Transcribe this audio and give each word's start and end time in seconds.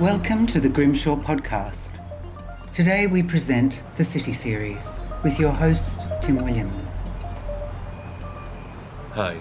Welcome 0.00 0.46
to 0.46 0.60
the 0.60 0.70
Grimshaw 0.70 1.16
Podcast. 1.16 2.02
Today 2.72 3.06
we 3.06 3.22
present 3.22 3.82
the 3.96 4.04
City 4.04 4.32
Series 4.32 4.98
with 5.22 5.38
your 5.38 5.52
host, 5.52 6.00
Tim 6.22 6.36
Williams. 6.36 7.04
Hi, 9.12 9.38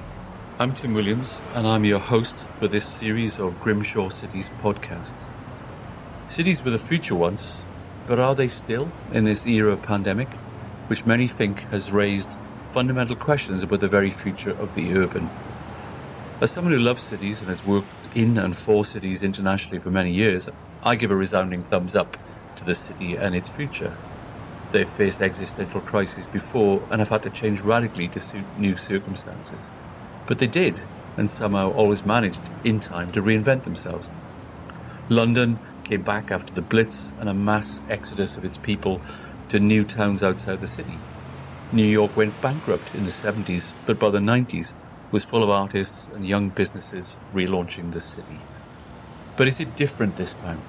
I'm 0.60 0.74
Tim 0.74 0.94
Williams, 0.94 1.42
and 1.56 1.66
I'm 1.66 1.86
your 1.86 2.00
host 2.00 2.46
for 2.60 2.68
this 2.68 2.84
series 2.84 3.40
of 3.40 3.58
Grimshaw 3.62 4.10
Cities 4.10 4.52
podcasts. 4.62 5.30
Cities 6.28 6.62
were 6.62 6.72
the 6.72 6.78
future 6.78 7.16
once, 7.16 7.66
but 8.06 8.20
are 8.20 8.36
they 8.36 8.50
still 8.50 8.92
in 9.14 9.24
this 9.24 9.48
era 9.48 9.72
of 9.72 9.82
pandemic, 9.82 10.28
which 10.88 11.06
many 11.06 11.28
think 11.28 11.62
has 11.72 11.90
raised 11.90 12.36
fundamental 12.66 13.16
questions 13.16 13.64
about 13.64 13.80
the 13.80 13.88
very 13.88 14.12
future 14.12 14.52
of 14.60 14.76
the 14.76 14.94
urban? 14.96 15.30
As 16.42 16.52
someone 16.52 16.74
who 16.74 16.80
loves 16.80 17.02
cities 17.02 17.40
and 17.40 17.48
has 17.48 17.66
worked 17.66 17.88
in 18.14 18.38
and 18.38 18.56
for 18.58 18.86
cities 18.86 19.24
internationally 19.24 19.80
for 19.80 19.92
many 19.92 20.14
years, 20.14 20.50
I 20.84 20.96
give 20.96 21.12
a 21.12 21.16
resounding 21.16 21.64
thumbs 21.64 21.96
up 21.96 22.18
to 22.56 22.66
the 22.66 22.76
city 22.76 23.16
and 23.16 23.36
its 23.36 23.54
future. 23.56 24.00
They've 24.72 24.90
faced 24.90 25.22
existential 25.22 25.82
crises 25.82 26.28
before 26.28 26.88
and 26.92 27.00
have 27.02 27.10
had 27.10 27.24
to 27.24 27.32
change 27.32 27.62
radically 27.62 28.10
to 28.10 28.20
suit 28.20 28.50
new 28.56 28.78
circumstances. 28.78 29.70
But 30.28 30.40
they 30.40 30.48
did, 30.48 30.82
and 31.18 31.30
somehow 31.30 31.70
always 31.72 32.06
managed 32.06 32.52
in 32.64 32.80
time 32.80 33.12
to 33.12 33.22
reinvent 33.22 33.64
themselves. 33.64 34.12
London 35.10 35.62
came 35.84 36.04
back 36.04 36.32
after 36.32 36.54
the 36.54 36.62
Blitz 36.64 37.14
and 37.18 37.30
a 37.30 37.34
mass 37.34 37.82
exodus 37.90 38.38
of 38.38 38.46
its 38.46 38.58
people 38.58 39.04
to 39.50 39.60
new 39.60 39.86
towns 39.86 40.24
outside 40.24 40.60
the 40.60 40.68
city. 40.68 41.04
New 41.72 41.86
York 41.86 42.16
went 42.16 42.42
bankrupt 42.42 42.94
in 42.94 43.04
the 43.04 43.12
70s, 43.12 43.76
but 43.86 44.00
by 44.00 44.10
the 44.10 44.20
90s 44.20 44.76
was 45.12 45.26
full 45.26 45.44
of 45.44 45.50
artists 45.50 46.10
and 46.10 46.28
young 46.28 46.50
businesses 46.50 47.18
relaunching 47.34 47.92
the 47.92 48.00
city. 48.00 48.40
But 49.36 49.48
is 49.48 49.60
it 49.60 49.76
different 49.76 50.18
this 50.18 50.36
time? 50.36 50.62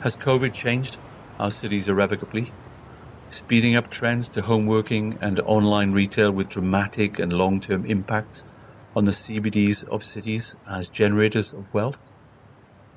Has 0.00 0.16
COVID 0.16 0.52
changed 0.52 0.98
our 1.38 1.50
cities 1.50 1.88
irrevocably? 1.88 2.52
Speeding 3.30 3.74
up 3.74 3.90
trends 3.90 4.28
to 4.30 4.42
home 4.42 4.66
working 4.66 5.18
and 5.20 5.40
online 5.40 5.92
retail 5.92 6.30
with 6.30 6.48
dramatic 6.48 7.18
and 7.18 7.32
long 7.32 7.60
term 7.60 7.84
impacts 7.84 8.44
on 8.94 9.04
the 9.04 9.10
CBDs 9.10 9.86
of 9.88 10.04
cities 10.04 10.56
as 10.68 10.88
generators 10.88 11.52
of 11.52 11.72
wealth? 11.74 12.12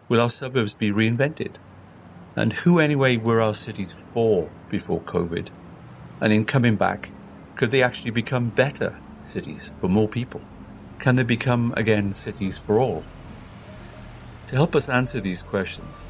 Will 0.07 0.21
our 0.21 0.29
suburbs 0.29 0.73
be 0.73 0.91
reinvented? 0.91 1.57
And 2.35 2.53
who, 2.53 2.79
anyway, 2.79 3.17
were 3.17 3.41
our 3.41 3.55
cities 3.55 3.91
for 3.91 4.49
before 4.69 5.01
COVID? 5.01 5.49
And 6.21 6.31
in 6.31 6.45
coming 6.45 6.75
back, 6.75 7.09
could 7.55 7.71
they 7.71 7.81
actually 7.81 8.11
become 8.11 8.49
better 8.49 8.99
cities 9.27 9.71
for 9.77 9.87
more 9.87 10.07
people? 10.07 10.41
Can 10.99 11.15
they 11.15 11.23
become 11.23 11.73
again 11.77 12.13
cities 12.13 12.57
for 12.57 12.79
all? 12.79 13.03
To 14.47 14.55
help 14.55 14.75
us 14.75 14.89
answer 14.89 15.19
these 15.19 15.43
questions 15.43 16.07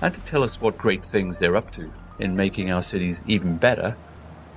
and 0.00 0.12
to 0.14 0.20
tell 0.20 0.42
us 0.42 0.60
what 0.60 0.78
great 0.78 1.04
things 1.04 1.38
they're 1.38 1.56
up 1.56 1.70
to 1.72 1.90
in 2.18 2.36
making 2.36 2.70
our 2.70 2.82
cities 2.82 3.24
even 3.26 3.56
better, 3.56 3.96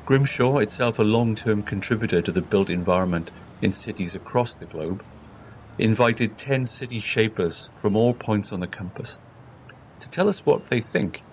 Grimshaw, 0.06 0.58
itself 0.60 1.00
a 1.00 1.04
long 1.04 1.36
term 1.36 1.64
contributor 1.64 2.22
to 2.22 2.32
the 2.32 2.42
built 2.42 2.70
environment 2.70 3.32
in 3.62 3.72
cities 3.72 4.16
across 4.16 4.54
the 4.54 4.66
globe, 4.66 5.04
invited 5.78 6.38
10 6.38 6.66
city 6.66 7.00
shapers 7.00 7.70
from 7.78 7.96
all 7.96 8.14
points 8.14 8.52
on 8.52 8.60
the 8.60 8.68
compass 8.68 9.20
to 10.00 10.10
tell 10.10 10.30
us 10.30 10.46
what 10.46 10.66
they 10.66 10.80
think. 10.80 11.24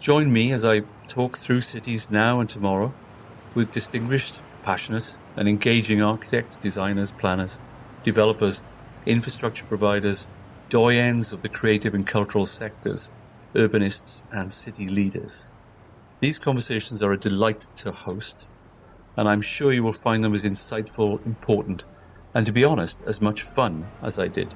Join 0.00 0.32
me 0.32 0.52
as 0.52 0.64
I 0.64 0.82
talk 1.08 1.36
through 1.36 1.60
cities 1.62 2.10
now 2.10 2.40
and 2.40 2.48
tomorrow 2.48 2.92
with 3.54 3.70
distinguished, 3.70 4.42
passionate, 4.62 5.16
and 5.36 5.48
engaging 5.48 6.02
architects, 6.02 6.56
designers, 6.56 7.12
planners, 7.12 7.60
developers, 8.02 8.62
infrastructure 9.04 9.64
providers, 9.66 10.28
doyens 10.70 11.32
of 11.32 11.42
the 11.42 11.48
creative 11.48 11.94
and 11.94 12.06
cultural 12.06 12.46
sectors, 12.46 13.12
urbanists, 13.54 14.24
and 14.32 14.50
city 14.50 14.88
leaders. 14.88 15.54
These 16.20 16.38
conversations 16.38 17.02
are 17.02 17.12
a 17.12 17.18
delight 17.18 17.66
to 17.76 17.92
host, 17.92 18.48
and 19.16 19.28
I'm 19.28 19.42
sure 19.42 19.72
you 19.72 19.84
will 19.84 19.92
find 19.92 20.24
them 20.24 20.34
as 20.34 20.44
insightful, 20.44 21.24
important, 21.26 21.84
and 22.34 22.46
to 22.46 22.52
be 22.52 22.64
honest, 22.64 23.02
as 23.06 23.20
much 23.20 23.42
fun 23.42 23.86
as 24.02 24.18
I 24.18 24.28
did. 24.28 24.54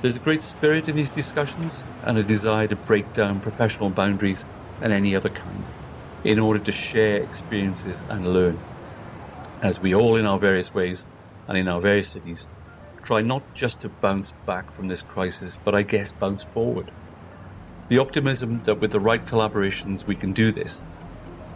There's 0.00 0.16
a 0.16 0.20
great 0.20 0.42
spirit 0.42 0.88
in 0.88 0.96
these 0.96 1.10
discussions 1.10 1.84
and 2.02 2.18
a 2.18 2.22
desire 2.24 2.66
to 2.66 2.76
break 2.76 3.12
down 3.12 3.40
professional 3.40 3.90
boundaries 3.90 4.46
and 4.80 4.92
any 4.92 5.14
other 5.14 5.28
kind 5.28 5.64
in 6.24 6.38
order 6.38 6.58
to 6.58 6.72
share 6.72 7.16
experiences 7.16 8.02
and 8.08 8.26
learn 8.26 8.58
as 9.62 9.80
we 9.80 9.94
all, 9.94 10.16
in 10.16 10.26
our 10.26 10.38
various 10.38 10.74
ways 10.74 11.06
and 11.46 11.56
in 11.56 11.68
our 11.68 11.80
various 11.80 12.10
cities, 12.10 12.48
try 13.02 13.22
not 13.22 13.42
just 13.54 13.80
to 13.80 13.88
bounce 13.88 14.32
back 14.44 14.72
from 14.72 14.88
this 14.88 15.02
crisis, 15.02 15.58
but 15.64 15.74
I 15.74 15.82
guess 15.82 16.12
bounce 16.12 16.42
forward. 16.42 16.90
The 17.88 17.98
optimism 17.98 18.60
that 18.64 18.80
with 18.80 18.90
the 18.90 19.00
right 19.00 19.24
collaborations 19.24 20.06
we 20.06 20.16
can 20.16 20.32
do 20.32 20.50
this 20.50 20.82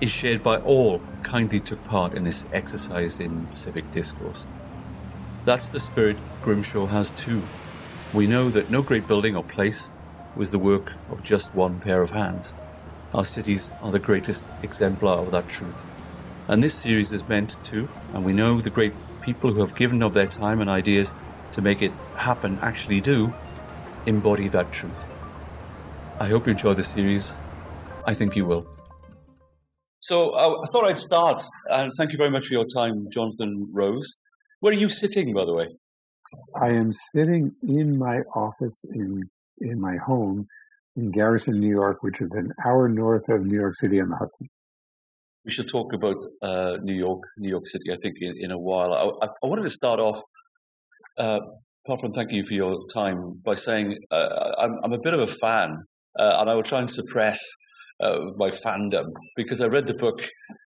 is 0.01 0.11
shared 0.11 0.43
by 0.43 0.59
all 0.59 1.01
kindly 1.23 1.59
took 1.61 1.83
part 1.85 2.15
in 2.15 2.25
this 2.25 2.47
exercise 2.53 3.21
in 3.21 3.51
civic 3.51 3.91
discourse. 3.91 4.47
That's 5.45 5.71
the 5.71 5.81
spirit 5.81 6.19
Grimshaw 6.43 6.87
has 6.87 7.11
too. 7.11 7.43
We 8.13 8.27
know 8.27 8.51
that 8.51 8.71
no 8.71 8.83
great 8.83 9.09
building 9.09 9.37
or 9.37 9.45
place 9.45 9.93
was 10.37 10.51
the 10.51 10.59
work 10.59 10.93
of 11.11 11.25
just 11.25 11.55
one 11.55 11.81
pair 11.81 12.03
of 12.03 12.13
hands. 12.13 12.55
Our 13.15 13.25
cities 13.25 13.73
are 13.83 13.91
the 13.91 13.99
greatest 13.99 14.51
exemplar 14.63 15.19
of 15.19 15.33
that 15.33 15.49
truth. 15.49 15.89
And 16.49 16.63
this 16.63 16.75
series 16.75 17.13
is 17.13 17.29
meant 17.29 17.63
to, 17.65 17.89
and 18.15 18.25
we 18.25 18.33
know 18.33 18.61
the 18.61 18.71
great 18.71 18.93
people 19.21 19.53
who 19.53 19.61
have 19.61 19.75
given 19.75 20.01
of 20.01 20.15
their 20.15 20.29
time 20.29 20.61
and 20.61 20.71
ideas 20.71 21.13
to 21.51 21.61
make 21.61 21.83
it 21.83 21.91
happen 22.15 22.57
actually 22.63 23.01
do, 23.01 23.35
embody 24.07 24.47
that 24.49 24.71
truth. 24.71 25.11
I 26.21 26.29
hope 26.29 26.47
you 26.47 26.53
enjoy 26.53 26.75
the 26.75 26.85
series. 26.85 27.41
I 28.07 28.15
think 28.15 28.37
you 28.37 28.45
will. 28.45 28.65
So 29.99 30.31
uh, 30.31 30.63
I 30.63 30.71
thought 30.71 30.85
I'd 30.85 31.01
start, 31.01 31.43
and 31.69 31.93
thank 31.97 32.13
you 32.13 32.19
very 32.19 32.31
much 32.31 32.47
for 32.47 32.53
your 32.53 32.67
time, 32.67 33.09
Jonathan 33.13 33.69
Rose. 33.73 34.21
Where 34.61 34.73
are 34.73 34.77
you 34.77 34.89
sitting, 34.89 35.35
by 35.35 35.45
the 35.45 35.53
way? 35.53 35.67
I 36.55 36.69
am 36.69 36.93
sitting 36.93 37.51
in 37.67 37.99
my 37.99 38.21
office 38.37 38.85
in 38.85 39.29
in 39.61 39.81
my 39.81 39.97
home 39.97 40.47
in 40.95 41.11
Garrison, 41.11 41.59
New 41.59 41.71
York, 41.71 42.03
which 42.03 42.21
is 42.21 42.33
an 42.33 42.53
hour 42.65 42.89
north 42.89 43.29
of 43.29 43.45
New 43.45 43.59
York 43.59 43.75
City 43.75 44.01
on 44.01 44.11
the 44.11 44.17
Hudson 44.17 44.49
we 45.47 45.53
should 45.53 45.69
talk 45.69 45.93
about 45.93 46.17
uh, 46.43 46.77
New 46.83 46.95
York, 46.95 47.23
New 47.39 47.49
York 47.49 47.67
City. 47.69 47.93
I 47.93 47.97
think 48.03 48.17
in, 48.21 48.35
in 48.37 48.51
a 48.51 48.59
while. 48.59 48.93
I, 48.93 49.27
I, 49.27 49.47
wanted 49.47 49.63
to 49.63 49.71
start 49.71 50.01
off, 50.01 50.21
uh, 51.19 51.39
apart 51.85 52.01
from 52.01 52.13
thanking 52.13 52.39
you 52.39 52.45
for 52.45 52.53
your 52.53 52.85
time, 52.89 53.41
by 53.45 53.55
saying 53.55 53.97
uh, 54.11 54.51
I'm, 54.59 54.81
I'm, 54.83 54.93
a 54.93 54.99
bit 54.99 55.15
of 55.15 55.21
a 55.21 55.27
fan, 55.29 55.85
uh, 56.19 56.39
and 56.41 56.51
I 56.51 56.55
will 56.55 56.65
try 56.65 56.81
and 56.81 56.91
suppress 56.91 57.39
uh, 58.01 58.33
my 58.37 58.51
fandom 58.51 59.13
because 59.37 59.61
I 59.61 59.69
read 59.69 59.87
the 59.87 59.95
book 59.95 60.29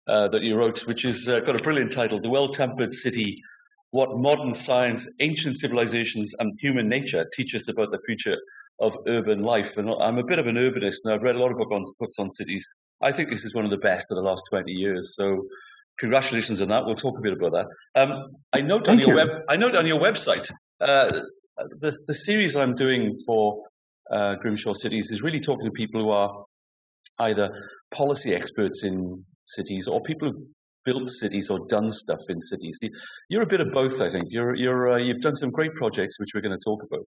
uh, 0.08 0.28
that 0.30 0.42
you 0.42 0.58
wrote, 0.58 0.80
which 0.88 1.04
has 1.04 1.24
got 1.26 1.56
a 1.56 1.64
brilliant 1.64 1.92
title, 1.92 2.20
"The 2.20 2.32
Well-Tempered 2.32 2.92
City: 2.92 3.40
What 3.92 4.18
Modern 4.18 4.56
Science, 4.56 5.08
Ancient 5.20 5.56
Civilizations, 5.60 6.34
and 6.40 6.52
Human 6.60 6.90
Nature 6.90 7.26
Teach 7.32 7.54
Us 7.54 7.70
About 7.70 7.92
the 7.92 8.00
Future." 8.06 8.38
Of 8.80 8.98
urban 9.08 9.44
life, 9.44 9.78
and 9.78 9.88
I'm 10.02 10.18
a 10.18 10.24
bit 10.24 10.40
of 10.40 10.48
an 10.48 10.56
urbanist, 10.56 10.96
and 11.04 11.14
I've 11.14 11.22
read 11.22 11.36
a 11.36 11.40
lot 11.40 11.52
of 11.52 11.58
books 11.58 11.72
on, 11.72 11.84
books 12.00 12.16
on 12.18 12.28
cities. 12.28 12.68
I 13.02 13.12
think 13.12 13.30
this 13.30 13.44
is 13.44 13.54
one 13.54 13.66
of 13.66 13.72
the 13.72 13.78
best 13.78 14.06
of 14.12 14.16
the 14.16 14.22
last 14.22 14.44
20 14.50 14.72
years. 14.72 15.14
So 15.16 15.44
congratulations 16.00 16.62
on 16.62 16.70
that. 16.70 16.86
We'll 16.86 16.96
talk 16.96 17.18
a 17.18 17.22
bit 17.22 17.34
about 17.34 17.52
that. 17.52 18.02
Um, 18.02 18.32
I 18.52 18.62
note 18.62 18.88
on 18.88 19.00
your 19.00 19.10
you. 19.10 19.16
web, 19.16 19.28
I 19.50 19.56
note 19.56 19.76
on 19.76 19.86
your 19.86 20.00
website, 20.00 20.52
uh, 20.82 21.12
the, 21.80 21.98
the 22.08 22.14
series 22.14 22.56
I'm 22.56 22.76
doing 22.76 23.16
for 23.26 23.64
uh, 24.12 24.36
Grimshaw 24.36 24.74
Cities 24.74 25.12
is 25.12 25.22
really 25.22 25.40
talking 25.40 25.66
to 25.66 25.72
people 25.72 26.02
who 26.02 26.12
are 26.12 26.46
either 27.20 27.50
policy 27.94 28.34
experts 28.34 28.84
in 28.84 29.24
cities 29.46 29.88
or 29.88 30.02
people 30.02 30.32
who've 30.32 30.48
built 30.86 31.10
cities 31.10 31.50
or 31.50 31.60
done 31.68 31.90
stuff 31.90 32.20
in 32.30 32.42
cities. 32.42 32.78
You're 33.30 33.44
a 33.44 33.48
bit 33.48 33.62
of 33.62 33.68
both, 33.74 34.02
I 34.02 34.10
think. 34.10 34.26
You're, 34.30 34.56
you're, 34.56 34.92
uh, 34.92 34.98
you've 34.98 35.22
done 35.22 35.36
some 35.36 35.50
great 35.52 35.74
projects, 35.76 36.20
which 36.20 36.30
we're 36.34 36.42
going 36.42 36.58
to 36.58 36.64
talk 36.64 36.82
about. 36.84 37.06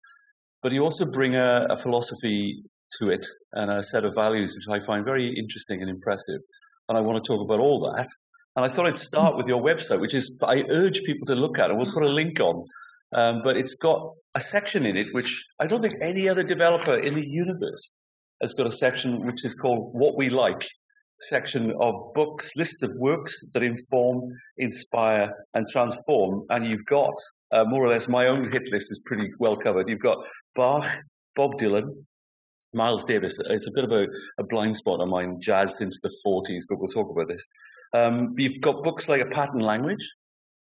But 0.62 0.72
you 0.72 0.82
also 0.82 1.06
bring 1.06 1.36
a, 1.36 1.68
a 1.70 1.76
philosophy 1.76 2.64
to 3.00 3.10
it 3.10 3.26
and 3.54 3.72
a 3.72 3.84
set 3.84 4.06
of 4.06 4.14
values 4.16 4.56
which 4.56 4.68
I 4.70 4.84
find 4.86 5.06
very 5.06 5.28
interesting 5.28 5.82
and 5.82 5.90
impressive. 5.90 6.42
And 6.90 6.98
I 6.98 7.02
want 7.02 7.24
to 7.24 7.28
talk 7.28 7.42
about 7.42 7.60
all 7.60 7.92
that. 7.96 8.08
And 8.56 8.64
I 8.64 8.68
thought 8.68 8.86
I'd 8.86 8.98
start 8.98 9.36
with 9.36 9.48
your 9.48 9.62
website, 9.62 10.00
which 10.00 10.14
is 10.14 10.32
I 10.44 10.64
urge 10.70 11.02
people 11.04 11.26
to 11.28 11.36
look 11.36 11.58
at, 11.58 11.70
and 11.70 11.80
we'll 11.80 11.92
put 11.92 12.04
a 12.04 12.10
link 12.10 12.40
on. 12.40 12.66
Um, 13.16 13.42
but 13.44 13.58
it's 13.58 13.76
got 13.76 14.12
a 14.36 14.42
section 14.42 14.86
in 14.86 14.98
it 14.98 15.08
which 15.12 15.44
I 15.60 15.68
don't 15.68 15.82
think 15.82 15.96
any 16.02 16.28
other 16.28 16.44
developer 16.44 16.98
in 17.00 17.14
the 17.14 17.26
universe 17.26 17.92
has 18.42 18.54
got 18.54 18.68
a 18.68 18.72
section 18.72 19.26
which 19.26 19.46
is 19.46 19.56
called 19.56 19.92
"What 19.94 20.18
We 20.18 20.30
Like." 20.30 20.68
Section 21.20 21.72
of 21.80 21.94
books, 22.16 22.52
lists 22.56 22.82
of 22.82 22.92
works 22.96 23.40
that 23.54 23.62
inform, 23.62 24.32
inspire, 24.58 25.32
and 25.54 25.68
transform. 25.68 26.44
And 26.50 26.66
you've 26.66 26.86
got 26.86 27.14
uh, 27.52 27.64
more 27.66 27.86
or 27.86 27.90
less 27.90 28.08
my 28.08 28.26
own 28.26 28.52
hit 28.52 28.64
list 28.72 28.92
is 28.92 29.00
pretty 29.06 29.30
well 29.40 29.56
covered. 29.56 29.88
You've 29.88 30.02
got 30.02 30.18
Bach, 30.56 30.86
Bob 31.36 31.52
Dylan, 31.60 32.04
Miles 32.74 33.06
Davis, 33.06 33.40
it's 33.50 33.68
a 33.68 33.72
bit 33.72 33.84
of 33.84 33.92
a, 33.92 34.06
a, 34.40 34.44
blind 34.44 34.76
spot 34.76 35.00
of 35.02 35.08
mine, 35.08 35.38
jazz 35.40 35.78
since 35.78 36.00
the 36.02 36.14
40s, 36.26 36.62
but 36.68 36.80
we'll 36.80 36.88
talk 36.88 37.10
about 37.10 37.28
this. 37.28 37.48
Um, 37.94 38.34
you've 38.38 38.60
got 38.62 38.84
books 38.84 39.08
like 39.08 39.22
A 39.22 39.26
Pattern 39.26 39.60
Language. 39.60 40.08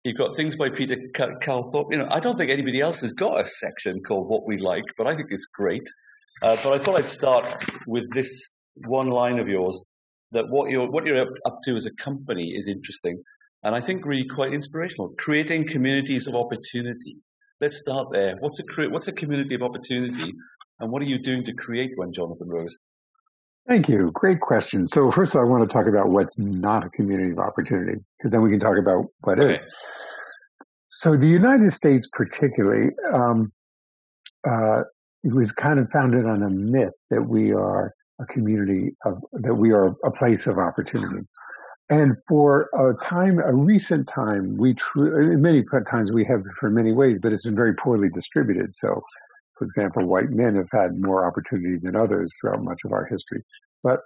You've 0.04 0.16
got 0.16 0.34
things 0.34 0.56
by 0.56 0.70
Peter 0.70 0.96
Calthorpe. 1.12 1.92
You 1.92 1.98
know, 1.98 2.08
I 2.10 2.20
don't 2.20 2.38
think 2.38 2.50
anybody 2.50 2.80
else 2.80 3.00
has 3.02 3.12
got 3.12 3.38
a 3.38 3.44
section 3.44 4.00
called 4.02 4.28
What 4.28 4.46
We 4.46 4.56
Like, 4.56 4.84
but 4.96 5.06
I 5.06 5.14
think 5.14 5.28
it's 5.30 5.46
great. 5.46 5.86
Uh, 6.42 6.56
but 6.64 6.72
I 6.72 6.82
thought 6.82 6.98
I'd 6.98 7.08
start 7.08 7.54
with 7.86 8.10
this 8.14 8.52
one 8.86 9.10
line 9.10 9.38
of 9.38 9.46
yours 9.46 9.84
that 10.32 10.48
what 10.48 10.70
you're 10.70 10.90
what 10.90 11.04
you're 11.04 11.26
up 11.44 11.58
to 11.64 11.74
as 11.74 11.86
a 11.86 11.90
company 12.02 12.54
is 12.56 12.66
interesting, 12.66 13.22
and 13.62 13.74
I 13.74 13.80
think 13.80 14.06
really 14.06 14.26
quite 14.26 14.54
inspirational. 14.54 15.12
Creating 15.18 15.68
communities 15.68 16.26
of 16.26 16.34
opportunity. 16.34 17.16
Let's 17.60 17.78
start 17.78 18.08
there. 18.12 18.36
What's 18.40 18.58
a 18.60 18.88
what's 18.88 19.08
a 19.08 19.12
community 19.12 19.54
of 19.54 19.62
opportunity, 19.62 20.32
and 20.80 20.90
what 20.90 21.02
are 21.02 21.06
you 21.06 21.18
doing 21.18 21.44
to 21.44 21.52
create 21.52 21.92
one, 21.96 22.12
Jonathan 22.12 22.48
Rose? 22.48 22.78
Thank 23.68 23.88
you. 23.88 24.10
Great 24.12 24.40
question. 24.40 24.86
So 24.86 25.10
first, 25.12 25.36
I 25.36 25.42
want 25.42 25.68
to 25.68 25.72
talk 25.72 25.86
about 25.86 26.08
what's 26.08 26.38
not 26.38 26.84
a 26.84 26.90
community 26.90 27.30
of 27.30 27.38
opportunity, 27.38 27.98
because 28.18 28.30
then 28.30 28.42
we 28.42 28.50
can 28.50 28.58
talk 28.58 28.78
about 28.78 29.04
what 29.20 29.38
okay. 29.38 29.54
is. 29.54 29.66
So 30.88 31.16
the 31.16 31.28
United 31.28 31.72
States, 31.72 32.08
particularly, 32.12 32.90
um, 33.12 33.52
uh, 34.48 34.82
it 35.22 35.32
was 35.32 35.52
kind 35.52 35.78
of 35.78 35.90
founded 35.90 36.26
on 36.26 36.42
a 36.42 36.50
myth 36.50 36.94
that 37.10 37.22
we 37.22 37.52
are 37.52 37.94
a 38.20 38.26
community 38.26 38.96
of 39.04 39.22
that 39.32 39.54
we 39.54 39.72
are 39.72 39.94
a 40.04 40.10
place 40.10 40.46
of 40.46 40.58
opportunity. 40.58 41.26
And 41.90 42.16
for 42.28 42.70
a 42.78 42.94
time, 42.94 43.40
a 43.40 43.52
recent 43.52 44.08
time, 44.08 44.56
we 44.56 44.74
tr- 44.74 45.36
many 45.36 45.64
times 45.86 46.12
we 46.12 46.24
have 46.24 46.42
for 46.58 46.70
many 46.70 46.92
ways, 46.92 47.18
but 47.18 47.32
it's 47.32 47.42
been 47.42 47.56
very 47.56 47.74
poorly 47.74 48.08
distributed. 48.08 48.76
So, 48.76 49.02
for 49.60 49.66
example, 49.66 50.06
white 50.06 50.30
men 50.30 50.56
have 50.56 50.70
had 50.72 50.98
more 50.98 51.26
opportunity 51.26 51.76
than 51.76 51.94
others 51.94 52.32
throughout 52.40 52.64
much 52.64 52.80
of 52.86 52.92
our 52.92 53.04
history. 53.04 53.42
But 53.82 54.00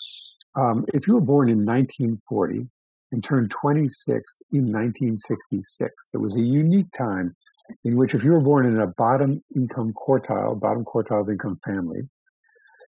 um, 0.57 0.85
if 0.93 1.07
you 1.07 1.15
were 1.15 1.21
born 1.21 1.49
in 1.49 1.65
1940 1.65 2.67
and 3.13 3.23
turned 3.23 3.53
26 3.53 4.43
in 4.51 4.73
1966, 4.73 5.95
it 6.13 6.17
was 6.17 6.35
a 6.35 6.41
unique 6.41 6.91
time 6.99 7.37
in 7.85 7.97
which 7.97 8.17
if 8.17 8.25
you 8.25 8.33
were 8.33 8.41
born 8.41 8.67
in 8.67 8.81
a 8.81 8.89
bottom 8.89 9.45
income 9.55 9.95
quartile, 9.95 10.59
bottom 10.59 10.85
quartile 10.85 11.21
of 11.21 11.31
income 11.31 11.61
family, 11.65 12.01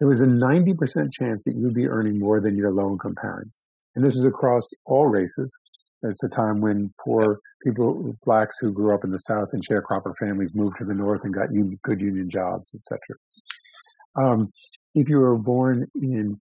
there 0.01 0.09
was 0.09 0.21
a 0.21 0.25
90% 0.25 1.13
chance 1.13 1.45
that 1.45 1.55
you'd 1.55 1.73
be 1.73 1.87
earning 1.87 2.19
more 2.19 2.41
than 2.41 2.57
your 2.57 2.73
low 2.73 2.91
income 2.91 3.15
parents. 3.15 3.69
And 3.95 4.03
this 4.03 4.17
is 4.17 4.25
across 4.25 4.69
all 4.85 5.07
races. 5.07 5.57
It's 6.03 6.23
a 6.23 6.29
time 6.29 6.61
when 6.61 6.93
poor 7.03 7.39
people, 7.63 8.15
blacks 8.23 8.57
who 8.59 8.71
grew 8.71 8.93
up 8.93 9.03
in 9.03 9.11
the 9.11 9.17
South 9.17 9.49
in 9.53 9.61
sharecropper 9.61 10.13
families 10.17 10.55
moved 10.55 10.77
to 10.77 10.85
the 10.85 10.93
North 10.93 11.23
and 11.23 11.33
got 11.33 11.51
union, 11.51 11.79
good 11.83 11.99
union 11.99 12.29
jobs, 12.29 12.73
etc. 12.73 13.17
Um, 14.15 14.51
if 14.95 15.09
you 15.09 15.19
were 15.19 15.37
born 15.37 15.87
in 15.95 16.39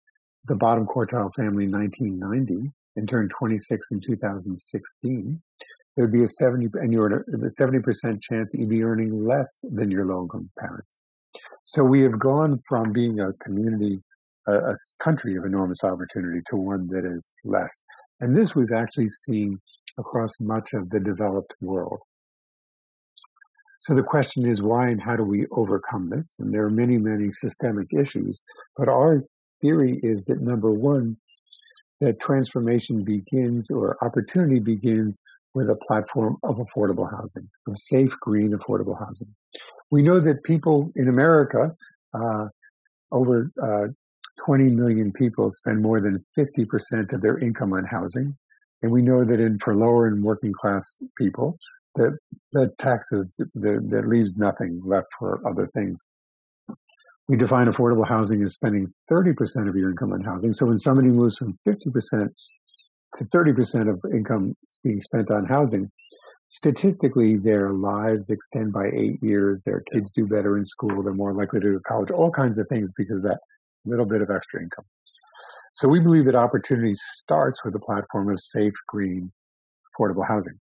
the 0.46 0.56
bottom 0.56 0.86
quartile 0.86 1.34
family 1.36 1.66
in 1.66 1.72
1990 1.72 2.72
and 2.96 3.10
turned 3.10 3.32
26 3.38 3.88
in 3.92 4.02
2016, 4.02 5.42
there'd 5.96 6.12
be 6.12 6.24
a 6.24 6.28
70 6.28 6.70
and 6.74 6.92
you're 6.92 7.18
a 7.18 7.52
70 7.52 7.80
percent 7.80 8.22
chance 8.22 8.52
that 8.52 8.60
you'd 8.60 8.70
be 8.70 8.84
earning 8.84 9.26
less 9.26 9.60
than 9.64 9.92
your 9.92 10.06
low 10.06 10.24
income 10.24 10.50
parents. 10.60 11.02
So 11.66 11.84
we 11.84 12.02
have 12.02 12.20
gone 12.20 12.62
from 12.68 12.92
being 12.92 13.20
a 13.20 13.34
community, 13.34 14.02
a, 14.48 14.54
a 14.54 14.76
country 15.04 15.36
of 15.36 15.46
enormous 15.46 15.84
opportunity 15.84 16.42
to 16.50 16.56
one 16.56 16.88
that 16.88 17.06
is 17.06 17.34
less. 17.44 17.84
And 18.20 18.36
this 18.36 18.56
we've 18.56 18.72
actually 18.72 19.10
seen 19.10 19.60
across 19.98 20.32
much 20.40 20.74
of 20.74 20.90
the 20.90 21.00
developed 21.00 21.54
world. 21.62 22.00
So 23.82 23.94
the 23.94 24.04
question 24.04 24.46
is 24.46 24.62
why 24.62 24.88
and 24.88 25.02
how 25.02 25.18
do 25.18 25.24
we 25.24 25.46
overcome 25.52 26.10
this? 26.10 26.36
And 26.40 26.54
there 26.54 26.64
are 26.64 26.70
many, 26.70 26.98
many 26.98 27.32
systemic 27.32 27.88
issues, 27.94 28.44
but 28.78 28.88
our 28.88 29.24
theory 29.62 30.00
is 30.02 30.24
that 30.26 30.42
number 30.42 30.72
one, 30.72 31.18
that 32.00 32.20
transformation 32.20 33.04
begins 33.04 33.70
or 33.70 33.98
opportunity 34.04 34.60
begins 34.60 35.20
with 35.54 35.70
a 35.70 35.76
platform 35.76 36.38
of 36.44 36.58
affordable 36.58 37.10
housing, 37.10 37.50
of 37.68 37.78
safe, 37.78 38.12
green, 38.22 38.52
affordable 38.52 38.98
housing. 38.98 39.34
We 39.92 40.02
know 40.02 40.20
that 40.20 40.44
people 40.44 40.92
in 40.96 41.08
America, 41.08 41.76
uh, 42.14 42.48
over 43.12 43.52
uh, 43.62 43.88
20 44.46 44.66
million 44.70 45.12
people 45.12 45.52
spend 45.52 45.82
more 45.82 46.02
than 46.02 46.24
50% 46.38 47.14
of 47.14 47.22
their 47.22 47.38
income 47.40 47.74
on 47.74 47.86
housing. 47.86 48.36
And 48.82 48.92
we 48.92 49.02
know 49.02 49.24
that 49.24 49.40
in 49.40 49.60
for 49.60 49.76
lower 49.76 50.08
and 50.08 50.24
working 50.24 50.54
class 50.54 51.00
people, 51.18 51.58
that, 51.96 52.18
that 52.52 52.78
taxes, 52.78 53.32
that, 53.38 53.88
that 53.92 54.08
leaves 54.08 54.36
nothing 54.36 54.82
left 54.84 55.08
for 55.18 55.42
other 55.48 55.68
things. 55.74 56.04
We 57.30 57.38
define 57.38 57.68
affordable 57.68 58.08
housing 58.08 58.44
as 58.44 58.54
spending 58.54 58.94
30% 59.10 59.70
of 59.70 59.76
your 59.76 59.92
income 59.92 60.12
on 60.12 60.22
housing. 60.22 60.52
So 60.52 60.66
when 60.66 60.80
somebody 60.80 61.08
moves 61.08 61.38
from 61.38 61.58
50% 61.66 62.30
to 63.16 63.26
30% 63.26 63.90
of 63.90 64.02
income 64.14 64.56
being 64.84 65.00
spent 65.00 65.32
on 65.32 65.46
housing, 65.46 65.90
statistically, 66.50 67.38
their 67.38 67.72
lives 67.72 68.30
extend 68.30 68.74
by 68.74 68.88
eight 68.94 69.24
years. 69.24 69.62
Their 69.62 69.84
kids 69.94 70.12
do 70.12 70.28
better 70.28 70.58
in 70.58 70.66
school. 70.66 71.02
They're 71.02 71.14
more 71.14 71.34
likely 71.34 71.62
to 71.62 71.68
go 71.68 71.74
to 71.74 71.80
college, 71.80 72.12
all 72.12 72.32
kinds 72.32 72.58
of 72.58 72.68
things 72.68 72.92
because 72.92 73.22
that 73.22 73.40
little 73.86 74.06
bit 74.06 74.22
of 74.22 74.30
extra 74.30 74.62
income. 74.62 74.86
So 75.76 75.88
we 75.88 76.00
believe 76.00 76.26
that 76.26 76.36
opportunity 76.36 76.94
starts 76.96 77.64
with 77.66 77.76
a 77.76 77.80
platform 77.80 78.30
of 78.30 78.40
safe, 78.40 78.74
green, 78.88 79.32
affordable 79.90 80.28
housing. 80.28 80.60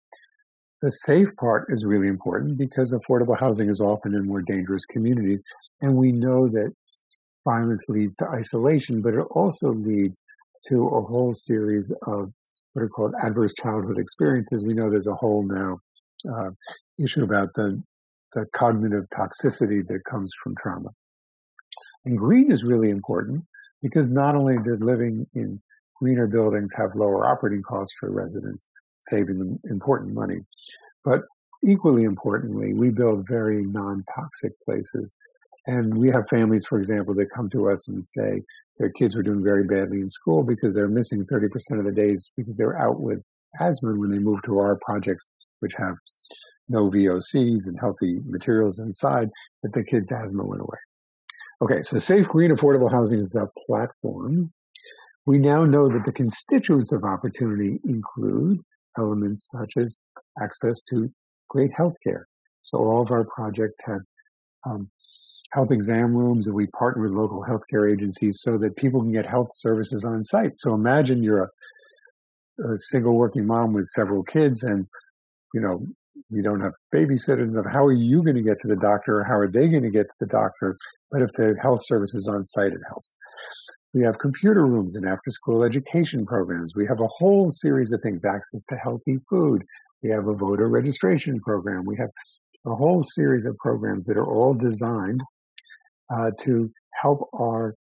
The 0.82 0.90
safe 0.90 1.28
part 1.36 1.66
is 1.68 1.84
really 1.84 2.08
important 2.08 2.56
because 2.56 2.92
affordable 2.92 3.38
housing 3.38 3.68
is 3.68 3.80
often 3.80 4.14
in 4.14 4.26
more 4.26 4.40
dangerous 4.40 4.86
communities. 4.86 5.42
And 5.82 5.96
we 5.96 6.12
know 6.12 6.46
that 6.48 6.72
violence 7.44 7.84
leads 7.88 8.14
to 8.16 8.28
isolation, 8.28 9.02
but 9.02 9.14
it 9.14 9.26
also 9.32 9.72
leads 9.72 10.22
to 10.68 10.86
a 10.88 11.02
whole 11.02 11.34
series 11.34 11.92
of 12.06 12.32
what 12.72 12.82
are 12.82 12.88
called 12.88 13.14
adverse 13.24 13.52
childhood 13.54 13.98
experiences. 13.98 14.64
We 14.64 14.74
know 14.74 14.90
there's 14.90 15.06
a 15.06 15.14
whole 15.14 15.42
now 15.42 15.80
uh, 16.32 16.50
issue 17.02 17.24
about 17.24 17.48
the, 17.54 17.82
the 18.34 18.46
cognitive 18.52 19.04
toxicity 19.10 19.86
that 19.88 20.00
comes 20.08 20.30
from 20.42 20.54
trauma. 20.62 20.90
And 22.04 22.18
green 22.18 22.50
is 22.50 22.64
really 22.64 22.90
important 22.90 23.44
because 23.82 24.08
not 24.08 24.34
only 24.34 24.56
does 24.58 24.80
living 24.80 25.26
in 25.34 25.60
greener 25.98 26.26
buildings 26.26 26.72
have 26.76 26.94
lower 26.94 27.26
operating 27.26 27.62
costs 27.62 27.94
for 27.98 28.10
residents, 28.10 28.70
saving 29.00 29.38
them 29.38 29.58
important 29.68 30.14
money, 30.14 30.40
but 31.04 31.22
equally 31.64 32.04
importantly, 32.04 32.72
we 32.72 32.90
build 32.90 33.26
very 33.28 33.64
non-toxic 33.64 34.52
places. 34.64 35.16
And 35.66 35.96
we 35.96 36.08
have 36.08 36.28
families, 36.28 36.66
for 36.66 36.78
example, 36.78 37.14
that 37.14 37.30
come 37.30 37.50
to 37.50 37.68
us 37.68 37.88
and 37.88 38.04
say, 38.04 38.42
their 38.78 38.90
kids 38.90 39.14
were 39.14 39.22
doing 39.22 39.44
very 39.44 39.64
badly 39.64 40.00
in 40.00 40.08
school 40.08 40.42
because 40.42 40.74
they're 40.74 40.88
missing 40.88 41.26
30% 41.26 41.78
of 41.78 41.84
the 41.84 41.92
days 41.92 42.32
because 42.34 42.56
they're 42.56 42.80
out 42.80 43.00
with 43.00 43.22
asthma 43.60 43.94
when 43.94 44.10
they 44.10 44.18
move 44.18 44.40
to 44.44 44.58
our 44.58 44.78
projects, 44.82 45.28
which 45.60 45.74
have 45.74 45.96
no 46.68 46.90
VOCs 46.90 47.66
and 47.66 47.78
healthy 47.78 48.20
materials 48.24 48.78
inside, 48.78 49.28
that 49.62 49.74
the 49.74 49.84
kids' 49.84 50.10
asthma 50.10 50.44
went 50.44 50.62
away. 50.62 50.78
Okay, 51.62 51.82
so 51.82 51.98
safe, 51.98 52.26
green, 52.26 52.50
affordable 52.50 52.90
housing 52.90 53.18
is 53.18 53.28
the 53.28 53.46
platform. 53.66 54.50
We 55.26 55.38
now 55.38 55.64
know 55.64 55.88
that 55.88 56.06
the 56.06 56.12
constituents 56.12 56.90
of 56.92 57.04
opportunity 57.04 57.78
include 57.84 58.60
elements 58.96 59.50
such 59.50 59.74
as 59.76 59.98
access 60.42 60.82
to 60.84 61.12
great 61.50 61.70
health 61.76 61.96
care. 62.02 62.26
So 62.62 62.78
all 62.78 63.02
of 63.02 63.10
our 63.10 63.24
projects 63.24 63.78
have 63.84 64.00
um, 64.64 64.90
health 65.52 65.70
exam 65.70 66.16
rooms 66.16 66.46
and 66.46 66.56
we 66.56 66.66
partner 66.68 67.02
with 67.02 67.12
local 67.12 67.44
healthcare 67.44 67.92
agencies 67.92 68.40
so 68.40 68.56
that 68.56 68.76
people 68.76 69.02
can 69.02 69.12
get 69.12 69.26
health 69.26 69.50
services 69.54 70.04
on 70.04 70.24
site. 70.24 70.58
So 70.58 70.72
imagine 70.74 71.22
you're 71.22 71.50
a, 72.58 72.72
a 72.72 72.78
single 72.78 73.16
working 73.16 73.46
mom 73.46 73.74
with 73.74 73.86
several 73.86 74.22
kids 74.22 74.62
and, 74.62 74.86
you 75.52 75.60
know, 75.60 75.86
you 76.28 76.42
don't 76.42 76.60
have 76.60 76.72
babysitters 76.94 77.58
of 77.58 77.64
how 77.70 77.84
are 77.84 77.92
you 77.92 78.22
going 78.22 78.36
to 78.36 78.42
get 78.42 78.60
to 78.62 78.68
the 78.68 78.76
doctor 78.76 79.20
or 79.20 79.24
how 79.24 79.36
are 79.36 79.50
they 79.50 79.68
going 79.68 79.82
to 79.82 79.90
get 79.90 80.06
to 80.06 80.16
the 80.20 80.26
doctor? 80.26 80.76
But 81.10 81.22
if 81.22 81.32
the 81.32 81.56
health 81.60 81.80
service 81.84 82.14
is 82.14 82.28
on 82.28 82.44
site, 82.44 82.72
it 82.72 82.80
helps. 82.88 83.16
We 83.92 84.04
have 84.04 84.18
computer 84.18 84.66
rooms 84.66 84.94
and 84.94 85.06
after 85.06 85.30
school 85.30 85.64
education 85.64 86.24
programs. 86.24 86.74
We 86.76 86.86
have 86.86 87.00
a 87.00 87.08
whole 87.08 87.50
series 87.50 87.92
of 87.92 88.00
things, 88.02 88.24
access 88.24 88.62
to 88.68 88.76
healthy 88.76 89.18
food. 89.28 89.64
We 90.02 90.10
have 90.10 90.28
a 90.28 90.34
voter 90.34 90.68
registration 90.68 91.40
program. 91.40 91.84
We 91.84 91.96
have 91.96 92.10
a 92.66 92.74
whole 92.74 93.02
series 93.02 93.44
of 93.46 93.56
programs 93.58 94.04
that 94.04 94.16
are 94.16 94.26
all 94.26 94.54
designed 94.54 95.20
uh, 96.14 96.30
to 96.42 96.70
help 97.02 97.28
our 97.34 97.74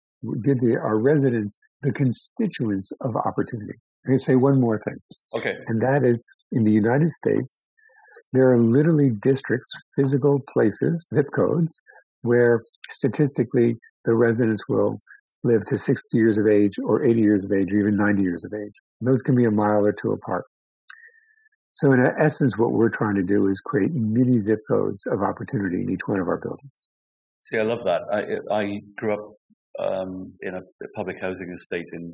give 0.43 0.60
the, 0.60 0.77
our 0.77 0.98
residents 0.98 1.60
the 1.81 1.91
constituents 1.91 2.91
of 3.01 3.15
opportunity. 3.15 3.74
I'm 4.05 4.12
going 4.12 4.19
to 4.19 4.24
say 4.24 4.36
one 4.36 4.60
more 4.60 4.81
thing. 4.84 4.98
Okay. 5.38 5.55
And 5.67 5.81
that 5.81 6.03
is 6.03 6.25
in 6.51 6.63
the 6.63 6.72
United 6.72 7.10
States, 7.10 7.69
there 8.34 8.50
are 8.50 8.60
literally 8.60 9.10
districts, 9.22 9.72
physical 9.96 10.42
places, 10.52 11.08
zip 11.14 11.28
codes, 11.34 11.82
where 12.22 12.64
statistically 12.92 13.78
the 14.06 14.14
residents 14.14 14.62
will 14.70 14.98
live 15.44 15.66
to 15.68 15.78
60 15.78 16.18
years 16.18 16.38
of 16.38 16.48
age 16.48 16.74
or 16.84 17.06
80 17.06 17.22
years 17.22 17.46
of 17.46 17.52
age 17.52 17.72
or 17.72 17.78
even 17.78 17.96
90 17.96 18.22
years 18.22 18.44
of 18.44 18.54
age. 18.54 18.74
those 19.02 19.22
can 19.22 19.36
be 19.36 19.46
a 19.46 19.52
mile 19.52 19.86
or 19.86 19.94
two 19.94 20.12
apart. 20.12 20.46
So 21.74 21.94
in 21.94 22.02
essence, 22.18 22.58
what 22.58 22.74
we're 22.74 22.90
trying 22.90 23.16
to 23.16 23.24
do 23.24 23.48
is 23.48 23.62
create 23.62 23.94
mini 23.94 24.42
zip 24.42 24.60
codes 24.70 25.06
of 25.06 25.22
opportunity 25.22 25.82
in 25.82 25.90
each 25.90 26.08
one 26.08 26.20
of 26.20 26.28
our 26.28 26.38
buildings. 26.38 26.88
See, 27.42 27.58
I 27.58 27.62
love 27.62 27.86
that. 27.86 28.02
I, 28.12 28.54
I 28.54 28.82
grew 28.98 29.14
up 29.14 29.34
um, 29.80 30.34
in 30.42 30.56
a 30.56 30.62
public 30.94 31.22
housing 31.22 31.52
estate 31.54 31.88
in 31.94 32.14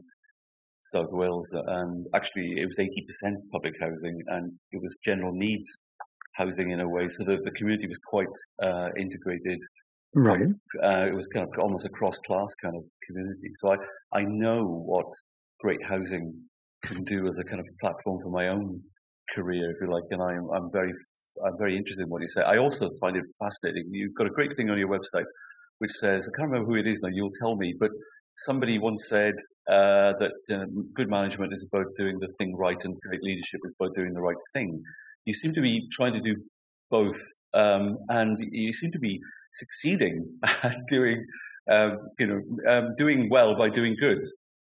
South 0.84 1.08
Wales, 1.10 1.52
and 1.52 2.06
actually 2.14 2.58
it 2.60 2.68
was 2.68 2.78
80% 2.78 3.38
public 3.52 3.74
housing, 3.82 4.22
and 4.28 4.54
it 4.72 4.80
was 4.80 4.96
general 5.04 5.32
needs 5.34 5.82
housing 6.36 6.72
in 6.72 6.80
a 6.80 6.88
way, 6.88 7.08
so 7.08 7.24
the, 7.24 7.38
the 7.44 7.52
community 7.52 7.88
was 7.88 8.00
quite 8.08 8.36
uh, 8.62 8.90
integrated 8.98 9.60
Right. 10.16 10.48
Uh, 10.82 11.08
it 11.08 11.14
was 11.14 11.28
kind 11.28 11.46
of 11.46 11.60
almost 11.60 11.86
a 11.86 11.90
cross 11.90 12.18
class 12.20 12.56
kind 12.64 12.74
of 12.74 12.84
community. 13.06 13.50
So 13.56 13.74
I, 13.74 14.20
I 14.20 14.24
know 14.24 14.64
what 14.64 15.12
great 15.60 15.84
housing 15.86 16.34
can 16.86 17.04
do 17.04 17.28
as 17.28 17.38
a 17.38 17.44
kind 17.44 17.60
of 17.60 17.68
platform 17.82 18.22
for 18.24 18.30
my 18.30 18.48
own 18.48 18.82
career, 19.34 19.72
if 19.72 19.78
you 19.82 19.92
like, 19.92 20.04
and 20.12 20.22
I'm, 20.22 20.48
I'm 20.56 20.72
very, 20.72 20.94
I'm 21.46 21.58
very 21.58 21.76
interested 21.76 22.04
in 22.04 22.10
what 22.10 22.22
you 22.22 22.30
say. 22.30 22.44
I 22.44 22.58
also 22.58 22.90
find 23.02 23.18
it 23.18 23.26
fascinating. 23.40 23.90
You've 23.92 24.14
got 24.14 24.28
a 24.28 24.30
great 24.30 24.56
thing 24.56 24.70
on 24.70 24.78
your 24.78 24.88
website, 24.88 25.26
which 25.80 25.92
says, 25.92 26.30
I 26.30 26.32
can't 26.38 26.50
remember 26.50 26.72
who 26.72 26.80
it 26.80 26.88
is 26.88 27.02
now, 27.02 27.10
you'll 27.12 27.32
tell 27.42 27.58
me, 27.58 27.74
but 27.78 27.92
somebody 28.38 28.80
once 28.80 29.08
said 29.10 29.34
uh, 29.70 30.14
that 30.20 30.32
uh, 30.54 30.66
good 30.94 31.10
management 31.10 31.52
is 31.54 31.66
about 31.70 31.88
doing 31.98 32.18
the 32.20 32.34
thing 32.38 32.56
right 32.56 32.82
and 32.86 32.96
great 33.02 33.24
leadership 33.24 33.60
is 33.66 33.76
about 33.80 33.96
doing 33.96 34.14
the 34.14 34.22
right 34.22 34.36
thing. 34.54 34.82
You 35.26 35.34
seem 35.34 35.54
to 35.54 35.62
be 35.62 35.88
trying 35.92 36.14
to 36.14 36.22
do 36.22 36.36
both, 36.90 37.20
um, 37.54 37.98
and 38.10 38.38
you 38.52 38.74
seem 38.74 38.92
to 38.92 39.00
be 39.00 39.20
succeeding 39.54 40.26
at 40.64 40.78
doing, 40.88 41.26
um, 41.72 41.98
you 42.20 42.28
know, 42.28 42.72
um, 42.72 42.96
doing 42.98 43.30
well 43.30 43.56
by 43.58 43.70
doing 43.70 43.96
good. 44.00 44.22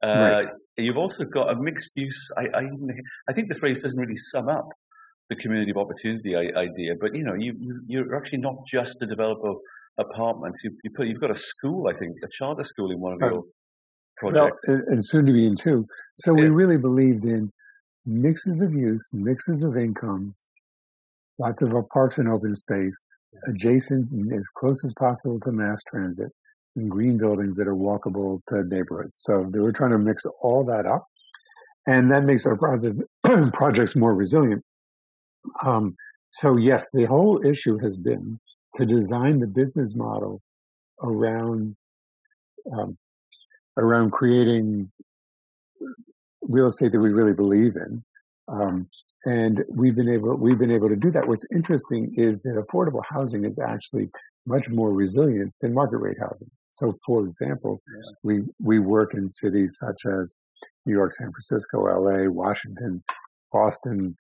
Uh, 0.04 0.44
right. 0.44 0.48
You've 0.78 0.98
also 0.98 1.26
got 1.26 1.52
a 1.52 1.56
mixed 1.62 1.92
use. 1.96 2.32
I, 2.38 2.48
I, 2.54 2.64
I, 3.30 3.34
think 3.34 3.50
the 3.50 3.56
phrase 3.56 3.80
doesn't 3.80 4.00
really 4.00 4.16
sum 4.16 4.48
up 4.48 4.70
the 5.30 5.36
community 5.36 5.72
of 5.72 5.78
opportunity 5.78 6.36
idea, 6.36 6.94
but 7.00 7.16
you 7.16 7.24
know, 7.24 7.36
you, 7.38 7.54
you're 7.86 8.16
actually 8.16 8.40
not 8.40 8.56
just 8.66 9.02
a 9.02 9.06
developer 9.06 9.50
of 9.50 9.58
apartments. 9.98 10.62
You, 10.64 10.72
you 10.84 10.92
put, 10.96 11.08
you've 11.08 11.20
got 11.20 11.32
a 11.32 11.36
school, 11.36 11.88
I 11.90 11.94
think, 11.98 12.16
a 12.24 12.28
charter 12.32 12.64
school 12.64 12.92
in 12.92 13.00
one 13.00 13.14
of 13.14 13.20
your 13.20 13.44
projects. 14.18 14.62
Well, 14.68 14.82
and 14.88 15.06
soon 15.06 15.26
to 15.26 15.34
be 15.34 15.46
in 15.46 15.56
two. 15.58 15.86
So 16.18 16.36
yeah. 16.36 16.46
we 16.46 16.50
really 16.50 16.78
believed 16.78 17.26
in 17.26 17.52
mixes 18.10 18.60
of 18.62 18.74
use, 18.74 19.10
mixes 19.14 19.64
of 19.64 19.78
incomes, 19.78 20.50
lots 21.38 21.62
of 21.62 21.72
parks 21.94 22.18
and 22.18 22.28
open 22.28 22.56
space, 22.56 23.06
adjacent 23.48 24.10
as 24.34 24.48
close 24.56 24.84
as 24.84 24.94
possible 24.96 25.40
to 25.42 25.52
mass 25.52 25.82
transit, 25.84 26.32
and 26.76 26.90
green 26.90 27.18
buildings 27.18 27.56
that 27.56 27.68
are 27.68 27.76
walkable 27.76 28.42
to 28.50 28.64
neighborhoods. 28.64 29.14
So 29.16 29.48
they 29.52 29.60
were 29.60 29.72
trying 29.72 29.92
to 29.92 30.00
mix 30.00 30.26
all 30.42 30.64
that 30.66 30.86
up, 30.86 31.06
and 31.88 32.12
that 32.12 32.24
makes 32.24 32.46
our 32.46 32.58
projects, 32.58 33.00
projects 33.54 33.96
more 33.96 34.14
resilient. 34.14 34.64
Um, 35.64 35.96
so 36.32 36.58
yes, 36.58 36.90
the 36.94 37.06
whole 37.06 37.44
issue 37.46 37.78
has 37.80 37.96
been 37.96 38.40
to 38.76 38.86
design 38.86 39.40
the 39.40 39.48
business 39.48 39.96
model 39.96 40.42
around 41.02 41.76
um, 42.72 42.98
around 43.78 44.12
creating 44.12 44.92
real 46.42 46.68
estate 46.68 46.92
that 46.92 47.00
we 47.00 47.12
really 47.12 47.34
believe 47.34 47.76
in. 47.76 48.04
Um, 48.48 48.88
and 49.26 49.64
we've 49.70 49.96
been 49.96 50.10
able 50.10 50.36
we've 50.38 50.58
been 50.58 50.72
able 50.72 50.90
to 50.90 50.96
do 50.96 51.12
that. 51.12 51.28
What's 51.28 51.46
interesting 51.54 52.14
is 52.16 52.40
that 52.42 52.56
affordable 52.56 53.02
housing 53.08 53.46
is 53.46 53.60
actually 53.60 54.10
much 54.46 54.70
more 54.70 54.94
resilient 54.94 55.54
than 55.62 55.74
market 55.74 55.98
rate 55.98 56.18
housing. 56.20 56.50
So, 56.72 56.96
for 57.06 57.26
example, 57.26 57.82
yeah. 57.88 58.12
we 58.24 58.42
we 58.60 58.80
work 58.80 59.14
in 59.14 59.30
cities 59.30 59.78
such 59.78 60.06
as 60.06 60.34
New 60.86 60.94
York, 60.94 61.12
San 61.12 61.32
Francisco, 61.32 61.88
L.A., 61.88 62.32
Washington, 62.32 63.04
Boston, 63.52 64.16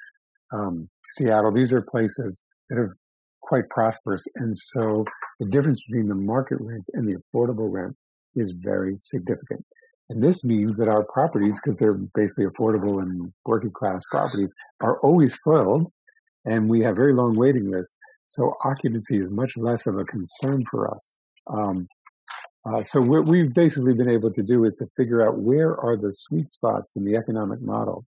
um, 0.52 0.90
Seattle. 1.10 1.52
These 1.52 1.74
are 1.74 1.82
places 1.82 2.44
that 2.70 2.78
are 2.78 2.98
quite 3.42 3.70
prosperous. 3.70 4.26
And 4.36 4.56
so 4.56 5.06
the 5.40 5.48
difference 5.48 5.82
between 5.88 6.08
the 6.08 6.16
market 6.16 6.58
rent 6.60 6.86
and 6.94 7.08
the 7.08 7.16
affordable 7.16 7.72
rent 7.72 7.96
is 8.36 8.52
very 8.52 8.96
significant. 9.00 9.66
And 10.10 10.24
this 10.24 10.44
means 10.44 10.78
that 10.78 10.88
our 10.88 11.04
properties, 11.04 11.60
because 11.62 11.78
they're 11.78 11.94
basically 11.94 12.46
affordable 12.46 13.02
and 13.02 13.32
working 13.46 13.72
class 13.72 14.02
properties, 14.10 14.54
are 14.82 15.00
always 15.02 15.38
filled 15.44 15.90
and 16.46 16.70
we 16.70 16.82
have 16.82 16.96
very 16.96 17.14
long 17.14 17.36
waiting 17.36 17.70
lists. 17.70 17.98
So 18.28 18.56
occupancy 18.64 19.18
is 19.18 19.30
much 19.30 19.58
less 19.58 19.88
of 19.88 19.98
a 19.98 20.04
concern 20.06 20.64
for 20.70 20.92
us. 20.94 21.20
Um, 21.52 21.88
uh, 22.66 22.84
so 22.84 23.02
what 23.02 23.26
we've 23.26 23.54
basically 23.54 23.94
been 23.94 24.10
able 24.10 24.32
to 24.34 24.44
do 24.44 24.66
is 24.66 24.74
to 24.76 24.86
figure 24.96 25.26
out 25.26 25.40
where 25.40 25.78
are 25.80 25.96
the 25.96 26.12
sweet 26.12 26.50
spots 26.50 26.96
in 26.96 27.06
the 27.06 27.16
economic 27.16 27.62
model. 27.62 28.06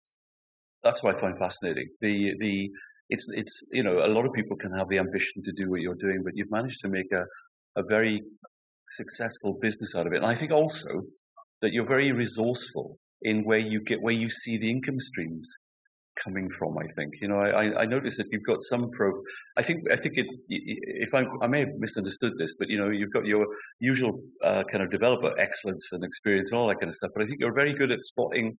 That's 0.83 1.01
what 1.01 1.15
I 1.15 1.19
find 1.19 1.37
fascinating. 1.37 1.87
The 1.99 2.33
the 2.39 2.69
it's 3.09 3.27
it's 3.31 3.63
you 3.71 3.83
know 3.83 4.05
a 4.05 4.07
lot 4.07 4.25
of 4.25 4.33
people 4.33 4.55
can 4.55 4.71
have 4.73 4.87
the 4.87 4.99
ambition 4.99 5.41
to 5.43 5.51
do 5.51 5.69
what 5.69 5.81
you're 5.81 5.95
doing, 5.95 6.21
but 6.23 6.33
you've 6.35 6.51
managed 6.51 6.79
to 6.81 6.89
make 6.89 7.11
a 7.11 7.25
a 7.75 7.83
very 7.89 8.21
successful 8.89 9.57
business 9.59 9.95
out 9.95 10.05
of 10.05 10.13
it. 10.13 10.17
And 10.17 10.27
I 10.27 10.35
think 10.35 10.51
also 10.51 10.87
that 11.65 11.73
you're 11.73 11.87
very 11.97 12.11
resourceful 12.11 12.97
in 13.23 13.43
where 13.43 13.57
you 13.57 13.81
get 13.81 14.01
where 14.01 14.13
you 14.13 14.29
see 14.29 14.57
the 14.57 14.69
income 14.69 14.99
streams 14.99 15.51
coming 16.23 16.47
from. 16.49 16.77
I 16.77 16.87
think 16.95 17.13
you 17.21 17.27
know 17.27 17.39
I 17.39 17.81
I 17.81 17.85
noticed 17.85 18.17
that 18.17 18.27
you've 18.31 18.45
got 18.45 18.61
some 18.61 18.91
pro. 18.91 19.11
I 19.57 19.63
think 19.63 19.79
I 19.91 19.97
think 19.97 20.13
it 20.17 20.27
if 20.47 21.13
I 21.13 21.23
I 21.41 21.47
may 21.47 21.61
have 21.61 21.73
misunderstood 21.79 22.33
this, 22.37 22.53
but 22.59 22.69
you 22.69 22.77
know 22.77 22.89
you've 22.89 23.11
got 23.11 23.25
your 23.25 23.47
usual 23.79 24.21
uh, 24.43 24.63
kind 24.71 24.83
of 24.83 24.91
developer 24.91 25.33
excellence 25.39 25.89
and 25.91 26.03
experience 26.03 26.51
and 26.51 26.59
all 26.59 26.67
that 26.67 26.79
kind 26.79 26.89
of 26.89 26.95
stuff. 26.95 27.11
But 27.15 27.23
I 27.23 27.27
think 27.27 27.39
you're 27.41 27.53
very 27.63 27.73
good 27.73 27.91
at 27.91 28.01
spotting. 28.01 28.57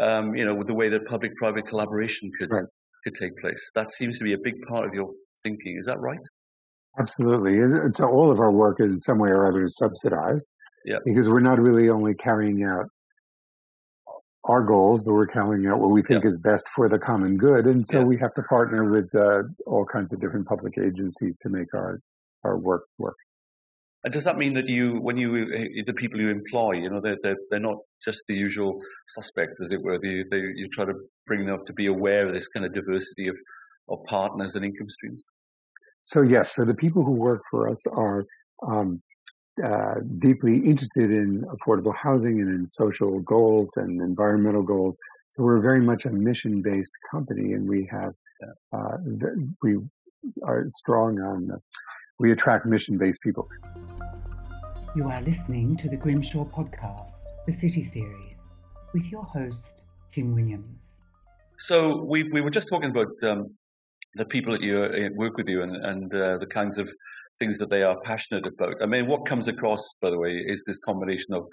Um, 0.00 0.36
you 0.36 0.44
know, 0.44 0.54
with 0.54 0.68
the 0.68 0.74
way 0.74 0.88
that 0.90 1.06
public-private 1.06 1.66
collaboration 1.66 2.30
could 2.38 2.50
right 2.52 2.64
could 3.04 3.14
take 3.14 3.36
place. 3.38 3.70
That 3.74 3.90
seems 3.90 4.18
to 4.18 4.24
be 4.24 4.32
a 4.32 4.38
big 4.38 4.54
part 4.68 4.86
of 4.86 4.94
your 4.94 5.10
thinking. 5.42 5.76
Is 5.78 5.86
that 5.86 5.98
right? 5.98 6.24
Absolutely. 6.98 7.58
So 7.92 8.08
all 8.08 8.30
of 8.30 8.40
our 8.40 8.50
work 8.50 8.80
in 8.80 8.98
some 8.98 9.18
way 9.18 9.30
or 9.30 9.46
other 9.48 9.64
is 9.64 9.76
subsidized. 9.76 10.48
Yeah. 10.84 10.98
Because 11.04 11.28
we're 11.28 11.40
not 11.40 11.58
really 11.58 11.88
only 11.90 12.14
carrying 12.14 12.64
out 12.64 12.86
our 14.44 14.62
goals, 14.62 15.02
but 15.02 15.12
we're 15.12 15.26
carrying 15.26 15.66
out 15.66 15.78
what 15.78 15.90
we 15.90 16.02
think 16.02 16.24
yeah. 16.24 16.30
is 16.30 16.38
best 16.38 16.64
for 16.74 16.88
the 16.88 16.98
common 16.98 17.36
good. 17.36 17.66
And 17.66 17.86
so 17.86 17.98
yeah. 17.98 18.04
we 18.04 18.16
have 18.18 18.32
to 18.34 18.42
partner 18.48 18.90
with 18.90 19.14
uh, 19.14 19.42
all 19.66 19.84
kinds 19.84 20.12
of 20.12 20.20
different 20.20 20.46
public 20.46 20.74
agencies 20.78 21.36
to 21.42 21.48
make 21.50 21.74
our, 21.74 22.00
our 22.44 22.56
work 22.56 22.84
work. 22.98 23.16
And 24.04 24.12
does 24.12 24.24
that 24.24 24.38
mean 24.38 24.54
that 24.54 24.68
you, 24.68 25.00
when 25.00 25.16
you, 25.16 25.52
eh, 25.52 25.82
the 25.84 25.92
people 25.92 26.20
you 26.20 26.30
employ, 26.30 26.74
you 26.74 26.88
know, 26.88 27.00
they're, 27.00 27.18
they're, 27.22 27.36
they're 27.50 27.60
not 27.60 27.78
just 28.04 28.22
the 28.28 28.34
usual 28.34 28.80
suspects, 29.08 29.60
as 29.60 29.72
it 29.72 29.82
were. 29.82 29.98
They, 30.00 30.24
they, 30.30 30.38
you 30.54 30.68
try 30.72 30.84
to 30.84 30.94
bring 31.26 31.44
them 31.44 31.54
up 31.54 31.66
to 31.66 31.72
be 31.72 31.86
aware 31.86 32.26
of 32.26 32.32
this 32.32 32.48
kind 32.48 32.64
of 32.64 32.72
diversity 32.72 33.28
of, 33.28 33.36
of 33.88 33.98
partners 34.06 34.54
and 34.54 34.64
income 34.64 34.88
streams. 34.88 35.26
So 36.02 36.22
yes, 36.22 36.54
so 36.54 36.64
the 36.64 36.74
people 36.74 37.04
who 37.04 37.12
work 37.12 37.42
for 37.50 37.68
us 37.68 37.86
are 37.88 38.24
um, 38.66 39.02
uh, 39.64 39.96
deeply 40.18 40.58
interested 40.58 41.10
in 41.10 41.44
affordable 41.44 41.94
housing 41.94 42.40
and 42.40 42.48
in 42.48 42.68
social 42.68 43.20
goals 43.20 43.76
and 43.76 44.00
environmental 44.00 44.62
goals. 44.62 44.98
So 45.30 45.42
we're 45.42 45.60
very 45.60 45.80
much 45.80 46.04
a 46.06 46.10
mission-based 46.10 46.92
company, 47.10 47.52
and 47.52 47.68
we 47.68 47.88
have 47.90 48.14
uh, 48.72 48.96
we 49.62 49.76
are 50.42 50.66
strong 50.70 51.20
on 51.20 51.60
we 52.18 52.32
attract 52.32 52.66
mission-based 52.66 53.20
people. 53.22 53.48
You 54.96 55.04
are 55.08 55.20
listening 55.22 55.76
to 55.76 55.88
the 55.88 55.96
Grimshaw 55.96 56.44
podcast, 56.46 57.12
the 57.46 57.52
City 57.52 57.82
Series, 57.82 58.38
with 58.92 59.12
your 59.12 59.22
host, 59.22 59.82
Tim 60.12 60.34
Williams. 60.34 61.02
So 61.58 62.02
we, 62.02 62.24
we 62.32 62.40
were 62.40 62.50
just 62.50 62.68
talking 62.68 62.90
about 62.90 63.12
um, 63.22 63.54
the 64.14 64.24
people 64.24 64.52
that 64.52 64.62
you 64.62 64.82
uh, 64.82 65.08
work 65.14 65.36
with 65.36 65.48
you 65.48 65.62
and, 65.62 65.76
and 65.76 66.14
uh, 66.14 66.38
the 66.38 66.46
kinds 66.46 66.78
of 66.78 66.88
things 67.38 67.58
that 67.58 67.70
they 67.70 67.82
are 67.82 67.96
passionate 68.04 68.46
about. 68.46 68.74
I 68.82 68.86
mean, 68.86 69.06
what 69.06 69.26
comes 69.26 69.48
across, 69.48 69.82
by 70.00 70.10
the 70.10 70.18
way, 70.18 70.42
is 70.46 70.64
this 70.66 70.78
combination 70.78 71.34
of, 71.34 71.46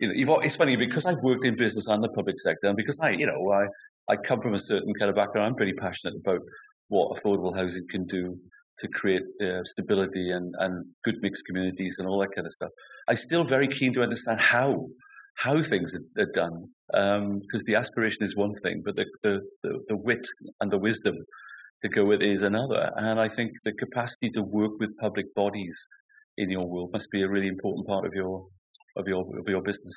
you 0.00 0.24
know, 0.24 0.38
it's 0.38 0.56
funny 0.56 0.76
because 0.76 1.06
I've 1.06 1.22
worked 1.22 1.44
in 1.44 1.56
business 1.56 1.86
and 1.88 2.02
the 2.02 2.08
public 2.08 2.38
sector, 2.38 2.68
and 2.68 2.76
because 2.76 2.98
I, 3.00 3.10
you 3.10 3.26
know, 3.26 3.52
I, 3.52 3.66
I 4.12 4.16
come 4.16 4.40
from 4.40 4.54
a 4.54 4.58
certain 4.58 4.92
kind 4.98 5.10
of 5.10 5.16
background, 5.16 5.46
I'm 5.46 5.54
pretty 5.54 5.74
passionate 5.74 6.14
about 6.24 6.40
what 6.88 7.16
affordable 7.16 7.56
housing 7.56 7.86
can 7.90 8.04
do 8.06 8.36
to 8.78 8.88
create 8.88 9.22
uh, 9.42 9.62
stability 9.64 10.30
and, 10.30 10.54
and 10.58 10.84
good 11.04 11.16
mixed 11.20 11.44
communities 11.46 11.96
and 11.98 12.08
all 12.08 12.20
that 12.20 12.34
kind 12.34 12.46
of 12.46 12.52
stuff. 12.52 12.70
I'm 13.08 13.16
still 13.16 13.44
very 13.44 13.68
keen 13.68 13.92
to 13.94 14.02
understand 14.02 14.40
how 14.40 14.86
how 15.36 15.62
things 15.62 15.94
are, 15.94 16.22
are 16.22 16.30
done 16.32 16.68
because 16.92 17.62
um, 17.62 17.66
the 17.66 17.74
aspiration 17.74 18.22
is 18.22 18.36
one 18.36 18.52
thing, 18.62 18.82
but 18.84 18.96
the, 18.96 19.06
the, 19.22 19.40
the, 19.62 19.78
the, 19.88 19.96
wit 19.96 20.26
and 20.60 20.70
the 20.70 20.78
wisdom 20.78 21.16
to 21.82 21.88
go 21.88 22.04
with 22.04 22.22
is 22.22 22.42
another. 22.42 22.90
And 22.96 23.20
I 23.20 23.28
think 23.28 23.52
the 23.64 23.72
capacity 23.72 24.30
to 24.30 24.42
work 24.42 24.72
with 24.78 24.96
public 24.98 25.34
bodies 25.34 25.76
in 26.38 26.50
your 26.50 26.66
world 26.66 26.90
must 26.92 27.10
be 27.10 27.22
a 27.22 27.28
really 27.28 27.48
important 27.48 27.86
part 27.86 28.06
of 28.06 28.12
your 28.14 28.46
of 28.96 29.06
your 29.06 29.20
of 29.38 29.48
your 29.48 29.62
business. 29.62 29.94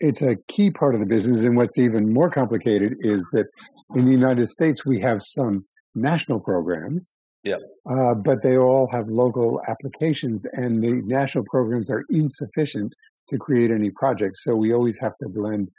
It's 0.00 0.22
a 0.22 0.36
key 0.48 0.70
part 0.70 0.94
of 0.94 1.00
the 1.00 1.06
business, 1.06 1.44
and 1.44 1.56
what's 1.56 1.78
even 1.78 2.12
more 2.12 2.30
complicated 2.30 2.96
is 3.00 3.28
that 3.32 3.46
in 3.94 4.04
the 4.04 4.12
United 4.12 4.48
States 4.48 4.84
we 4.86 5.00
have 5.00 5.22
some 5.22 5.64
national 5.94 6.40
programs 6.40 7.16
yeah. 7.44 7.56
Uh, 7.88 8.14
but 8.14 8.42
they 8.42 8.56
all 8.56 8.88
have 8.92 9.08
local 9.08 9.60
applications, 9.68 10.44
and 10.52 10.82
the 10.82 11.02
national 11.06 11.44
programs 11.44 11.90
are 11.90 12.04
insufficient 12.10 12.94
to 13.30 13.38
create 13.38 13.70
any 13.70 13.90
projects. 13.90 14.44
So 14.44 14.54
we 14.54 14.72
always 14.72 14.98
have 14.98 15.16
to 15.22 15.28
blend 15.28 15.70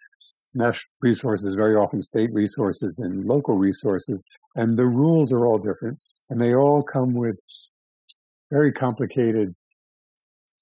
national 0.55 0.91
resources, 1.01 1.53
very 1.55 1.75
often 1.75 2.01
state 2.01 2.31
resources 2.33 2.99
and 2.99 3.25
local 3.25 3.55
resources, 3.55 4.23
and 4.55 4.77
the 4.77 4.85
rules 4.85 5.31
are 5.31 5.45
all 5.45 5.57
different, 5.57 5.97
and 6.29 6.41
they 6.41 6.53
all 6.55 6.83
come 6.83 7.13
with 7.13 7.37
very 8.51 8.71
complicated. 8.71 9.53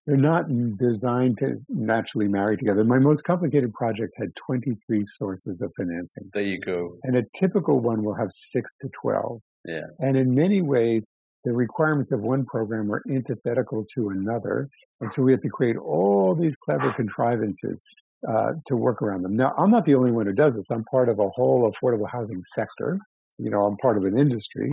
They're 0.06 0.15
not 0.15 0.46
designed 0.77 1.38
to 1.39 1.58
naturally 1.67 2.29
marry 2.29 2.56
together. 2.58 2.84
My 2.86 3.00
most 3.00 3.24
complicated 3.24 3.74
project 3.74 4.13
had 4.17 4.29
23 4.36 5.03
sources 5.03 5.62
of 5.62 5.72
financing. 5.75 6.29
There 6.34 6.44
you 6.44 6.60
go. 6.60 6.98
And 7.03 7.17
a 7.17 7.24
typical 7.38 7.82
one 7.82 8.03
will 8.03 8.15
have 8.15 8.32
six 8.32 8.74
to 8.82 8.89
12. 9.01 9.41
Yeah. 9.65 9.82
And 10.00 10.15
in 10.15 10.34
many 10.34 10.62
ways, 10.62 11.06
the 11.44 11.51
requirements 11.51 12.12
of 12.12 12.22
one 12.22 12.46
program 12.46 12.91
are 12.91 13.03
antithetical 13.10 13.86
to 13.96 14.10
another. 14.10 14.70
And 15.01 15.13
so 15.13 15.22
we 15.22 15.32
have 15.32 15.41
to 15.41 15.50
create 15.50 15.77
all 15.77 16.36
these 16.36 16.56
clever 16.56 16.91
contrivances 16.91 17.82
uh, 18.27 18.53
to 18.65 18.75
work 18.75 19.01
around 19.01 19.24
them. 19.24 19.36
Now, 19.36 19.53
I'm 19.58 19.70
not 19.70 19.86
the 19.86 19.96
only 19.96 20.12
one 20.12 20.25
who 20.25 20.34
does 20.34 20.56
this. 20.56 20.72
I'm 20.72 20.84
part 20.86 21.10
of 21.10 21.20
a 21.20 21.29
whole 21.29 21.72
affordable 21.72 22.10
housing 22.10 22.41
sector. 22.44 22.98
You 23.38 23.50
know, 23.50 23.62
I'm 23.65 23.77
part 23.77 23.98
of 23.98 24.03
an 24.03 24.17
industry. 24.17 24.72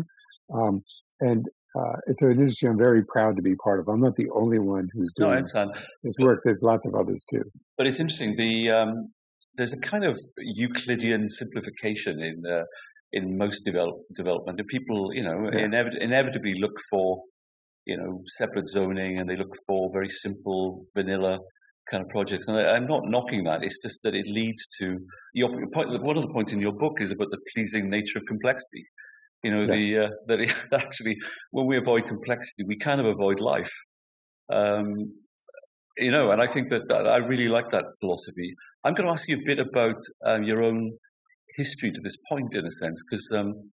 Um, 0.52 0.82
and 1.20 1.46
uh, 1.76 1.96
it's 2.06 2.22
an 2.22 2.32
industry 2.32 2.68
I'm 2.68 2.78
very 2.78 3.04
proud 3.04 3.36
to 3.36 3.42
be 3.42 3.56
part 3.56 3.80
of. 3.80 3.88
I'm 3.88 4.00
not 4.00 4.14
the 4.14 4.28
only 4.34 4.58
one 4.58 4.88
who's 4.92 5.12
doing 5.16 5.42
no, 5.54 5.72
this 6.02 6.14
work. 6.18 6.40
There's 6.44 6.62
lots 6.62 6.86
of 6.86 6.94
others 6.94 7.24
too. 7.28 7.42
But 7.76 7.86
it's 7.86 7.98
interesting. 7.98 8.36
The 8.36 8.70
um, 8.70 9.12
there's 9.56 9.72
a 9.72 9.78
kind 9.78 10.04
of 10.04 10.18
Euclidean 10.38 11.28
simplification 11.28 12.20
in 12.20 12.42
uh, 12.50 12.64
in 13.14 13.38
most 13.38 13.64
develop, 13.64 13.96
development. 14.14 14.58
And 14.58 14.68
people, 14.68 15.14
you 15.14 15.22
know, 15.22 15.48
yeah. 15.52 15.60
inevit- 15.66 15.98
inevitably 16.00 16.54
look 16.60 16.76
for, 16.90 17.22
you 17.86 17.96
know, 17.96 18.22
separate 18.26 18.68
zoning 18.68 19.18
and 19.18 19.28
they 19.30 19.36
look 19.36 19.54
for 19.66 19.90
very 19.92 20.08
simple 20.08 20.84
vanilla 20.96 21.38
kind 21.90 22.02
of 22.02 22.08
projects. 22.08 22.48
And 22.48 22.56
I, 22.58 22.76
am 22.76 22.86
not 22.86 23.02
knocking 23.04 23.44
that. 23.44 23.62
It's 23.62 23.80
just 23.80 24.00
that 24.02 24.14
it 24.14 24.26
leads 24.26 24.66
to 24.78 24.98
your 25.34 25.50
point. 25.72 26.02
one 26.02 26.16
of 26.16 26.22
the 26.22 26.32
points 26.32 26.52
in 26.52 26.60
your 26.60 26.72
book 26.72 26.94
is 27.00 27.12
about 27.12 27.28
the 27.30 27.38
pleasing 27.54 27.90
nature 27.90 28.18
of 28.18 28.24
complexity. 28.26 28.86
You 29.42 29.50
know, 29.50 29.60
yes. 29.62 29.68
the 29.68 30.04
uh, 30.04 30.08
that 30.28 30.40
it, 30.40 30.54
actually 30.72 31.16
when 31.50 31.66
we 31.66 31.76
avoid 31.76 32.06
complexity, 32.06 32.64
we 32.66 32.76
kind 32.76 33.00
of 33.00 33.06
avoid 33.06 33.40
life. 33.40 33.72
Um, 34.52 35.10
you 35.98 36.10
know, 36.10 36.30
and 36.30 36.42
I 36.42 36.46
think 36.46 36.68
that, 36.70 36.88
that, 36.88 37.06
I 37.06 37.18
really 37.18 37.48
like 37.48 37.68
that 37.70 37.84
philosophy. 38.00 38.54
I'm 38.82 38.94
going 38.94 39.06
to 39.06 39.12
ask 39.12 39.28
you 39.28 39.36
a 39.36 39.46
bit 39.46 39.60
about 39.60 40.02
um, 40.26 40.42
your 40.42 40.62
own 40.62 40.92
history 41.56 41.92
to 41.92 42.00
this 42.02 42.16
point, 42.28 42.54
in 42.54 42.66
a 42.66 42.70
sense, 42.70 43.02
because 43.08 43.30
um, 43.32 43.70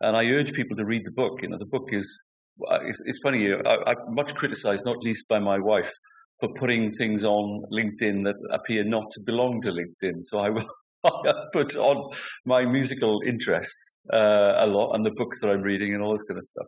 and 0.00 0.16
I 0.16 0.26
urge 0.26 0.52
people 0.52 0.76
to 0.76 0.84
read 0.84 1.04
the 1.04 1.10
book. 1.10 1.40
You 1.42 1.48
know, 1.48 1.58
the 1.58 1.66
book 1.66 1.88
is 1.90 2.22
uh, 2.68 2.78
it's, 2.84 3.00
it's 3.06 3.20
funny. 3.22 3.52
I, 3.52 3.92
am 3.92 4.14
much 4.14 4.34
criticised, 4.34 4.84
not 4.84 4.98
least 4.98 5.26
by 5.28 5.38
my 5.38 5.58
wife, 5.58 5.92
for 6.40 6.48
putting 6.58 6.90
things 6.90 7.24
on 7.24 7.64
LinkedIn 7.72 8.24
that 8.24 8.36
appear 8.50 8.84
not 8.84 9.10
to 9.10 9.20
belong 9.20 9.60
to 9.62 9.70
LinkedIn. 9.70 10.22
So 10.22 10.38
I 10.38 10.50
will 10.50 10.68
put 11.52 11.76
on 11.76 12.10
my 12.44 12.64
musical 12.64 13.20
interests 13.24 13.96
uh, 14.12 14.54
a 14.56 14.66
lot 14.66 14.94
and 14.94 15.04
the 15.04 15.12
books 15.12 15.40
that 15.40 15.48
I'm 15.48 15.62
reading 15.62 15.94
and 15.94 16.02
all 16.02 16.12
this 16.12 16.24
kind 16.24 16.38
of 16.38 16.44
stuff. 16.44 16.66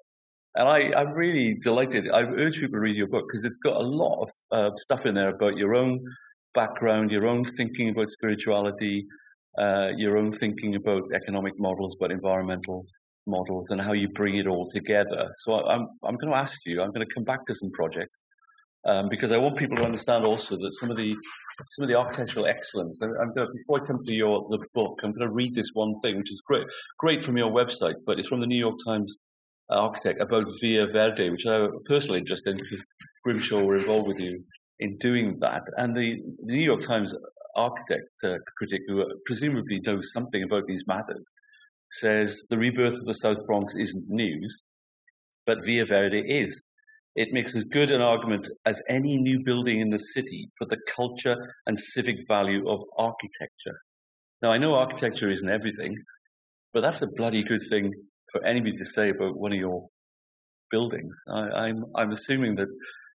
And 0.54 0.68
I, 0.68 1.00
am 1.00 1.12
really 1.12 1.54
delighted. 1.60 2.08
I 2.10 2.22
urge 2.22 2.60
people 2.60 2.76
to 2.76 2.80
read 2.80 2.96
your 2.96 3.08
book 3.08 3.24
because 3.28 3.44
it's 3.44 3.58
got 3.58 3.76
a 3.76 3.84
lot 3.84 4.22
of 4.22 4.30
uh, 4.52 4.70
stuff 4.76 5.04
in 5.04 5.14
there 5.14 5.28
about 5.28 5.56
your 5.56 5.74
own 5.74 6.00
background, 6.54 7.10
your 7.10 7.26
own 7.26 7.44
thinking 7.44 7.90
about 7.90 8.08
spirituality, 8.08 9.06
uh, 9.58 9.88
your 9.96 10.16
own 10.16 10.32
thinking 10.32 10.74
about 10.74 11.02
economic 11.14 11.52
models, 11.58 11.94
but 12.00 12.10
environmental 12.10 12.86
models, 13.26 13.68
and 13.68 13.82
how 13.82 13.92
you 13.92 14.08
bring 14.08 14.36
it 14.36 14.46
all 14.46 14.66
together. 14.70 15.28
So 15.32 15.54
I'm 15.66 15.88
I'm 16.02 16.16
going 16.16 16.32
to 16.32 16.38
ask 16.38 16.58
you. 16.64 16.80
I'm 16.80 16.90
going 16.90 17.06
to 17.06 17.14
come 17.14 17.24
back 17.24 17.44
to 17.46 17.54
some 17.54 17.70
projects 17.72 18.22
um, 18.86 19.08
because 19.08 19.32
I 19.32 19.38
want 19.38 19.56
people 19.56 19.76
to 19.78 19.84
understand 19.84 20.24
also 20.24 20.56
that 20.56 20.74
some 20.78 20.90
of 20.90 20.96
the 20.96 21.14
some 21.70 21.82
of 21.82 21.88
the 21.88 21.96
architectural 21.96 22.46
excellence. 22.46 23.00
I'm, 23.02 23.10
I'm 23.20 23.34
going 23.34 23.48
to, 23.48 23.52
before 23.52 23.82
I 23.82 23.86
come 23.86 24.02
to 24.02 24.14
your 24.14 24.46
the 24.50 24.58
book, 24.74 25.00
I'm 25.02 25.12
going 25.12 25.28
to 25.28 25.34
read 25.34 25.54
this 25.54 25.70
one 25.72 25.94
thing, 26.02 26.18
which 26.18 26.30
is 26.30 26.40
great 26.46 26.66
great 26.98 27.24
from 27.24 27.36
your 27.36 27.50
website, 27.50 27.96
but 28.06 28.18
it's 28.18 28.28
from 28.28 28.40
the 28.40 28.46
New 28.46 28.58
York 28.58 28.76
Times 28.86 29.18
architect 29.70 30.20
about 30.20 30.46
Via 30.60 30.86
Verde, 30.86 31.30
which 31.30 31.46
I'm 31.46 31.70
personally 31.86 32.20
interested 32.20 32.52
in 32.52 32.62
because 32.62 32.86
Grimshaw 33.24 33.62
were 33.62 33.78
involved 33.78 34.08
with 34.08 34.20
you 34.20 34.44
in 34.78 34.96
doing 34.98 35.38
that. 35.40 35.62
And 35.76 35.96
the, 35.96 36.20
the 36.44 36.54
New 36.54 36.64
York 36.64 36.82
Times 36.82 37.14
architect 37.56 38.08
uh, 38.22 38.34
critic 38.56 38.82
who 38.86 39.02
uh, 39.02 39.06
presumably 39.24 39.80
knows 39.80 40.12
something 40.12 40.42
about 40.42 40.66
these 40.66 40.84
matters 40.86 41.26
says 41.90 42.44
the 42.50 42.58
rebirth 42.58 42.94
of 42.94 43.06
the 43.06 43.14
South 43.14 43.44
Bronx 43.46 43.74
isn't 43.74 44.04
news, 44.08 44.60
but 45.46 45.64
Via 45.64 45.86
Verde 45.86 46.20
is. 46.20 46.62
It 47.16 47.32
makes 47.32 47.54
as 47.54 47.64
good 47.64 47.90
an 47.90 48.00
argument 48.00 48.48
as 48.64 48.80
any 48.88 49.16
new 49.16 49.42
building 49.42 49.80
in 49.80 49.90
the 49.90 49.98
city 49.98 50.48
for 50.56 50.66
the 50.66 50.76
culture 50.94 51.36
and 51.66 51.78
civic 51.78 52.18
value 52.28 52.68
of 52.68 52.82
architecture. 52.98 53.78
Now, 54.42 54.50
I 54.50 54.58
know 54.58 54.74
architecture 54.74 55.30
isn't 55.30 55.48
everything, 55.48 55.96
but 56.72 56.82
that's 56.82 57.02
a 57.02 57.06
bloody 57.06 57.42
good 57.42 57.62
thing 57.70 57.92
for 58.30 58.44
anybody 58.44 58.76
to 58.76 58.84
say 58.84 59.08
about 59.08 59.36
one 59.36 59.52
of 59.52 59.58
your 59.58 59.88
buildings. 60.70 61.16
I, 61.28 61.40
am 61.40 61.52
I'm, 61.54 61.84
I'm 61.96 62.12
assuming 62.12 62.56
that 62.56 62.68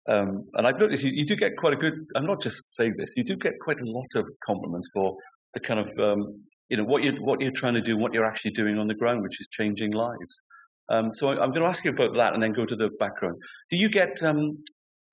um, 0.09 0.45
and 0.53 0.65
I've 0.65 0.79
noticed 0.79 1.03
you, 1.03 1.11
you, 1.13 1.25
do 1.25 1.35
get 1.35 1.57
quite 1.57 1.73
a 1.73 1.75
good. 1.75 1.93
I'm 2.15 2.25
not 2.25 2.41
just 2.41 2.73
saying 2.73 2.95
this. 2.97 3.17
You 3.17 3.25
do 3.25 3.35
get 3.35 3.59
quite 3.59 3.81
a 3.81 3.85
lot 3.85 4.07
of 4.15 4.25
compliments 4.45 4.89
for 4.93 5.17
the 5.53 5.59
kind 5.59 5.81
of 5.81 5.87
um, 5.99 6.43
you 6.69 6.77
know 6.77 6.85
what 6.85 7.03
you 7.03 7.13
what 7.19 7.41
you're 7.41 7.51
trying 7.51 7.73
to 7.73 7.81
do, 7.81 7.97
what 7.97 8.13
you're 8.13 8.25
actually 8.25 8.51
doing 8.51 8.77
on 8.77 8.87
the 8.87 8.93
ground, 8.93 9.21
which 9.21 9.41
is 9.41 9.47
changing 9.51 9.91
lives. 9.91 10.41
Um, 10.89 11.11
so 11.11 11.27
I, 11.27 11.43
am 11.43 11.49
going 11.51 11.61
to 11.61 11.67
ask 11.67 11.83
you 11.83 11.91
about 11.91 12.13
that, 12.15 12.33
and 12.33 12.41
then 12.41 12.53
go 12.53 12.65
to 12.65 12.75
the 12.75 12.89
background. 12.99 13.35
Do 13.69 13.77
you 13.77 13.89
get? 13.89 14.21
Um, 14.23 14.57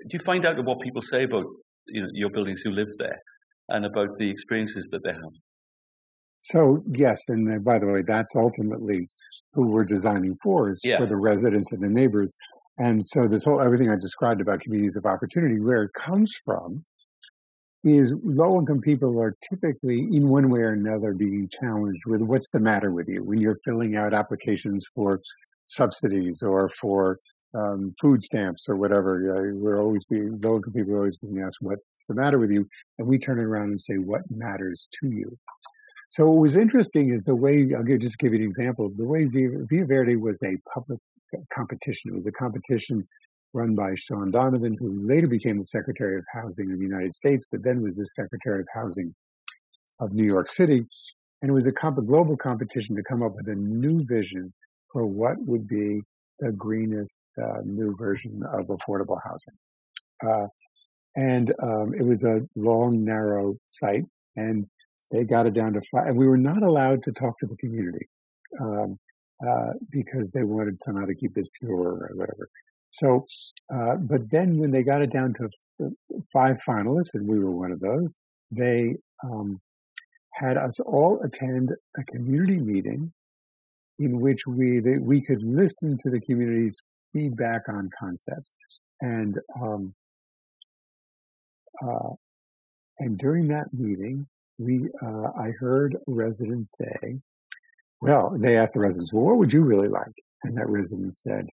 do 0.08 0.12
you 0.12 0.20
find 0.20 0.44
out 0.44 0.62
what 0.64 0.80
people 0.80 1.00
say 1.00 1.24
about 1.24 1.44
you 1.86 2.02
know 2.02 2.08
your 2.12 2.30
buildings 2.30 2.60
who 2.62 2.70
live 2.70 2.88
there, 2.98 3.18
and 3.68 3.84
about 3.84 4.14
the 4.18 4.28
experiences 4.28 4.88
that 4.92 5.02
they 5.02 5.12
have? 5.12 5.32
So 6.38 6.82
yes, 6.92 7.28
and 7.28 7.64
by 7.64 7.78
the 7.78 7.86
way, 7.86 8.02
that's 8.02 8.36
ultimately 8.36 9.08
who 9.54 9.68
we're 9.68 9.84
designing 9.84 10.36
for 10.42 10.68
is 10.70 10.80
yeah. 10.84 10.98
for 10.98 11.06
the 11.06 11.16
residents 11.16 11.72
and 11.72 11.82
the 11.82 11.88
neighbors. 11.88 12.34
And 12.78 13.06
so 13.06 13.28
this 13.28 13.44
whole 13.44 13.60
everything 13.60 13.88
I 13.88 13.96
described 13.96 14.40
about 14.40 14.60
communities 14.60 14.96
of 14.96 15.06
opportunity, 15.06 15.60
where 15.60 15.84
it 15.84 15.92
comes 15.94 16.32
from, 16.44 16.84
is 17.84 18.12
low 18.24 18.58
income 18.58 18.80
people 18.80 19.20
are 19.20 19.36
typically 19.48 20.00
in 20.00 20.28
one 20.28 20.48
way 20.48 20.60
or 20.60 20.72
another 20.72 21.12
being 21.12 21.48
challenged 21.60 22.00
with 22.06 22.22
what's 22.22 22.50
the 22.50 22.60
matter 22.60 22.90
with 22.90 23.08
you 23.08 23.22
when 23.22 23.38
you're 23.38 23.58
filling 23.64 23.96
out 23.96 24.14
applications 24.14 24.84
for 24.94 25.20
subsidies 25.66 26.42
or 26.42 26.70
for 26.80 27.18
um, 27.54 27.92
food 28.00 28.22
stamps 28.22 28.66
or 28.68 28.76
whatever. 28.76 29.52
we're 29.54 29.80
always 29.80 30.04
being 30.04 30.40
income 30.42 30.60
people 30.74 30.94
are 30.94 30.98
always 30.98 31.16
being 31.16 31.40
asked 31.40 31.58
what's 31.60 31.82
the 32.08 32.14
matter 32.14 32.38
with 32.38 32.50
you, 32.50 32.66
and 32.98 33.06
we 33.06 33.18
turn 33.18 33.38
around 33.38 33.70
and 33.70 33.80
say 33.80 33.94
what 33.94 34.22
matters 34.30 34.88
to 35.00 35.08
you. 35.08 35.36
So 36.10 36.26
what 36.26 36.38
was 36.38 36.56
interesting 36.56 37.12
is 37.12 37.22
the 37.22 37.34
way 37.34 37.72
I'll 37.76 37.98
just 37.98 38.18
give 38.18 38.32
you 38.32 38.40
an 38.40 38.44
example. 38.44 38.90
The 38.96 39.06
way 39.06 39.24
Via, 39.24 39.50
Via 39.70 39.84
Verde 39.84 40.16
was 40.16 40.42
a 40.42 40.56
public 40.72 41.00
competition. 41.52 42.10
It 42.10 42.14
was 42.14 42.26
a 42.26 42.32
competition 42.32 43.04
run 43.52 43.74
by 43.74 43.94
Shaun 43.96 44.30
Donovan, 44.30 44.76
who 44.78 45.06
later 45.08 45.26
became 45.26 45.58
the 45.58 45.64
Secretary 45.64 46.18
of 46.18 46.24
Housing 46.32 46.70
of 46.72 46.78
the 46.78 46.84
United 46.84 47.12
States, 47.14 47.46
but 47.50 47.62
then 47.62 47.82
was 47.82 47.96
the 47.96 48.06
Secretary 48.06 48.60
of 48.60 48.66
Housing 48.74 49.14
of 50.00 50.12
New 50.12 50.24
York 50.24 50.48
City. 50.48 50.84
And 51.40 51.50
it 51.50 51.52
was 51.52 51.66
a 51.66 51.72
comp- 51.72 52.04
global 52.06 52.36
competition 52.36 52.96
to 52.96 53.02
come 53.02 53.22
up 53.22 53.34
with 53.36 53.48
a 53.48 53.54
new 53.54 54.04
vision 54.04 54.52
for 54.94 55.04
what 55.04 55.36
would 55.40 55.68
be 55.68 56.00
the 56.38 56.52
greenest 56.52 57.18
uh, 57.36 57.60
new 57.64 57.94
version 57.96 58.42
of 58.50 58.68
affordable 58.68 59.18
housing. 59.22 59.54
Uh, 60.26 60.46
and 61.16 61.52
um, 61.62 61.92
it 61.94 62.02
was 62.02 62.24
a 62.24 62.40
long, 62.56 63.04
narrow 63.04 63.56
site, 63.66 64.06
and 64.36 64.66
they 65.12 65.24
got 65.24 65.46
it 65.46 65.52
down 65.52 65.74
to 65.74 65.82
five. 65.92 66.06
And 66.06 66.16
we 66.16 66.26
were 66.26 66.38
not 66.38 66.62
allowed 66.62 67.02
to 67.02 67.12
talk 67.12 67.38
to 67.40 67.46
the 67.46 67.56
community. 67.56 68.08
Um, 68.58 68.98
uh, 69.46 69.72
because 69.90 70.30
they 70.30 70.44
wanted 70.44 70.78
somehow 70.78 71.04
to 71.04 71.14
keep 71.14 71.34
this 71.34 71.48
pure 71.58 71.72
or 71.72 72.10
whatever. 72.14 72.48
So, 72.90 73.26
uh, 73.74 73.96
but 73.96 74.30
then 74.30 74.58
when 74.58 74.70
they 74.70 74.84
got 74.84 75.02
it 75.02 75.12
down 75.12 75.34
to 75.34 75.90
five 76.32 76.58
finalists, 76.66 77.14
and 77.14 77.26
we 77.26 77.40
were 77.40 77.50
one 77.50 77.72
of 77.72 77.80
those, 77.80 78.16
they 78.52 78.94
um, 79.24 79.60
had 80.32 80.56
us 80.56 80.78
all 80.80 81.20
attend 81.24 81.72
a 81.98 82.04
community 82.04 82.58
meeting 82.58 83.12
in 83.98 84.20
which 84.20 84.46
we 84.46 84.80
we 84.80 85.20
could 85.20 85.42
listen 85.42 85.98
to 85.98 86.10
the 86.10 86.20
community's 86.20 86.80
feedback 87.12 87.62
on 87.68 87.90
concepts, 87.98 88.56
and 89.00 89.38
um, 89.60 89.94
uh, 91.86 92.10
and 92.98 93.18
during 93.18 93.48
that 93.48 93.72
meeting, 93.72 94.26
we 94.58 94.88
uh, 95.02 95.30
I 95.38 95.52
heard 95.58 95.96
residents 96.06 96.74
say 96.76 97.20
well, 98.04 98.36
they 98.38 98.58
asked 98.58 98.74
the 98.74 98.80
residents, 98.80 99.14
well, 99.14 99.24
what 99.24 99.38
would 99.38 99.50
you 99.50 99.64
really 99.64 99.88
like? 99.88 100.12
And 100.42 100.58
that 100.58 100.68
resident 100.68 101.14
said, 101.14 101.48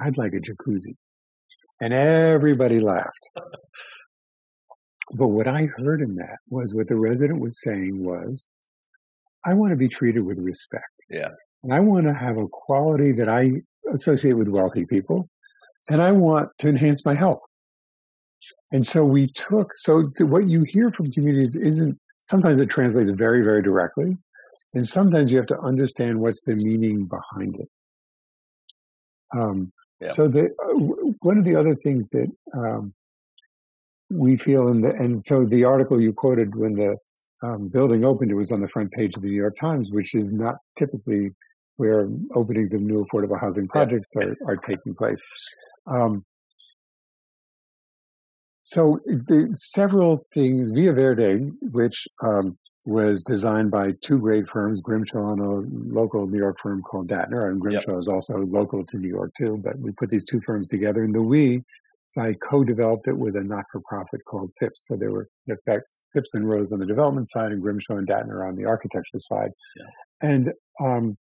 I'd 0.00 0.16
like 0.16 0.32
a 0.32 0.40
jacuzzi. 0.40 0.96
And 1.82 1.92
everybody 1.92 2.80
laughed. 2.80 3.28
but 5.12 5.28
what 5.28 5.46
I 5.46 5.66
heard 5.66 6.00
in 6.00 6.14
that 6.16 6.38
was 6.48 6.72
what 6.72 6.88
the 6.88 6.96
resident 6.96 7.40
was 7.40 7.60
saying 7.60 7.98
was, 8.02 8.48
I 9.44 9.52
want 9.52 9.72
to 9.72 9.76
be 9.76 9.88
treated 9.88 10.22
with 10.22 10.38
respect. 10.38 10.86
Yeah. 11.10 11.32
And 11.62 11.74
I 11.74 11.80
want 11.80 12.06
to 12.06 12.14
have 12.14 12.36
a 12.36 12.46
quality 12.48 13.12
that 13.12 13.28
I 13.28 13.50
associate 13.92 14.34
with 14.34 14.48
wealthy 14.48 14.84
people. 14.86 15.28
And 15.90 16.02
I 16.02 16.12
want 16.12 16.50
to 16.58 16.68
enhance 16.68 17.04
my 17.04 17.14
health. 17.14 17.40
And 18.72 18.86
so 18.86 19.04
we 19.04 19.28
took, 19.28 19.76
so 19.76 20.10
what 20.20 20.46
you 20.46 20.62
hear 20.68 20.92
from 20.92 21.10
communities 21.12 21.56
isn't, 21.56 21.98
sometimes 22.22 22.58
it 22.58 22.66
translates 22.66 23.10
very, 23.10 23.42
very 23.42 23.62
directly. 23.62 24.16
And 24.74 24.86
sometimes 24.86 25.30
you 25.30 25.38
have 25.38 25.46
to 25.46 25.60
understand 25.60 26.20
what's 26.20 26.42
the 26.42 26.56
meaning 26.56 27.06
behind 27.06 27.56
it. 27.56 27.68
Um, 29.36 29.72
yeah. 30.00 30.08
So 30.08 30.28
the 30.28 30.46
uh, 30.46 31.12
one 31.20 31.38
of 31.38 31.44
the 31.44 31.56
other 31.56 31.74
things 31.74 32.10
that 32.10 32.30
um, 32.54 32.94
we 34.10 34.36
feel 34.36 34.68
in 34.68 34.80
the 34.82 34.94
and 34.94 35.24
so 35.24 35.44
the 35.44 35.64
article 35.64 36.00
you 36.00 36.12
quoted 36.12 36.54
when 36.54 36.74
the 36.74 36.96
um, 37.42 37.68
building 37.68 38.04
opened, 38.04 38.30
it 38.30 38.34
was 38.34 38.52
on 38.52 38.60
the 38.60 38.68
front 38.68 38.90
page 38.92 39.16
of 39.16 39.22
the 39.22 39.28
New 39.28 39.34
York 39.34 39.56
Times, 39.56 39.90
which 39.90 40.14
is 40.14 40.32
not 40.32 40.56
typically 40.76 41.32
where 41.76 42.08
openings 42.34 42.72
of 42.72 42.80
new 42.80 43.04
affordable 43.04 43.40
housing 43.40 43.68
projects 43.68 44.14
are, 44.16 44.36
are 44.46 44.56
taking 44.56 44.94
place. 44.94 45.22
Um, 45.86 46.24
so 48.64 49.00
the, 49.06 49.54
several 49.56 50.22
things, 50.34 50.72
Via 50.72 50.92
Verde, 50.92 51.50
which 51.72 52.06
um, 52.22 52.58
was 52.84 53.22
designed 53.22 53.70
by 53.70 53.92
two 54.02 54.18
great 54.18 54.48
firms, 54.48 54.80
Grimshaw 54.80 55.32
and 55.32 55.40
a 55.40 55.94
local 55.94 56.26
New 56.26 56.38
York 56.38 56.58
firm 56.62 56.82
called 56.82 57.08
Dattner, 57.08 57.48
and 57.48 57.60
Grimshaw 57.60 57.92
yep. 57.92 58.00
is 58.00 58.08
also 58.08 58.38
local 58.38 58.84
to 58.84 58.98
New 58.98 59.08
York 59.08 59.32
too. 59.38 59.58
But 59.62 59.78
we 59.78 59.92
put 59.92 60.10
these 60.10 60.24
two 60.24 60.40
firms 60.40 60.68
together, 60.68 61.04
and 61.04 61.14
the 61.14 61.22
we, 61.22 61.62
so 62.10 62.22
I 62.22 62.34
co-developed 62.34 63.06
it 63.08 63.16
with 63.16 63.36
a 63.36 63.42
not-for-profit 63.42 64.20
called 64.26 64.50
Phipps. 64.58 64.86
So 64.86 64.96
there 64.96 65.10
were, 65.10 65.28
in 65.46 65.54
effect, 65.54 65.84
Phipps 66.14 66.34
and 66.34 66.48
Rose 66.48 66.72
on 66.72 66.78
the 66.78 66.86
development 66.86 67.28
side, 67.28 67.52
and 67.52 67.60
Grimshaw 67.60 67.96
and 67.96 68.08
Dattner 68.08 68.46
on 68.46 68.56
the 68.56 68.64
architecture 68.64 69.18
side. 69.18 69.50
Yeah. 69.76 69.84
And 70.22 70.52
um, 70.82 71.16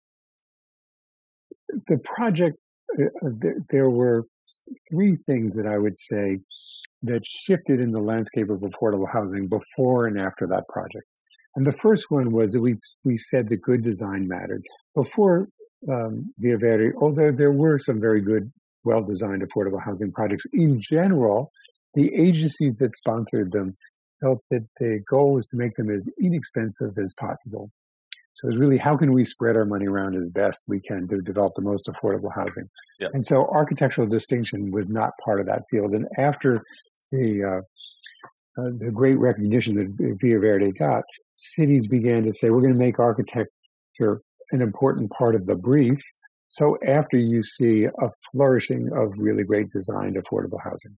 the 1.89 1.99
project, 1.99 2.57
uh, 3.01 3.27
uh 3.27 3.31
there 3.71 3.91
were 3.91 4.27
three 4.91 5.17
things 5.27 5.55
that 5.55 5.67
I 5.67 5.79
would 5.79 5.99
say 5.99 6.39
that 7.03 7.27
shifted 7.27 7.81
in 7.81 7.91
the 7.91 8.01
landscape 8.01 8.51
of 8.51 8.61
affordable 8.61 9.11
housing 9.13 9.49
before 9.49 10.07
and 10.07 10.19
after 10.19 10.47
that 10.47 10.65
project. 10.69 11.05
And 11.57 11.67
the 11.67 11.73
first 11.73 12.07
one 12.11 12.33
was 12.33 12.53
that 12.53 12.61
we, 12.61 12.77
we 13.05 13.17
said 13.17 13.49
that 13.49 13.63
good 13.63 13.83
design 13.83 14.29
mattered. 14.29 14.63
Before 14.95 15.49
um, 15.91 16.33
Via 16.39 16.59
Verde, 16.59 16.93
although 17.01 17.33
there 17.33 17.53
were 17.53 17.79
some 17.79 18.01
very 18.01 18.21
good, 18.21 18.53
well 18.87 19.03
designed 19.03 19.43
affordable 19.43 19.83
housing 19.83 20.13
projects, 20.13 20.47
in 20.53 20.81
general, 20.81 21.51
the 21.95 22.15
agencies 22.15 22.77
that 22.77 22.93
sponsored 22.97 23.53
them 23.53 23.75
felt 24.23 24.41
that 24.51 24.65
the 24.81 25.01
goal 25.11 25.35
was 25.35 25.47
to 25.49 25.57
make 25.57 25.75
them 25.77 25.91
as 25.91 26.09
inexpensive 26.23 26.97
as 26.97 27.13
possible. 27.21 27.71
So 28.35 28.49
it's 28.49 28.59
really 28.59 28.77
how 28.77 28.97
can 28.97 29.13
we 29.13 29.25
spread 29.25 29.57
our 29.57 29.65
money 29.65 29.87
around 29.87 30.15
as 30.15 30.29
best 30.31 30.63
we 30.67 30.81
can 30.81 31.09
to 31.09 31.21
develop 31.23 31.53
the 31.57 31.63
most 31.63 31.87
affordable 31.87 32.35
housing. 32.35 32.69
Yeah. 33.01 33.09
And 33.15 33.25
so 33.25 33.47
architectural 33.47 34.07
distinction 34.07 34.71
was 34.71 34.89
not 34.89 35.11
part 35.25 35.41
of 35.41 35.47
that 35.47 35.63
field. 35.71 35.93
And 35.93 36.07
after 36.19 36.63
the 37.13 37.45
uh, 37.45 37.61
uh, 38.59 38.71
the 38.79 38.91
great 38.91 39.19
recognition 39.19 39.77
that 39.77 40.17
Via 40.21 40.39
Verde 40.39 40.73
got, 40.73 41.05
cities 41.35 41.87
began 41.87 42.25
to 42.25 42.33
say, 42.33 42.49
we're 42.49 42.63
going 42.63 42.73
to 42.73 42.79
make 42.79 42.99
architecture 42.99 44.23
an 44.51 44.63
important 44.63 45.11
part 45.11 45.35
of 45.35 45.47
the 45.47 45.55
brief. 45.55 46.01
So 46.49 46.77
after 46.87 47.17
you 47.17 47.43
see 47.43 47.85
a 47.85 48.11
flourishing 48.31 48.93
of 48.93 49.13
really 49.17 49.45
great 49.45 49.71
designed 49.71 50.17
affordable 50.17 50.63
housing. 50.63 50.97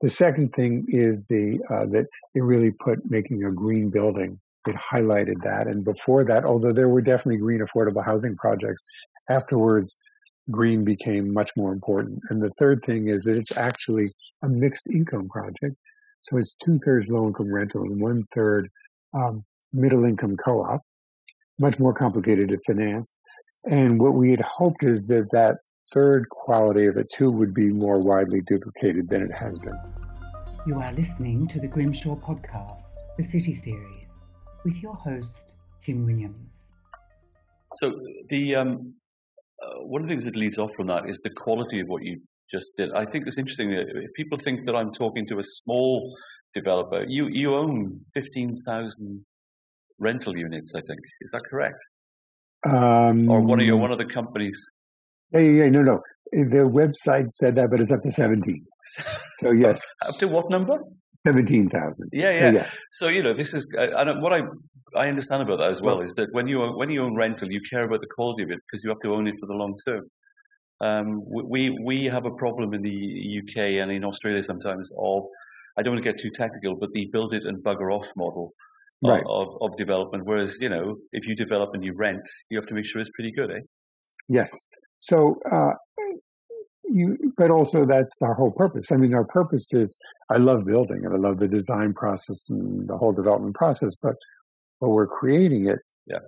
The 0.00 0.08
second 0.08 0.50
thing 0.52 0.84
is 0.88 1.24
the 1.28 1.58
uh, 1.70 1.86
that 1.86 2.06
it 2.34 2.42
really 2.42 2.70
put 2.70 2.98
making 3.10 3.44
a 3.44 3.50
green 3.50 3.90
building. 3.90 4.38
It 4.66 4.76
highlighted 4.76 5.42
that, 5.42 5.66
and 5.66 5.84
before 5.84 6.24
that, 6.24 6.44
although 6.44 6.72
there 6.72 6.88
were 6.88 7.00
definitely 7.00 7.38
green 7.38 7.60
affordable 7.60 8.04
housing 8.04 8.36
projects, 8.36 8.82
afterwards 9.28 9.98
green 10.50 10.84
became 10.84 11.32
much 11.32 11.50
more 11.56 11.72
important. 11.72 12.20
And 12.30 12.42
the 12.42 12.50
third 12.58 12.82
thing 12.84 13.08
is 13.08 13.24
that 13.24 13.36
it's 13.36 13.56
actually 13.56 14.06
a 14.42 14.48
mixed 14.48 14.86
income 14.88 15.28
project. 15.28 15.76
So 16.22 16.36
it's 16.36 16.54
two 16.54 16.78
thirds 16.84 17.08
low 17.08 17.26
income 17.26 17.52
rental 17.52 17.82
and 17.82 18.00
one 18.00 18.26
third 18.34 18.70
um, 19.14 19.44
middle 19.72 20.04
income 20.04 20.36
co 20.36 20.62
op, 20.62 20.82
much 21.58 21.78
more 21.78 21.92
complicated 21.92 22.48
to 22.50 22.58
finance. 22.66 23.18
And 23.70 24.00
what 24.00 24.14
we 24.14 24.30
had 24.30 24.40
hoped 24.40 24.84
is 24.84 25.04
that 25.06 25.28
that 25.32 25.56
third 25.92 26.28
quality 26.28 26.86
of 26.86 26.96
it 26.96 27.10
too 27.14 27.30
would 27.30 27.54
be 27.54 27.68
more 27.68 27.98
widely 27.98 28.40
duplicated 28.46 29.08
than 29.08 29.22
it 29.22 29.32
has 29.32 29.58
been. 29.58 29.78
You 30.66 30.78
are 30.80 30.92
listening 30.92 31.48
to 31.48 31.60
the 31.60 31.66
Grimshaw 31.66 32.16
podcast, 32.16 32.84
the 33.16 33.24
City 33.24 33.54
Series, 33.54 34.10
with 34.64 34.82
your 34.82 34.94
host, 34.94 35.52
Tim 35.82 36.04
Williams. 36.04 36.72
So 37.76 37.92
the 38.28 38.56
um, 38.56 38.94
uh, 39.62 39.80
one 39.82 40.02
of 40.02 40.08
the 40.08 40.12
things 40.12 40.24
that 40.24 40.36
leads 40.36 40.58
off 40.58 40.70
from 40.76 40.86
that 40.88 41.08
is 41.08 41.20
the 41.20 41.30
quality 41.30 41.80
of 41.80 41.88
what 41.88 42.02
you 42.02 42.20
just 42.50 42.72
did. 42.76 42.90
I 42.92 43.04
think 43.04 43.26
it's 43.26 43.38
interesting 43.38 43.70
that 43.70 43.86
if 43.88 44.12
people 44.14 44.38
think 44.38 44.66
that 44.66 44.74
I'm 44.74 44.92
talking 44.92 45.26
to 45.28 45.38
a 45.38 45.42
small 45.42 46.16
developer, 46.54 47.04
you, 47.06 47.28
you 47.30 47.54
own 47.54 48.00
15,000 48.14 49.24
rental 49.98 50.36
units, 50.36 50.72
I 50.74 50.80
think. 50.80 51.00
Is 51.20 51.30
that 51.32 51.42
correct? 51.48 51.78
Um, 52.66 53.30
or 53.30 53.40
one 53.40 53.60
of 53.60 53.66
your, 53.66 53.76
one 53.76 53.92
of 53.92 53.98
the 53.98 54.06
companies? 54.06 54.58
Yeah, 55.32 55.40
yeah, 55.40 55.64
yeah, 55.64 55.68
no, 55.68 55.82
no. 55.82 56.00
The 56.32 56.68
website 56.68 57.30
said 57.30 57.56
that, 57.56 57.70
but 57.70 57.80
it's 57.80 57.92
up 57.92 58.02
to 58.02 58.12
17. 58.12 58.64
So 59.36 59.52
yes. 59.52 59.82
up 60.06 60.18
to 60.18 60.28
what 60.28 60.50
number? 60.50 60.78
Seventeen 61.26 61.68
thousand. 61.68 62.08
Yeah, 62.12 62.30
yeah. 62.30 62.38
So, 62.38 62.48
yes. 62.50 62.80
So 62.90 63.08
you 63.08 63.22
know, 63.22 63.32
this 63.32 63.52
is 63.52 63.68
and 63.76 64.22
what 64.22 64.32
I 64.32 64.42
I 64.96 65.08
understand 65.08 65.42
about 65.42 65.58
that 65.58 65.70
as 65.70 65.82
well, 65.82 65.96
well 65.96 66.06
is 66.06 66.14
that 66.14 66.28
when 66.32 66.46
you 66.46 66.62
own, 66.62 66.78
when 66.78 66.90
you 66.90 67.02
own 67.02 67.16
rental, 67.16 67.50
you 67.50 67.60
care 67.60 67.84
about 67.84 68.00
the 68.00 68.06
quality 68.06 68.44
of 68.44 68.50
it 68.50 68.60
because 68.66 68.84
you 68.84 68.90
have 68.90 69.00
to 69.00 69.12
own 69.12 69.26
it 69.26 69.34
for 69.38 69.46
the 69.46 69.54
long 69.54 69.76
term. 69.84 70.08
Um, 70.80 71.22
we 71.26 71.70
we 71.70 72.04
have 72.04 72.24
a 72.24 72.30
problem 72.30 72.72
in 72.72 72.82
the 72.82 73.40
UK 73.42 73.82
and 73.82 73.90
in 73.90 74.04
Australia 74.04 74.42
sometimes 74.42 74.90
of 74.96 75.24
I 75.76 75.82
don't 75.82 75.94
want 75.94 76.04
to 76.04 76.12
get 76.12 76.20
too 76.20 76.30
technical, 76.30 76.76
but 76.76 76.92
the 76.92 77.08
build 77.12 77.34
it 77.34 77.44
and 77.44 77.62
bugger 77.64 77.92
off 77.92 78.10
model 78.16 78.52
right. 79.02 79.22
of, 79.26 79.54
of 79.60 79.76
development. 79.76 80.24
Whereas 80.24 80.56
you 80.60 80.68
know, 80.68 80.96
if 81.12 81.26
you 81.26 81.34
develop 81.34 81.70
and 81.74 81.84
you 81.84 81.94
rent, 81.94 82.22
you 82.50 82.58
have 82.58 82.66
to 82.66 82.74
make 82.74 82.86
sure 82.86 83.00
it's 83.00 83.10
pretty 83.14 83.32
good, 83.32 83.50
eh? 83.50 83.60
Yes. 84.28 84.50
So 85.00 85.36
uh, 85.50 85.72
you, 86.84 87.16
but 87.36 87.50
also 87.50 87.84
that's 87.84 88.16
our 88.22 88.34
whole 88.34 88.50
purpose. 88.52 88.90
I 88.92 88.96
mean, 88.96 89.14
our 89.14 89.26
purpose 89.26 89.72
is 89.72 89.98
I 90.30 90.36
love 90.36 90.64
building 90.64 91.04
and 91.04 91.14
I 91.14 91.28
love 91.28 91.38
the 91.38 91.48
design 91.48 91.92
process 91.94 92.46
and 92.48 92.86
the 92.86 92.96
whole 92.96 93.12
development 93.12 93.54
process, 93.54 93.94
but 94.02 94.14
when 94.78 94.92
we're 94.92 95.06
creating 95.06 95.68
it, 95.68 95.78
yeah. 96.06 96.18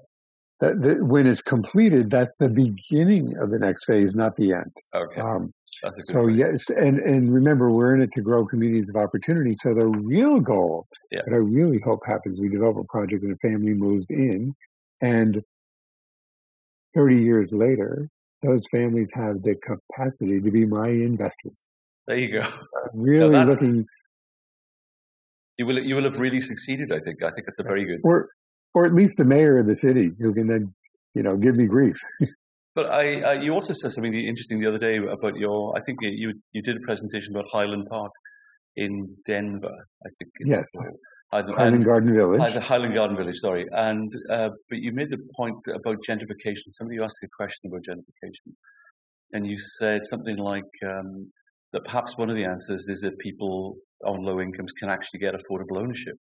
That, 0.60 0.82
that 0.82 1.02
when 1.02 1.26
it's 1.26 1.40
completed, 1.40 2.10
that's 2.10 2.34
the 2.38 2.50
beginning 2.50 3.32
of 3.40 3.48
the 3.50 3.58
next 3.58 3.86
phase, 3.86 4.14
not 4.14 4.36
the 4.36 4.52
end. 4.52 4.70
Okay. 4.94 5.18
Um, 5.18 5.54
so 6.02 6.22
point. 6.22 6.36
yes, 6.36 6.68
and 6.70 6.98
and 6.98 7.32
remember, 7.32 7.70
we're 7.70 7.94
in 7.94 8.02
it 8.02 8.12
to 8.12 8.20
grow 8.20 8.44
communities 8.44 8.88
of 8.88 8.96
opportunity. 8.96 9.54
So 9.54 9.74
the 9.74 9.86
real 9.86 10.40
goal 10.40 10.86
yeah. 11.10 11.20
that 11.26 11.34
I 11.34 11.38
really 11.38 11.80
hope 11.84 12.00
happens, 12.06 12.40
we 12.40 12.48
develop 12.48 12.76
a 12.76 12.84
project 12.84 13.22
and 13.22 13.32
a 13.32 13.48
family 13.48 13.74
moves 13.74 14.10
in, 14.10 14.54
and 15.02 15.42
30 16.94 17.22
years 17.22 17.50
later, 17.52 18.08
those 18.42 18.62
families 18.70 19.10
have 19.14 19.42
the 19.42 19.54
capacity 19.56 20.40
to 20.40 20.50
be 20.50 20.66
my 20.66 20.88
investors. 20.88 21.68
There 22.06 22.18
you 22.18 22.42
go. 22.42 22.48
really 22.94 23.44
looking. 23.44 23.86
You 25.58 25.66
will 25.66 25.78
you 25.78 25.94
will 25.94 26.04
have 26.04 26.18
really 26.18 26.40
succeeded. 26.40 26.90
I 26.92 27.00
think. 27.00 27.22
I 27.22 27.30
think 27.30 27.46
it's 27.46 27.58
a 27.58 27.62
very 27.62 27.84
good. 27.84 28.00
Or 28.04 28.28
or 28.74 28.86
at 28.86 28.94
least 28.94 29.18
the 29.18 29.24
mayor 29.24 29.58
of 29.58 29.66
the 29.66 29.76
city 29.76 30.10
who 30.18 30.32
can 30.34 30.46
then 30.46 30.74
you 31.14 31.22
know 31.22 31.36
give 31.36 31.56
me 31.56 31.66
grief. 31.66 31.96
but 32.80 32.90
I, 32.90 33.20
uh, 33.20 33.32
you 33.42 33.52
also 33.52 33.74
said 33.74 33.90
something 33.90 34.14
interesting 34.14 34.58
the 34.58 34.66
other 34.66 34.78
day 34.78 34.96
about 34.96 35.36
your. 35.36 35.76
I 35.76 35.82
think 35.82 35.98
you 36.00 36.32
you 36.52 36.62
did 36.62 36.76
a 36.76 36.80
presentation 36.80 37.36
about 37.36 37.46
Highland 37.52 37.86
Park 37.90 38.12
in 38.76 38.92
Denver. 39.26 39.76
I 40.06 40.08
think. 40.16 40.30
yes. 40.46 40.66
Highland 41.32 41.84
Garden 41.84 42.14
Village. 42.14 42.54
The 42.54 42.60
Highland 42.60 42.94
Garden 42.94 43.16
Village, 43.16 43.36
sorry. 43.36 43.66
And 43.70 44.10
uh, 44.30 44.48
but 44.68 44.78
you 44.78 44.92
made 44.92 45.10
the 45.10 45.18
point 45.36 45.58
about 45.74 45.98
gentrification. 46.08 46.64
Somebody 46.68 46.98
asked 47.00 47.18
you 47.22 47.28
a 47.32 47.36
question 47.42 47.70
about 47.70 47.82
gentrification, 47.90 48.54
and 49.34 49.46
you 49.46 49.58
said 49.58 50.00
something 50.04 50.38
like 50.38 50.72
um, 50.84 51.30
that 51.72 51.84
perhaps 51.84 52.16
one 52.16 52.30
of 52.30 52.36
the 52.36 52.44
answers 52.44 52.86
is 52.88 53.00
that 53.02 53.18
people 53.18 53.76
on 54.06 54.24
low 54.24 54.40
incomes 54.40 54.72
can 54.72 54.88
actually 54.88 55.20
get 55.20 55.34
affordable 55.34 55.76
ownership. 55.78 56.16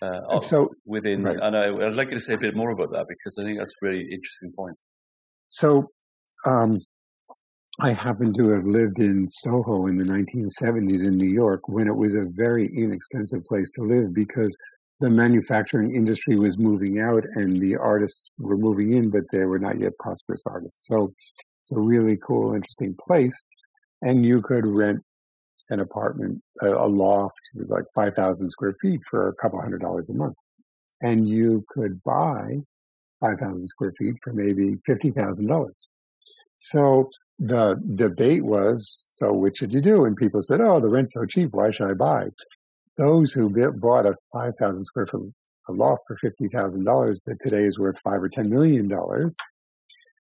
Uh, 0.00 0.40
so 0.40 0.68
within, 0.86 1.22
right. 1.22 1.36
and 1.42 1.56
I, 1.56 1.70
would 1.70 1.94
like 1.94 2.08
you 2.08 2.14
to 2.14 2.20
say 2.20 2.34
a 2.34 2.38
bit 2.38 2.56
more 2.56 2.70
about 2.70 2.90
that 2.92 3.06
because 3.08 3.36
I 3.38 3.44
think 3.44 3.58
that's 3.58 3.72
a 3.72 3.86
really 3.86 4.00
interesting 4.10 4.52
point. 4.56 4.76
So, 5.52 5.90
um, 6.46 6.80
I 7.78 7.92
happen 7.92 8.32
to 8.34 8.48
have 8.52 8.64
lived 8.64 9.00
in 9.00 9.28
Soho 9.28 9.86
in 9.86 9.98
the 9.98 10.04
1970s 10.04 11.04
in 11.04 11.18
New 11.18 11.28
York 11.28 11.68
when 11.68 11.88
it 11.88 11.94
was 11.94 12.14
a 12.14 12.24
very 12.24 12.74
inexpensive 12.74 13.44
place 13.44 13.70
to 13.72 13.82
live 13.82 14.14
because 14.14 14.56
the 15.00 15.10
manufacturing 15.10 15.94
industry 15.94 16.36
was 16.36 16.56
moving 16.56 17.00
out 17.00 17.24
and 17.34 17.60
the 17.60 17.76
artists 17.76 18.30
were 18.38 18.56
moving 18.56 18.94
in, 18.94 19.10
but 19.10 19.24
they 19.30 19.44
were 19.44 19.58
not 19.58 19.78
yet 19.78 19.92
prosperous 19.98 20.42
artists. 20.46 20.86
So 20.86 21.12
it's 21.60 21.72
a 21.72 21.78
really 21.78 22.16
cool, 22.26 22.54
interesting 22.54 22.96
place. 23.06 23.38
And 24.00 24.24
you 24.24 24.40
could 24.40 24.66
rent 24.66 25.00
an 25.68 25.80
apartment, 25.80 26.42
a, 26.62 26.72
a 26.72 26.88
loft, 26.88 27.36
like 27.54 27.84
5,000 27.94 28.48
square 28.48 28.74
feet 28.80 29.00
for 29.10 29.28
a 29.28 29.34
couple 29.34 29.60
hundred 29.60 29.82
dollars 29.82 30.08
a 30.08 30.14
month. 30.14 30.36
And 31.02 31.28
you 31.28 31.62
could 31.68 32.02
buy 32.04 32.62
5,000 33.22 33.66
square 33.66 33.94
feet 33.98 34.16
for 34.22 34.34
maybe 34.34 34.76
$50,000. 34.86 35.70
So 36.58 37.08
the 37.38 37.82
debate 37.94 38.44
was, 38.44 38.94
so 39.04 39.32
which 39.32 39.58
should 39.58 39.72
you 39.72 39.80
do? 39.80 40.04
And 40.04 40.16
people 40.16 40.42
said, 40.42 40.60
oh, 40.60 40.80
the 40.80 40.88
rent's 40.88 41.14
so 41.14 41.24
cheap. 41.24 41.50
Why 41.52 41.70
should 41.70 41.90
I 41.90 41.94
buy? 41.94 42.26
Those 42.98 43.32
who 43.32 43.48
bought 43.72 44.04
a 44.04 44.14
5,000 44.34 44.84
square 44.84 45.06
foot 45.06 45.32
loft 45.68 46.02
for 46.06 46.16
$50,000 46.22 47.24
that 47.24 47.38
today 47.40 47.62
is 47.64 47.78
worth 47.78 47.96
five 48.04 48.22
or 48.22 48.28
$10 48.28 48.48
million 48.48 48.92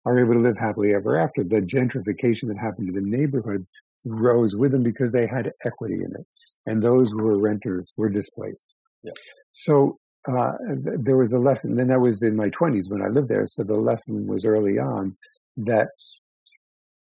are 0.05 0.19
able 0.19 0.33
to 0.33 0.39
live 0.39 0.57
happily 0.57 0.93
ever 0.93 1.17
after. 1.17 1.43
The 1.43 1.61
gentrification 1.61 2.47
that 2.47 2.57
happened 2.57 2.87
to 2.87 2.93
the 2.93 3.05
neighborhood 3.05 3.65
rose 4.05 4.55
with 4.55 4.71
them 4.71 4.83
because 4.83 5.11
they 5.11 5.27
had 5.27 5.51
equity 5.65 5.95
in 5.95 6.11
it. 6.15 6.25
And 6.65 6.81
those 6.81 7.09
who 7.09 7.23
were 7.23 7.37
renters 7.37 7.93
were 7.97 8.09
displaced. 8.09 8.67
Yeah. 9.03 9.13
So 9.51 9.99
uh, 10.27 10.53
there 10.59 11.17
was 11.17 11.33
a 11.33 11.39
lesson. 11.39 11.75
Then 11.75 11.87
that 11.87 11.99
was 11.99 12.23
in 12.23 12.35
my 12.35 12.49
20s 12.49 12.89
when 12.89 13.01
I 13.01 13.07
lived 13.07 13.27
there. 13.27 13.47
So 13.47 13.63
the 13.63 13.75
lesson 13.75 14.25
was 14.27 14.45
early 14.45 14.79
on 14.79 15.15
that 15.57 15.89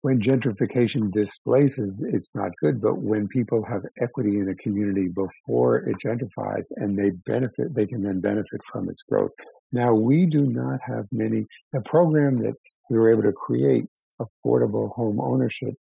when 0.03 0.21
gentrification 0.21 1.13
displaces, 1.13 2.03
it's 2.07 2.35
not 2.35 2.51
good. 2.61 2.81
But 2.81 2.99
when 2.99 3.29
people 3.29 3.65
have 3.65 3.85
equity 4.01 4.39
in 4.39 4.49
a 4.49 4.55
community 4.57 5.09
before 5.09 5.79
it 5.79 5.97
gentrifies 6.05 6.67
and 6.77 6.99
they 6.99 7.11
benefit, 7.11 7.75
they 7.75 7.87
can 7.87 8.03
then 8.03 8.21
benefit 8.21 8.61
from 8.71 8.89
its 8.89 9.03
growth. 9.03 9.31
Now, 9.71 9.95
we 9.95 10.27
do 10.27 10.43
not 10.43 10.81
have 10.85 11.07
many, 11.13 11.47
the 11.73 11.81
program 11.83 12.43
that 12.43 12.55
we 12.91 12.99
were 12.99 13.11
able 13.11 13.23
to 13.23 13.33
create, 13.33 13.87
affordable 14.21 14.93
home 14.93 15.21
ownership 15.21 15.75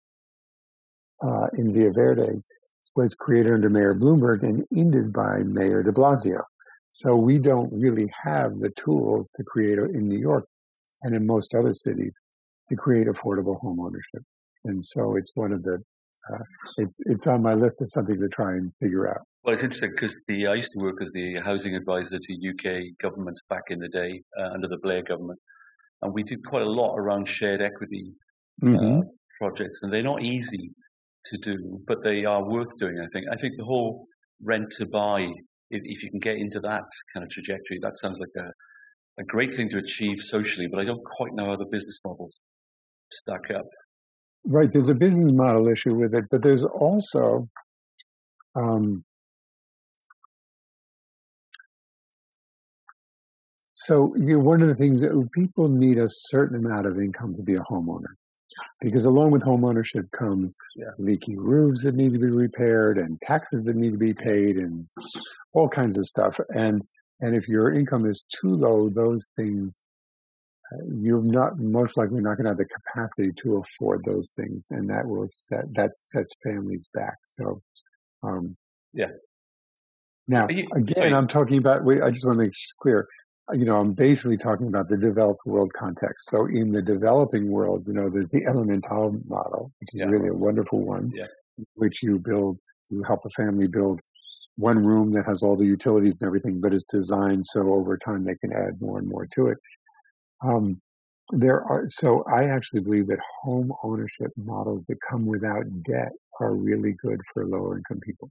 uh, 1.21 1.47
in 1.57 1.73
Via 1.73 1.91
Verde, 1.91 2.41
was 2.95 3.15
created 3.15 3.53
under 3.53 3.69
Mayor 3.69 3.95
Bloomberg 3.95 4.43
and 4.43 4.65
ended 4.75 5.11
by 5.13 5.39
Mayor 5.39 5.83
de 5.83 5.91
Blasio. 5.91 6.43
So 6.91 7.15
we 7.15 7.39
don't 7.39 7.71
really 7.71 8.09
have 8.23 8.59
the 8.59 8.69
tools 8.71 9.29
to 9.35 9.43
create 9.43 9.79
in 9.79 10.07
New 10.07 10.19
York 10.19 10.45
and 11.03 11.15
in 11.15 11.25
most 11.25 11.55
other 11.55 11.73
cities 11.73 12.19
to 12.69 12.75
create 12.75 13.07
affordable 13.07 13.59
home 13.59 13.79
ownership. 13.79 14.23
And 14.65 14.85
so 14.85 15.15
it's 15.15 15.31
one 15.35 15.51
of 15.51 15.63
the 15.63 15.81
uh, 16.31 16.37
it's 16.77 16.99
it's 17.05 17.27
on 17.27 17.41
my 17.41 17.53
list 17.53 17.81
as 17.81 17.93
something 17.93 18.19
to 18.19 18.27
try 18.29 18.51
and 18.51 18.71
figure 18.79 19.09
out. 19.09 19.21
Well, 19.43 19.53
it's 19.53 19.63
interesting 19.63 19.91
because 19.91 20.21
the 20.27 20.47
I 20.47 20.53
used 20.53 20.71
to 20.73 20.79
work 20.79 21.01
as 21.01 21.11
the 21.13 21.39
housing 21.39 21.75
advisor 21.75 22.19
to 22.19 22.49
UK 22.49 22.83
governments 23.01 23.41
back 23.49 23.63
in 23.69 23.79
the 23.79 23.89
day 23.89 24.21
uh, 24.39 24.49
under 24.53 24.67
the 24.67 24.77
Blair 24.77 25.01
government, 25.01 25.39
and 26.01 26.13
we 26.13 26.23
did 26.23 26.45
quite 26.45 26.61
a 26.61 26.69
lot 26.69 26.95
around 26.95 27.27
shared 27.27 27.61
equity 27.61 28.13
uh, 28.61 28.67
mm-hmm. 28.67 28.99
uh, 28.99 29.03
projects, 29.39 29.79
and 29.81 29.91
they're 29.91 30.03
not 30.03 30.21
easy 30.23 30.71
to 31.25 31.37
do, 31.37 31.81
but 31.87 32.03
they 32.03 32.23
are 32.25 32.47
worth 32.47 32.69
doing. 32.79 32.99
I 32.99 33.07
think. 33.13 33.25
I 33.31 33.35
think 33.37 33.55
the 33.57 33.65
whole 33.65 34.05
rent 34.43 34.69
to 34.77 34.85
buy, 34.85 35.27
if, 35.71 36.03
you 36.03 36.09
can 36.09 36.19
get 36.19 36.35
into 36.37 36.59
that 36.61 36.83
kind 37.13 37.23
of 37.23 37.29
trajectory, 37.29 37.79
that 37.81 37.97
sounds 37.97 38.19
like 38.19 38.29
a 38.37 38.49
a 39.19 39.23
great 39.23 39.53
thing 39.53 39.69
to 39.69 39.77
achieve 39.77 40.19
socially, 40.19 40.67
but 40.71 40.79
I 40.79 40.85
don't 40.85 41.03
quite 41.03 41.33
know 41.33 41.45
how 41.45 41.55
the 41.57 41.65
business 41.65 41.99
models 42.05 42.41
stack 43.11 43.51
up. 43.53 43.65
Right, 44.45 44.71
there's 44.71 44.89
a 44.89 44.95
business 44.95 45.31
model 45.33 45.67
issue 45.67 45.95
with 45.95 46.13
it, 46.13 46.25
but 46.31 46.41
there's 46.41 46.63
also 46.63 47.47
um, 48.55 49.03
so 53.75 54.13
you 54.15 54.37
know, 54.37 54.39
one 54.39 54.61
of 54.61 54.67
the 54.67 54.75
things 54.75 55.01
that 55.01 55.29
people 55.33 55.67
need 55.67 55.97
a 55.97 56.07
certain 56.07 56.65
amount 56.65 56.85
of 56.85 56.97
income 56.97 57.33
to 57.35 57.43
be 57.43 57.55
a 57.55 57.59
homeowner, 57.59 58.13
because 58.81 59.05
along 59.05 59.31
with 59.31 59.41
homeownership 59.41 60.09
comes 60.11 60.55
yeah. 60.75 60.87
leaky 60.97 61.35
roofs 61.37 61.83
that 61.83 61.95
need 61.95 62.13
to 62.13 62.19
be 62.19 62.31
repaired 62.31 62.97
and 62.97 63.19
taxes 63.21 63.63
that 63.65 63.75
need 63.75 63.91
to 63.91 63.97
be 63.97 64.13
paid 64.13 64.57
and 64.57 64.87
all 65.53 65.67
kinds 65.67 65.97
of 65.97 66.05
stuff. 66.05 66.39
And 66.49 66.81
and 67.21 67.35
if 67.35 67.47
your 67.47 67.71
income 67.73 68.09
is 68.09 68.23
too 68.41 68.55
low, 68.55 68.89
those 68.89 69.29
things 69.35 69.87
you're 71.01 71.21
not 71.21 71.59
most 71.59 71.97
likely 71.97 72.21
not 72.21 72.35
going 72.37 72.45
to 72.45 72.49
have 72.49 72.57
the 72.57 72.65
capacity 72.65 73.31
to 73.43 73.57
afford 73.57 74.03
those 74.05 74.29
things, 74.35 74.67
and 74.69 74.89
that 74.89 75.05
will 75.05 75.27
set 75.27 75.73
that 75.73 75.97
sets 75.97 76.35
families 76.43 76.87
back. 76.93 77.15
So, 77.25 77.61
um, 78.23 78.55
yeah. 78.93 79.11
Now, 80.27 80.45
again, 80.45 81.13
I'm 81.13 81.27
talking 81.27 81.57
about. 81.57 81.81
I 81.81 82.11
just 82.11 82.25
want 82.25 82.39
to 82.39 82.45
make 82.45 82.53
clear. 82.81 83.07
You 83.53 83.65
know, 83.65 83.75
I'm 83.75 83.93
basically 83.93 84.37
talking 84.37 84.67
about 84.67 84.87
the 84.87 84.97
developed 84.97 85.41
world 85.45 85.71
context. 85.77 86.29
So, 86.29 86.45
in 86.45 86.71
the 86.71 86.81
developing 86.81 87.49
world, 87.49 87.83
you 87.87 87.93
know, 87.93 88.09
there's 88.09 88.29
the 88.29 88.45
Elemental 88.45 89.19
model, 89.27 89.71
which 89.79 89.89
is 89.93 89.99
yeah. 90.01 90.07
really 90.07 90.29
a 90.29 90.33
wonderful 90.33 90.79
one, 90.79 91.11
yeah. 91.13 91.25
which 91.75 92.01
you 92.01 92.19
build, 92.23 92.57
you 92.89 93.03
help 93.07 93.21
a 93.25 93.29
family 93.29 93.67
build 93.67 93.99
one 94.57 94.85
room 94.85 95.11
that 95.13 95.25
has 95.25 95.41
all 95.43 95.55
the 95.55 95.65
utilities 95.65 96.21
and 96.21 96.27
everything, 96.27 96.61
but 96.61 96.73
it's 96.73 96.85
designed 96.85 97.45
so 97.45 97.73
over 97.73 97.97
time 97.97 98.23
they 98.23 98.35
can 98.35 98.51
add 98.53 98.79
more 98.79 98.99
and 98.99 99.07
more 99.07 99.27
to 99.35 99.47
it. 99.47 99.57
Um, 100.43 100.81
there 101.31 101.63
are 101.63 101.83
so 101.87 102.23
I 102.31 102.45
actually 102.45 102.81
believe 102.81 103.07
that 103.07 103.19
home 103.41 103.71
ownership 103.83 104.31
models 104.35 104.83
that 104.89 104.97
come 105.09 105.25
without 105.25 105.63
debt 105.83 106.11
are 106.39 106.55
really 106.55 106.93
good 107.01 107.19
for 107.33 107.45
lower 107.45 107.77
income 107.77 107.99
people. 108.05 108.29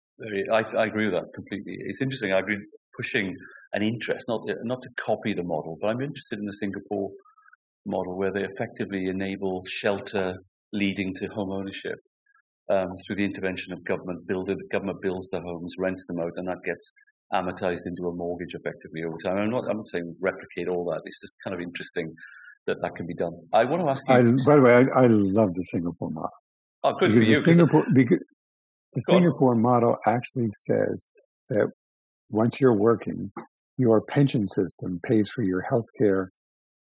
I, 0.52 0.62
I 0.76 0.86
agree 0.86 1.06
with 1.06 1.14
that 1.14 1.32
completely. 1.34 1.78
It's 1.80 2.02
interesting. 2.02 2.32
I've 2.32 2.46
been 2.46 2.66
pushing 2.96 3.36
an 3.72 3.82
interest, 3.82 4.26
not 4.28 4.42
not 4.62 4.82
to 4.82 4.88
copy 4.98 5.34
the 5.34 5.42
model, 5.42 5.78
but 5.80 5.88
I'm 5.88 6.00
interested 6.00 6.38
in 6.38 6.46
the 6.46 6.52
Singapore 6.52 7.10
model 7.86 8.16
where 8.16 8.32
they 8.32 8.44
effectively 8.44 9.06
enable 9.06 9.64
shelter 9.66 10.38
leading 10.72 11.14
to 11.14 11.26
home 11.28 11.50
ownership 11.50 11.98
um, 12.70 12.88
through 13.04 13.16
the 13.16 13.24
intervention 13.24 13.72
of 13.72 13.84
government. 13.84 14.26
Build 14.26 14.50
it, 14.50 14.58
government 14.70 15.00
builds 15.02 15.28
the 15.28 15.40
homes, 15.40 15.74
rents 15.78 16.06
them 16.06 16.20
out, 16.20 16.32
and 16.36 16.48
that 16.48 16.62
gets 16.64 16.92
amortized 17.32 17.86
into 17.86 18.08
a 18.08 18.14
mortgage 18.14 18.54
effectively 18.54 19.02
over 19.04 19.16
time. 19.16 19.38
I'm 19.38 19.50
not, 19.50 19.64
I'm 19.68 19.78
not 19.78 19.86
saying 19.86 20.14
replicate 20.20 20.68
all 20.68 20.84
that. 20.86 21.02
It's 21.04 21.20
just 21.20 21.36
kind 21.44 21.54
of 21.54 21.60
interesting 21.60 22.12
that 22.66 22.76
that 22.82 22.94
can 22.96 23.06
be 23.06 23.14
done. 23.14 23.32
I 23.52 23.64
want 23.64 23.82
to 23.82 23.88
ask 23.88 24.06
you. 24.08 24.14
I, 24.14 24.22
by 24.46 24.56
the 24.56 24.62
way, 24.62 24.74
I, 24.74 25.04
I, 25.04 25.06
love 25.06 25.54
the 25.54 25.62
Singapore 25.62 26.10
model. 26.10 26.30
Oh, 26.84 26.92
good 26.92 27.10
because 27.10 27.14
for 27.14 27.28
you. 27.28 27.36
The 27.36 27.42
Singapore, 27.42 27.84
because 27.92 28.18
the 28.94 29.00
Singapore 29.02 29.54
model 29.54 29.96
actually 30.06 30.50
says 30.50 31.06
that 31.48 31.70
once 32.30 32.60
you're 32.60 32.74
working, 32.74 33.32
your 33.76 34.00
pension 34.08 34.48
system 34.48 35.00
pays 35.04 35.30
for 35.30 35.42
your 35.42 35.62
health 35.62 35.86
care 35.98 36.30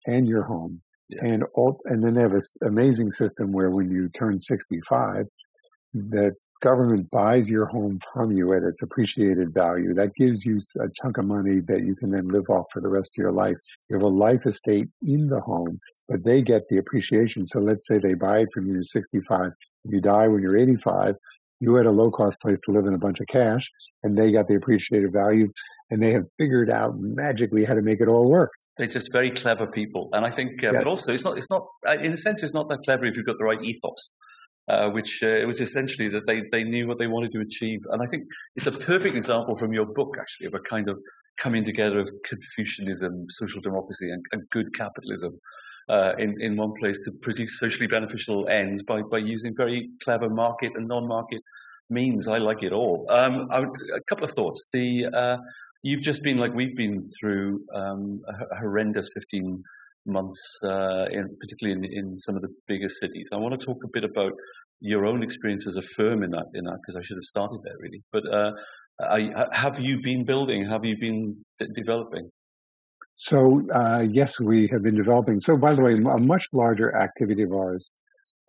and 0.05 0.27
your 0.27 0.43
home. 0.43 0.81
Yeah. 1.09 1.25
And 1.25 1.43
all, 1.53 1.79
and 1.85 2.03
then 2.03 2.13
they 2.13 2.21
have 2.21 2.33
this 2.33 2.57
amazing 2.63 3.11
system 3.11 3.51
where 3.51 3.69
when 3.69 3.89
you 3.89 4.09
turn 4.09 4.39
65, 4.39 5.25
that 5.93 6.33
government 6.61 7.09
buys 7.11 7.49
your 7.49 7.65
home 7.65 7.99
from 8.13 8.31
you 8.31 8.53
at 8.53 8.63
its 8.63 8.81
appreciated 8.81 9.53
value, 9.53 9.93
that 9.93 10.15
gives 10.15 10.45
you 10.45 10.59
a 10.79 10.87
chunk 11.01 11.17
of 11.17 11.25
money 11.25 11.59
that 11.67 11.83
you 11.83 11.95
can 11.95 12.09
then 12.09 12.27
live 12.29 12.49
off 12.49 12.65
for 12.71 12.81
the 12.81 12.87
rest 12.87 13.11
of 13.17 13.21
your 13.21 13.33
life. 13.33 13.57
You 13.89 13.97
have 13.97 14.03
a 14.03 14.07
life 14.07 14.45
estate 14.45 14.87
in 15.05 15.27
the 15.27 15.41
home, 15.41 15.77
but 16.07 16.23
they 16.23 16.41
get 16.41 16.63
the 16.69 16.77
appreciation. 16.77 17.45
So 17.45 17.59
let's 17.59 17.85
say 17.85 17.97
they 17.97 18.13
buy 18.13 18.39
it 18.39 18.49
from 18.53 18.67
you 18.67 18.79
at 18.79 18.85
65. 18.85 19.47
If 19.83 19.91
you 19.91 19.99
die 19.99 20.27
when 20.27 20.41
you're 20.41 20.57
85, 20.57 21.15
you 21.63 21.75
had 21.75 21.85
a 21.85 21.91
low 21.91 22.11
cost 22.11 22.39
place 22.41 22.59
to 22.61 22.71
live 22.71 22.85
in 22.85 22.93
a 22.93 22.97
bunch 22.97 23.19
of 23.19 23.27
cash, 23.27 23.69
and 24.03 24.17
they 24.17 24.31
got 24.31 24.47
the 24.47 24.55
appreciated 24.55 25.11
value, 25.13 25.51
and 25.89 26.01
they 26.01 26.11
have 26.11 26.25
figured 26.37 26.69
out 26.69 26.93
magically 26.97 27.63
how 27.65 27.73
to 27.73 27.81
make 27.81 28.01
it 28.01 28.07
all 28.07 28.29
work. 28.29 28.51
They're 28.77 28.87
just 28.87 29.11
very 29.11 29.31
clever 29.31 29.67
people, 29.67 30.09
and 30.13 30.25
I 30.25 30.31
think, 30.31 30.63
uh, 30.63 30.71
yes. 30.71 30.83
but 30.83 30.87
also 30.87 31.13
it's 31.13 31.23
not. 31.23 31.37
It's 31.37 31.49
not. 31.49 31.67
Uh, 31.87 31.97
in 32.01 32.11
a 32.11 32.17
sense, 32.17 32.43
it's 32.43 32.53
not 32.53 32.69
that 32.69 32.79
clever 32.85 33.05
if 33.05 33.15
you've 33.15 33.25
got 33.25 33.37
the 33.37 33.45
right 33.45 33.61
ethos 33.63 34.11
uh, 34.69 34.89
which 34.89 35.21
uh, 35.23 35.27
it 35.27 35.45
was 35.45 35.59
essentially 35.59 36.07
that 36.09 36.25
they, 36.25 36.41
they 36.51 36.63
knew 36.63 36.87
what 36.87 36.97
they 36.97 37.07
wanted 37.07 37.31
to 37.31 37.41
achieve. 37.41 37.81
And 37.91 38.01
I 38.01 38.05
think 38.07 38.23
it's 38.55 38.67
a 38.67 38.71
perfect 38.71 39.15
example 39.15 39.57
from 39.57 39.73
your 39.73 39.85
book, 39.85 40.15
actually, 40.19 40.47
of 40.47 40.53
a 40.53 40.59
kind 40.59 40.89
of 40.89 40.97
coming 41.37 41.65
together 41.65 41.99
of 41.99 42.09
Confucianism, 42.25 43.25
social 43.29 43.61
democracy, 43.61 44.09
and, 44.09 44.23
and 44.31 44.43
good 44.51 44.73
capitalism 44.73 45.37
uh, 45.89 46.13
in, 46.17 46.35
in 46.41 46.55
one 46.55 46.73
place 46.79 46.99
to 47.05 47.11
produce 47.21 47.59
socially 47.59 47.87
beneficial 47.87 48.47
ends 48.49 48.83
by, 48.83 49.01
by 49.01 49.17
using 49.17 49.53
very 49.55 49.89
clever 50.03 50.29
market 50.29 50.71
and 50.75 50.87
non-market 50.87 51.41
means. 51.89 52.27
I 52.27 52.37
like 52.37 52.63
it 52.63 52.73
all. 52.73 53.05
Um, 53.09 53.47
would, 53.51 53.69
a 53.95 54.01
couple 54.07 54.25
of 54.25 54.31
thoughts. 54.31 54.65
The 54.73 55.07
uh, 55.13 55.37
You've 55.85 56.01
just 56.01 56.23
been, 56.23 56.37
like 56.37 56.53
we've 56.53 56.77
been 56.77 57.05
through, 57.19 57.65
um, 57.75 58.21
a 58.29 58.55
horrendous 58.55 59.09
15 59.13 59.61
months, 60.05 60.39
uh, 60.63 61.07
in, 61.11 61.35
particularly 61.41 61.77
in, 61.77 61.93
in 61.93 62.17
some 62.17 62.37
of 62.37 62.41
the 62.41 62.47
bigger 62.69 62.87
cities. 62.87 63.29
I 63.33 63.37
want 63.37 63.59
to 63.59 63.65
talk 63.65 63.83
a 63.83 63.89
bit 63.91 64.05
about 64.05 64.31
your 64.79 65.05
own 65.05 65.23
experience 65.23 65.67
as 65.67 65.75
a 65.75 65.81
firm 65.81 66.23
in 66.23 66.31
that, 66.31 66.45
in 66.53 66.63
that, 66.63 66.77
because 66.81 66.95
I 66.95 67.01
should 67.03 67.17
have 67.17 67.25
started 67.25 67.59
there 67.65 67.75
really. 67.79 68.01
But 68.13 68.23
uh, 68.33 68.51
I, 69.01 69.45
have 69.51 69.77
you 69.77 69.99
been 70.01 70.23
building? 70.23 70.65
Have 70.69 70.85
you 70.85 70.95
been 70.97 71.43
developing? 71.75 72.29
So 73.15 73.61
uh, 73.73 74.05
yes, 74.09 74.39
we 74.39 74.67
have 74.67 74.83
been 74.83 74.95
developing. 74.95 75.39
So 75.39 75.55
by 75.57 75.73
the 75.73 75.81
way, 75.81 75.93
a 75.93 76.17
much 76.17 76.45
larger 76.51 76.95
activity 76.95 77.43
of 77.43 77.51
ours 77.51 77.91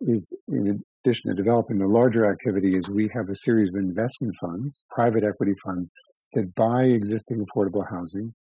is, 0.01 0.33
in 0.47 0.83
addition 1.05 1.29
to 1.29 1.35
developing, 1.35 1.77
the 1.77 1.87
larger 1.87 2.29
activity 2.29 2.75
is 2.75 2.89
we 2.89 3.09
have 3.13 3.29
a 3.29 3.35
series 3.35 3.69
of 3.69 3.75
investment 3.75 4.35
funds, 4.41 4.83
private 4.89 5.23
equity 5.23 5.53
funds, 5.63 5.91
that 6.33 6.53
buy 6.55 6.83
existing 6.83 7.45
affordable 7.45 7.87
housing. 7.89 8.33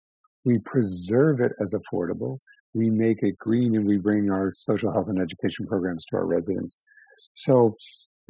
We 0.45 0.59
preserve 0.59 1.41
it 1.41 1.53
as 1.61 1.75
affordable 1.75 2.39
we 2.75 2.91
make 2.91 3.23
it 3.23 3.39
green 3.39 3.77
and 3.77 3.87
we 3.87 3.99
bring 3.99 4.31
our 4.31 4.53
social 4.53 4.93
health 4.93 5.09
and 5.09 5.21
education 5.21 5.67
programs 5.67 6.05
to 6.07 6.17
our 6.17 6.27
residents. 6.27 6.77
So 7.35 7.77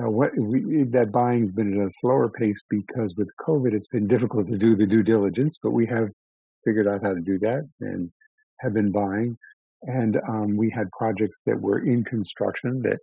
uh, 0.02 0.11
what 0.11 0.33
we, 0.37 0.85
that 0.85 1.12
buying's 1.12 1.52
been 1.52 1.81
at 1.81 1.87
a 1.87 1.90
slower 2.00 2.28
pace 2.28 2.62
because 2.68 3.14
with 3.16 3.28
COVID, 3.46 3.72
it's 3.72 3.88
been 3.88 4.07
difficult 4.14 4.48
to 4.48 4.59
do 4.59 4.74
the 4.74 4.87
due 4.87 5.02
diligence, 5.02 5.59
but 5.62 5.70
we 5.70 5.87
have 5.87 6.09
figured 6.64 6.87
out 6.87 7.03
how 7.03 7.14
to 7.14 7.20
do 7.20 7.38
that 7.38 7.68
and 7.81 8.11
have 8.61 8.75
been 8.75 8.92
buying. 8.92 9.37
And 9.83 10.20
um, 10.29 10.57
we 10.57 10.70
had 10.70 10.90
projects 10.92 11.40
that 11.46 11.61
were 11.61 11.81
in 11.81 12.05
construction 12.05 12.81
that 12.83 13.01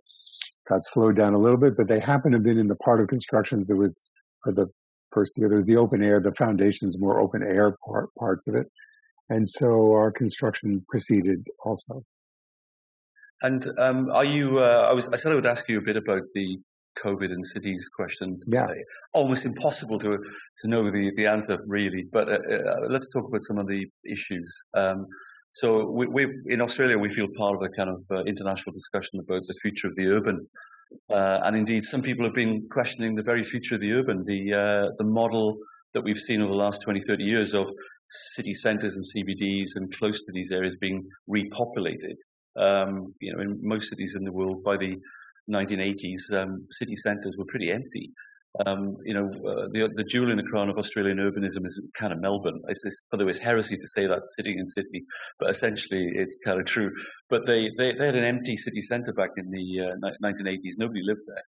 got 0.68 0.80
slowed 0.84 1.16
down 1.16 1.34
a 1.34 1.38
little 1.38 1.58
bit, 1.58 1.76
but 1.76 1.88
they 1.88 2.00
happened 2.00 2.32
to 2.32 2.36
have 2.38 2.44
been 2.44 2.58
in 2.58 2.68
the 2.68 2.76
part 2.76 3.00
of 3.00 3.08
construction 3.08 3.64
that 3.66 3.76
was 3.76 3.92
for 4.42 4.52
the 4.52 4.66
first 5.12 5.32
year. 5.36 5.48
There's 5.48 5.66
the 5.66 5.76
open 5.76 6.02
air, 6.02 6.20
the 6.20 6.32
foundations, 6.32 6.98
more 6.98 7.20
open 7.20 7.42
air 7.42 7.76
part, 7.86 8.08
parts 8.18 8.46
of 8.46 8.54
it 8.54 8.66
and 9.30 9.48
so 9.48 9.92
our 9.92 10.10
construction 10.10 10.84
proceeded 10.88 11.46
also. 11.64 12.02
And 13.42 13.66
um, 13.78 14.10
are 14.10 14.24
you? 14.24 14.58
Uh, 14.58 14.88
I 14.90 14.92
was. 14.92 15.08
I 15.08 15.16
said 15.16 15.32
I 15.32 15.34
would 15.36 15.46
ask 15.46 15.66
you 15.68 15.78
a 15.78 15.82
bit 15.82 15.96
about 15.96 16.22
the 16.34 16.58
COVID 17.04 17.30
and 17.32 17.46
cities 17.46 17.88
question. 17.94 18.38
Yeah. 18.46 18.66
almost 19.12 19.44
impossible 19.44 19.98
to 20.00 20.18
to 20.58 20.68
know 20.68 20.90
the, 20.90 21.12
the 21.16 21.26
answer 21.26 21.58
really. 21.66 22.06
But 22.12 22.28
uh, 22.28 22.32
uh, 22.32 22.76
let's 22.88 23.08
talk 23.08 23.28
about 23.28 23.42
some 23.42 23.58
of 23.58 23.66
the 23.66 23.86
issues. 24.04 24.64
Um, 24.74 25.06
so 25.52 25.90
we, 25.90 26.06
we, 26.06 26.26
in 26.46 26.60
Australia 26.60 26.96
we 26.96 27.10
feel 27.10 27.26
part 27.36 27.56
of 27.56 27.62
a 27.62 27.68
kind 27.70 27.90
of 27.90 28.04
uh, 28.10 28.22
international 28.24 28.72
discussion 28.72 29.18
about 29.20 29.42
the 29.48 29.54
future 29.62 29.88
of 29.88 29.96
the 29.96 30.06
urban. 30.06 30.46
Uh, 31.08 31.38
and 31.44 31.56
indeed, 31.56 31.84
some 31.84 32.02
people 32.02 32.24
have 32.24 32.34
been 32.34 32.66
questioning 32.70 33.14
the 33.14 33.22
very 33.22 33.44
future 33.44 33.76
of 33.76 33.80
the 33.80 33.92
urban, 33.92 34.24
the 34.24 34.52
uh, 34.52 34.90
the 34.98 35.04
model 35.04 35.56
that 35.94 36.02
we've 36.02 36.18
seen 36.18 36.40
over 36.40 36.50
the 36.50 36.56
last 36.56 36.82
20, 36.82 37.00
30 37.00 37.24
years 37.24 37.54
of 37.54 37.68
city 38.08 38.52
centres 38.54 38.96
and 38.96 39.04
CBDs 39.04 39.70
and 39.76 39.92
close 39.96 40.20
to 40.22 40.32
these 40.32 40.50
areas 40.52 40.76
being 40.80 41.04
repopulated. 41.28 42.16
Um, 42.56 43.14
you 43.20 43.32
know, 43.32 43.40
in 43.40 43.58
most 43.62 43.88
cities 43.88 44.16
in 44.16 44.24
the 44.24 44.32
world 44.32 44.62
by 44.64 44.76
the 44.76 44.96
1980s, 45.50 46.32
um, 46.32 46.66
city 46.70 46.96
centres 46.96 47.36
were 47.36 47.44
pretty 47.46 47.70
empty. 47.70 48.10
Um, 48.66 48.96
you 49.04 49.14
know, 49.14 49.26
uh, 49.26 49.68
the, 49.70 49.88
the 49.94 50.02
jewel 50.02 50.30
in 50.30 50.36
the 50.36 50.42
crown 50.42 50.68
of 50.68 50.76
Australian 50.76 51.18
urbanism 51.18 51.64
is 51.64 51.80
kind 51.96 52.12
of 52.12 52.20
Melbourne. 52.20 52.60
It's, 52.68 52.84
it's, 52.84 53.00
way, 53.12 53.24
it's 53.26 53.38
heresy 53.38 53.76
to 53.76 53.86
say 53.86 54.06
that 54.06 54.22
sitting 54.36 54.58
in 54.58 54.66
Sydney, 54.66 55.04
but 55.38 55.50
essentially 55.50 56.10
it's 56.14 56.36
kind 56.44 56.58
of 56.58 56.66
true. 56.66 56.90
But 57.28 57.46
they, 57.46 57.70
they, 57.78 57.92
they 57.92 58.06
had 58.06 58.16
an 58.16 58.24
empty 58.24 58.56
city 58.56 58.80
centre 58.80 59.12
back 59.12 59.30
in 59.36 59.50
the 59.50 59.92
uh, 59.92 60.24
1980s. 60.24 60.78
Nobody 60.78 61.02
lived 61.04 61.20
there. 61.28 61.44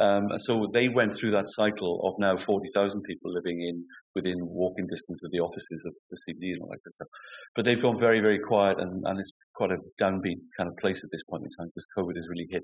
Um, 0.00 0.28
so 0.38 0.70
they 0.72 0.88
went 0.88 1.16
through 1.16 1.32
that 1.32 1.48
cycle 1.48 2.00
of 2.04 2.14
now 2.18 2.36
40,000 2.36 3.02
people 3.02 3.32
living 3.32 3.60
in 3.62 3.84
within 4.14 4.38
walking 4.40 4.86
distance 4.86 5.22
of 5.24 5.32
the 5.32 5.40
offices 5.40 5.84
of 5.84 5.92
the 6.10 6.16
CBD 6.16 6.52
and 6.52 6.62
all 6.62 6.68
that 6.68 6.78
kind 6.78 6.86
of 6.86 6.92
stuff. 6.94 7.08
But 7.56 7.64
they've 7.64 7.82
gone 7.82 7.98
very, 7.98 8.20
very 8.20 8.38
quiet 8.38 8.78
and, 8.78 9.04
and 9.04 9.18
it's 9.18 9.32
quite 9.54 9.72
a 9.72 9.78
downbeat 10.00 10.38
kind 10.56 10.68
of 10.68 10.76
place 10.76 11.02
at 11.02 11.10
this 11.10 11.24
point 11.24 11.42
in 11.44 11.50
time 11.50 11.70
because 11.74 11.86
COVID 11.98 12.14
has 12.14 12.28
really 12.28 12.46
hit 12.48 12.62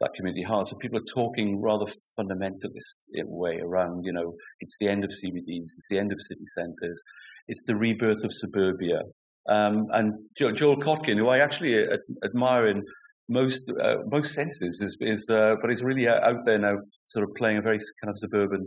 that 0.00 0.10
community 0.14 0.42
hard. 0.42 0.66
So 0.66 0.76
people 0.76 0.98
are 0.98 1.14
talking 1.14 1.60
rather 1.60 1.86
fundamentalist 2.18 2.96
way 3.24 3.60
around, 3.62 4.04
you 4.04 4.12
know, 4.12 4.34
it's 4.60 4.76
the 4.78 4.88
end 4.88 5.04
of 5.04 5.10
CBDs, 5.10 5.72
it's 5.76 5.88
the 5.88 5.98
end 5.98 6.12
of 6.12 6.20
city 6.20 6.44
centres, 6.54 7.02
it's 7.48 7.64
the 7.66 7.76
rebirth 7.76 8.24
of 8.24 8.32
suburbia. 8.32 9.00
Um, 9.48 9.86
and 9.92 10.14
Joel 10.36 10.76
Kotkin, 10.76 11.16
who 11.16 11.28
I 11.28 11.38
actually 11.38 11.86
admire 12.24 12.66
in 12.66 12.82
most 13.28 13.70
uh, 13.70 13.96
most 14.06 14.34
senses, 14.34 14.80
is, 14.80 14.96
is 15.00 15.28
uh, 15.30 15.54
but 15.60 15.70
he's 15.70 15.82
really 15.82 16.08
out 16.08 16.44
there 16.44 16.58
now, 16.58 16.76
sort 17.04 17.24
of 17.24 17.34
playing 17.36 17.58
a 17.58 17.62
very 17.62 17.78
kind 18.02 18.10
of 18.10 18.18
suburban 18.18 18.66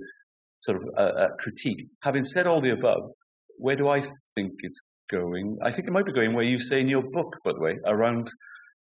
sort 0.59 0.77
of 0.77 0.83
uh, 0.97 1.01
uh, 1.01 1.27
critique. 1.39 1.87
Having 2.01 2.23
said 2.25 2.47
all 2.47 2.61
the 2.61 2.71
above, 2.71 3.11
where 3.57 3.75
do 3.75 3.89
I 3.89 4.01
think 4.35 4.53
it's 4.59 4.81
going? 5.11 5.57
I 5.63 5.71
think 5.71 5.87
it 5.87 5.91
might 5.91 6.05
be 6.05 6.13
going 6.13 6.33
where 6.33 6.45
you 6.45 6.59
say 6.59 6.79
in 6.81 6.87
your 6.87 7.03
book, 7.03 7.35
by 7.43 7.53
the 7.53 7.59
way, 7.59 7.77
around 7.85 8.29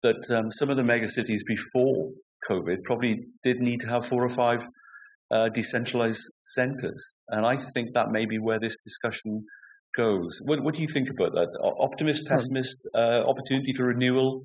that 0.02 0.30
um, 0.30 0.50
some 0.50 0.70
of 0.70 0.76
the 0.76 0.82
megacities 0.82 1.40
before 1.46 2.10
COVID 2.48 2.82
probably 2.84 3.26
did 3.42 3.60
need 3.60 3.80
to 3.80 3.88
have 3.88 4.06
four 4.06 4.24
or 4.24 4.28
five 4.28 4.66
uh, 5.30 5.48
decentralized 5.48 6.30
centers. 6.44 7.16
And 7.28 7.46
I 7.46 7.56
think 7.56 7.94
that 7.94 8.10
may 8.10 8.26
be 8.26 8.38
where 8.38 8.60
this 8.60 8.78
discussion 8.78 9.44
goes. 9.96 10.40
What, 10.44 10.62
what 10.62 10.74
do 10.74 10.82
you 10.82 10.88
think 10.88 11.08
about 11.10 11.32
that? 11.32 11.48
Optimist, 11.62 12.26
pessimist, 12.26 12.86
uh, 12.94 13.22
opportunity 13.26 13.72
for 13.72 13.84
renewal? 13.84 14.42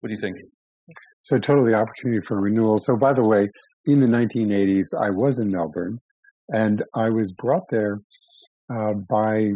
What 0.00 0.08
do 0.08 0.14
you 0.14 0.20
think? 0.20 0.36
So, 1.22 1.38
totally 1.38 1.74
opportunity 1.74 2.20
for 2.26 2.40
renewal. 2.40 2.78
So, 2.78 2.96
by 2.96 3.12
the 3.12 3.26
way, 3.26 3.48
in 3.84 4.00
the 4.00 4.06
1980s, 4.06 4.88
I 5.00 5.10
was 5.10 5.38
in 5.38 5.50
Melbourne 5.50 6.00
and 6.52 6.82
I 6.94 7.10
was 7.10 7.32
brought 7.32 7.68
there 7.70 8.00
uh, 8.72 8.94
by 9.08 9.52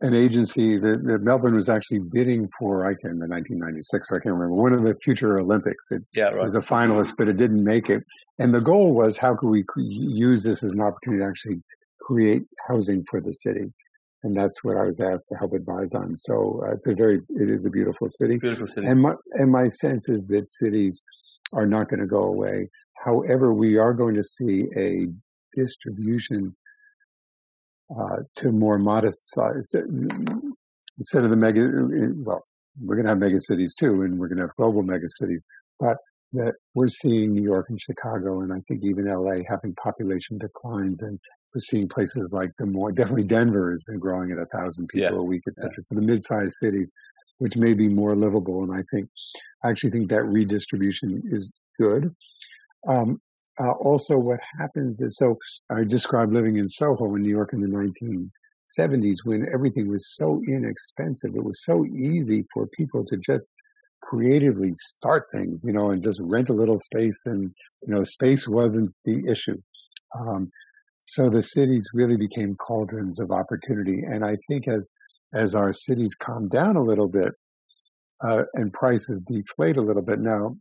an 0.00 0.14
agency 0.14 0.78
that, 0.78 1.04
that, 1.04 1.22
Melbourne 1.22 1.54
was 1.54 1.68
actually 1.68 1.98
bidding 1.98 2.48
for, 2.58 2.84
I 2.84 2.94
can, 2.94 3.10
in 3.10 3.28
1996, 3.28 4.08
I 4.10 4.14
can't 4.14 4.26
remember, 4.26 4.54
one 4.54 4.72
of 4.72 4.82
the 4.82 4.94
future 5.02 5.38
Olympics. 5.38 5.90
It 5.90 6.02
yeah, 6.14 6.26
right. 6.26 6.44
was 6.44 6.54
a 6.54 6.60
finalist, 6.60 7.14
but 7.18 7.28
it 7.28 7.36
didn't 7.36 7.64
make 7.64 7.90
it. 7.90 8.04
And 8.38 8.54
the 8.54 8.60
goal 8.60 8.94
was 8.94 9.16
how 9.16 9.34
could 9.34 9.48
we 9.48 9.64
use 9.76 10.44
this 10.44 10.62
as 10.62 10.72
an 10.72 10.80
opportunity 10.80 11.22
to 11.22 11.28
actually 11.28 11.62
create 12.00 12.42
housing 12.68 13.04
for 13.10 13.20
the 13.20 13.32
city? 13.32 13.72
And 14.22 14.36
that's 14.36 14.62
what 14.62 14.76
I 14.76 14.84
was 14.84 15.00
asked 15.00 15.28
to 15.28 15.36
help 15.36 15.52
advise 15.52 15.94
on. 15.94 16.16
So 16.16 16.62
uh, 16.64 16.72
it's 16.72 16.86
a 16.86 16.94
very, 16.94 17.20
it 17.30 17.48
is 17.48 17.66
a 17.66 17.70
beautiful 17.70 18.08
city. 18.08 18.36
Beautiful 18.38 18.66
city. 18.66 18.86
And 18.86 19.00
my, 19.00 19.14
and 19.32 19.50
my 19.50 19.68
sense 19.68 20.08
is 20.08 20.26
that 20.28 20.48
cities 20.48 21.02
are 21.52 21.66
not 21.66 21.88
going 21.88 22.00
to 22.00 22.06
go 22.06 22.24
away. 22.24 22.68
However, 23.04 23.52
we 23.52 23.78
are 23.78 23.94
going 23.94 24.14
to 24.14 24.24
see 24.24 24.66
a 24.76 25.06
distribution 25.56 26.54
uh, 27.96 28.16
to 28.36 28.52
more 28.52 28.78
modest 28.78 29.30
size. 29.30 29.72
Instead 29.74 31.24
of 31.24 31.30
the 31.30 31.36
mega, 31.36 31.68
well, 32.24 32.42
we're 32.80 32.96
going 32.96 33.04
to 33.04 33.10
have 33.10 33.20
mega 33.20 33.40
cities 33.40 33.74
too, 33.74 34.02
and 34.02 34.18
we're 34.18 34.28
going 34.28 34.38
to 34.38 34.44
have 34.44 34.56
global 34.56 34.82
mega 34.82 35.08
cities, 35.08 35.44
but 35.80 35.96
that 36.32 36.54
we're 36.74 36.88
seeing 36.88 37.32
New 37.32 37.42
York 37.42 37.66
and 37.70 37.80
Chicago, 37.80 38.42
and 38.42 38.52
I 38.52 38.60
think 38.68 38.82
even 38.84 39.06
LA 39.06 39.36
having 39.48 39.74
population 39.82 40.38
declines, 40.38 41.02
and 41.02 41.18
we're 41.54 41.60
seeing 41.60 41.88
places 41.88 42.30
like 42.32 42.50
the 42.58 42.66
more 42.66 42.92
definitely 42.92 43.24
Denver 43.24 43.70
has 43.70 43.82
been 43.84 43.98
growing 43.98 44.30
at 44.32 44.38
a 44.38 44.46
thousand 44.46 44.88
people 44.88 45.10
yeah. 45.10 45.18
a 45.18 45.22
week, 45.22 45.42
etc. 45.48 45.70
Yeah. 45.70 45.80
So 45.80 45.94
the 45.94 46.02
mid-sized 46.02 46.54
cities, 46.60 46.92
which 47.38 47.56
may 47.56 47.72
be 47.72 47.88
more 47.88 48.14
livable, 48.14 48.62
and 48.62 48.72
I 48.72 48.84
think 48.92 49.08
I 49.64 49.70
actually 49.70 49.90
think 49.90 50.10
that 50.10 50.24
redistribution 50.24 51.22
is 51.30 51.52
good. 51.80 52.14
Um, 52.86 53.20
uh, 53.60 53.72
also 53.72 54.16
what 54.16 54.40
happens 54.58 55.00
is 55.00 55.16
so 55.16 55.36
I 55.70 55.84
described 55.84 56.32
living 56.32 56.56
in 56.56 56.68
Soho 56.68 57.14
in 57.14 57.22
New 57.22 57.30
York 57.30 57.52
in 57.52 57.60
the 57.60 57.68
1970s 57.68 59.16
when 59.24 59.46
everything 59.52 59.88
was 59.88 60.14
so 60.14 60.40
inexpensive. 60.46 61.34
It 61.34 61.44
was 61.44 61.64
so 61.64 61.84
easy 61.86 62.44
for 62.52 62.66
people 62.68 63.04
to 63.06 63.16
just 63.16 63.50
creatively 64.02 64.70
start 64.72 65.24
things, 65.32 65.62
you 65.64 65.72
know, 65.72 65.90
and 65.90 66.02
just 66.02 66.20
rent 66.22 66.48
a 66.48 66.54
little 66.54 66.78
space 66.78 67.22
and, 67.26 67.50
you 67.82 67.94
know, 67.94 68.02
space 68.02 68.46
wasn't 68.46 68.92
the 69.04 69.28
issue. 69.28 69.60
Um, 70.18 70.48
so 71.06 71.28
the 71.28 71.42
cities 71.42 71.88
really 71.92 72.16
became 72.16 72.54
cauldrons 72.56 73.18
of 73.18 73.30
opportunity. 73.30 74.02
And 74.04 74.24
I 74.24 74.36
think 74.48 74.68
as, 74.68 74.90
as 75.34 75.54
our 75.54 75.72
cities 75.72 76.14
calm 76.14 76.48
down 76.48 76.76
a 76.76 76.82
little 76.82 77.08
bit, 77.08 77.32
uh, 78.22 78.44
and 78.54 78.72
prices 78.72 79.22
deflate 79.26 79.76
a 79.76 79.82
little 79.82 80.02
bit 80.02 80.18
now, 80.20 80.56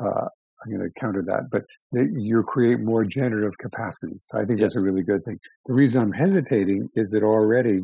uh, 0.00 0.28
I'm 0.64 0.76
going 0.76 0.88
to 0.88 1.00
counter 1.00 1.22
that, 1.22 1.48
but 1.50 1.64
you 1.92 2.42
create 2.42 2.80
more 2.80 3.04
generative 3.04 3.56
capacity. 3.58 4.14
So 4.18 4.38
I 4.38 4.44
think 4.44 4.60
that's 4.60 4.76
a 4.76 4.80
really 4.80 5.02
good 5.02 5.24
thing. 5.24 5.38
The 5.66 5.72
reason 5.72 6.02
I'm 6.02 6.12
hesitating 6.12 6.88
is 6.94 7.10
that 7.10 7.22
already 7.22 7.80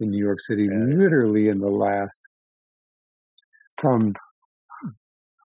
in 0.00 0.10
New 0.10 0.22
York 0.24 0.40
City, 0.40 0.64
yeah. 0.64 0.96
literally 0.96 1.48
in 1.48 1.58
the 1.58 1.70
last, 1.70 2.20
from 3.78 4.14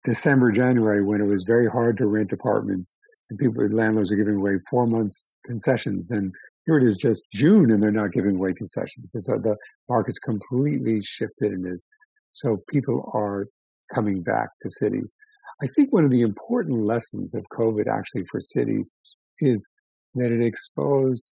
December, 0.04 0.52
January, 0.52 1.04
when 1.04 1.22
it 1.22 1.28
was 1.28 1.43
very 1.43 1.69
hard 1.69 1.98
to 1.98 2.08
rent 2.08 2.32
apartments 2.32 2.98
and 3.30 3.39
people, 3.39 3.63
landlords 3.69 4.12
are 4.12 4.15
giving 4.15 4.36
away 4.36 4.60
four 4.69 4.86
months 4.86 5.38
concessions 5.46 6.12
and 6.12 6.34
here 6.65 6.78
it 6.78 6.84
is 6.84 6.98
just 6.98 7.26
June 7.34 7.72
and 7.72 7.82
they're 7.82 7.91
not 7.91 8.12
giving 8.13 8.36
away 8.36 8.54
concessions. 8.54 9.13
And 9.13 9.24
so 9.24 9.38
the 9.38 9.58
market's 9.89 10.19
completely 10.19 11.02
shifted 11.02 11.52
and 11.52 11.65
is, 11.67 11.86
so 12.32 12.63
people 12.69 13.12
are 13.13 13.48
coming 13.93 14.22
back 14.22 14.50
to 14.62 14.72
cities. 14.72 15.15
I 15.62 15.68
think 15.68 15.94
one 15.94 16.04
of 16.04 16.10
the 16.10 16.22
important 16.22 16.86
lessons 16.86 17.36
of 17.36 17.46
COVID 17.52 17.88
actually 17.88 18.26
for 18.32 18.39
cities 18.39 18.92
is 19.39 19.68
that 20.16 20.32
it 20.32 20.42
exposed 20.42 21.24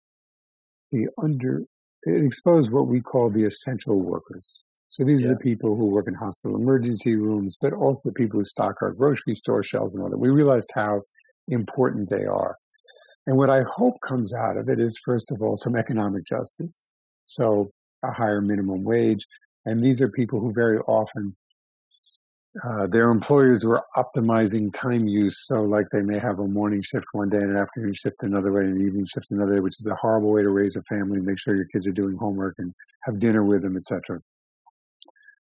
the 0.91 1.07
under, 1.21 1.63
it 2.03 2.25
exposed 2.25 2.71
what 2.71 2.87
we 2.87 3.01
call 3.01 3.29
the 3.29 3.45
essential 3.45 4.01
workers. 4.01 4.59
So 4.89 5.03
these 5.05 5.23
yeah. 5.23 5.29
are 5.29 5.33
the 5.33 5.39
people 5.39 5.75
who 5.75 5.85
work 5.85 6.07
in 6.07 6.13
hospital 6.13 6.57
emergency 6.57 7.15
rooms, 7.15 7.55
but 7.61 7.73
also 7.73 8.01
the 8.05 8.13
people 8.13 8.39
who 8.39 8.45
stock 8.45 8.75
our 8.81 8.91
grocery 8.91 9.35
store 9.35 9.63
shelves 9.63 9.95
and 9.95 10.03
all 10.03 10.09
that. 10.09 10.17
We 10.17 10.29
realized 10.29 10.69
how 10.75 11.01
important 11.47 12.09
they 12.09 12.25
are. 12.25 12.57
And 13.27 13.37
what 13.37 13.49
I 13.49 13.63
hope 13.73 13.93
comes 14.05 14.33
out 14.33 14.57
of 14.57 14.67
it 14.67 14.79
is, 14.79 14.99
first 15.05 15.31
of 15.31 15.41
all, 15.41 15.55
some 15.55 15.75
economic 15.75 16.25
justice. 16.25 16.91
So 17.25 17.71
a 18.03 18.11
higher 18.11 18.41
minimum 18.41 18.83
wage. 18.83 19.25
And 19.65 19.83
these 19.83 20.01
are 20.01 20.09
people 20.09 20.39
who 20.39 20.51
very 20.53 20.79
often 20.79 21.35
uh, 22.63 22.85
their 22.87 23.09
employers 23.09 23.63
were 23.63 23.81
optimizing 23.95 24.73
time 24.73 25.07
use. 25.07 25.45
So, 25.47 25.61
like, 25.63 25.87
they 25.91 26.01
may 26.01 26.19
have 26.19 26.39
a 26.39 26.47
morning 26.47 26.81
shift 26.81 27.05
one 27.13 27.29
day 27.29 27.37
and 27.37 27.51
an 27.51 27.57
afternoon 27.57 27.93
shift 27.93 28.23
another 28.23 28.51
way, 28.51 28.61
and 28.61 28.77
an 28.77 28.85
evening 28.85 29.05
shift 29.05 29.27
another 29.31 29.55
day, 29.55 29.59
which 29.61 29.79
is 29.79 29.87
a 29.87 29.95
horrible 29.95 30.31
way 30.31 30.41
to 30.41 30.49
raise 30.49 30.75
a 30.75 30.83
family. 30.83 31.21
Make 31.21 31.39
sure 31.39 31.55
your 31.55 31.65
kids 31.65 31.87
are 31.87 31.93
doing 31.93 32.17
homework 32.17 32.55
and 32.57 32.73
have 33.03 33.19
dinner 33.19 33.43
with 33.43 33.61
them, 33.61 33.77
etc. 33.77 34.19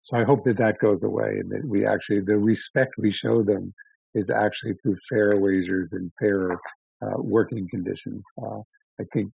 So, 0.04 0.18
I 0.18 0.24
hope 0.24 0.44
that 0.46 0.58
that 0.58 0.78
goes 0.80 1.04
away, 1.04 1.40
and 1.40 1.50
that 1.52 1.66
we 1.66 1.86
actually 1.86 2.20
the 2.20 2.38
respect 2.38 2.94
we 2.98 3.12
show 3.12 3.42
them 3.42 3.74
is 4.14 4.30
actually 4.30 4.74
through 4.84 4.98
fair 5.10 5.36
wages 5.38 5.94
and 5.94 6.12
fair 6.20 6.54
uh, 7.02 7.18
working 7.18 7.68
conditions. 7.70 8.24
Uh, 8.42 8.60
I 9.02 9.06
think 9.14 9.32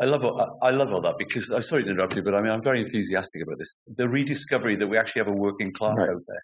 I 0.00 0.04
love 0.04 0.24
all, 0.24 0.58
I 0.62 0.70
love 0.70 0.92
all 0.92 1.00
that 1.02 1.18
because 1.18 1.50
I'm 1.50 1.62
sorry 1.62 1.84
to 1.84 1.90
interrupt 1.90 2.14
you, 2.14 2.22
but 2.22 2.34
I 2.34 2.40
mean 2.40 2.50
I'm 2.50 2.62
very 2.62 2.80
enthusiastic 2.80 3.42
about 3.42 3.58
this. 3.58 3.76
The 3.96 4.08
rediscovery 4.08 4.76
that 4.76 4.86
we 4.86 4.96
actually 4.96 5.20
have 5.20 5.28
a 5.28 5.36
working 5.36 5.72
class 5.72 5.98
right. 5.98 6.10
out 6.10 6.22
there 6.26 6.42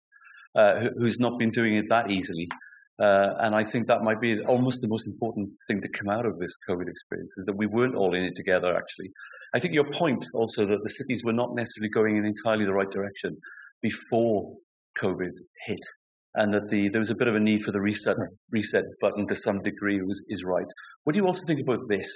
uh, 0.56 0.88
who's 0.98 1.18
not 1.18 1.38
been 1.38 1.50
doing 1.50 1.76
it 1.76 1.86
that 1.88 2.10
easily. 2.10 2.48
Uh, 2.98 3.34
and 3.40 3.54
I 3.54 3.62
think 3.62 3.88
that 3.88 4.02
might 4.02 4.20
be 4.22 4.40
almost 4.40 4.80
the 4.80 4.88
most 4.88 5.06
important 5.06 5.50
thing 5.68 5.82
to 5.82 5.88
come 5.88 6.08
out 6.08 6.24
of 6.24 6.38
this 6.38 6.56
COVID 6.68 6.88
experience 6.88 7.34
is 7.36 7.44
that 7.44 7.56
we 7.56 7.66
weren't 7.66 7.94
all 7.94 8.14
in 8.14 8.24
it 8.24 8.34
together, 8.36 8.74
actually. 8.74 9.10
I 9.54 9.58
think 9.58 9.74
your 9.74 9.90
point 9.92 10.24
also 10.32 10.64
that 10.66 10.82
the 10.82 10.90
cities 10.90 11.22
were 11.22 11.34
not 11.34 11.54
necessarily 11.54 11.90
going 11.90 12.16
in 12.16 12.24
entirely 12.24 12.64
the 12.64 12.72
right 12.72 12.90
direction 12.90 13.36
before 13.82 14.54
COVID 14.98 15.32
hit. 15.66 15.84
and 16.36 16.52
that 16.54 16.68
the 16.70 16.88
there 16.88 17.00
was 17.00 17.10
a 17.10 17.14
bit 17.14 17.28
of 17.28 17.34
a 17.34 17.40
need 17.40 17.62
for 17.62 17.72
the 17.72 17.80
reset 17.80 18.16
reset 18.50 18.84
button 19.00 19.26
to 19.26 19.34
some 19.34 19.62
degree 19.62 20.00
was, 20.02 20.22
is 20.28 20.44
right. 20.44 20.66
What 21.04 21.12
do 21.14 21.20
you 21.20 21.26
also 21.26 21.46
think 21.46 21.60
about 21.60 21.88
this? 21.88 22.10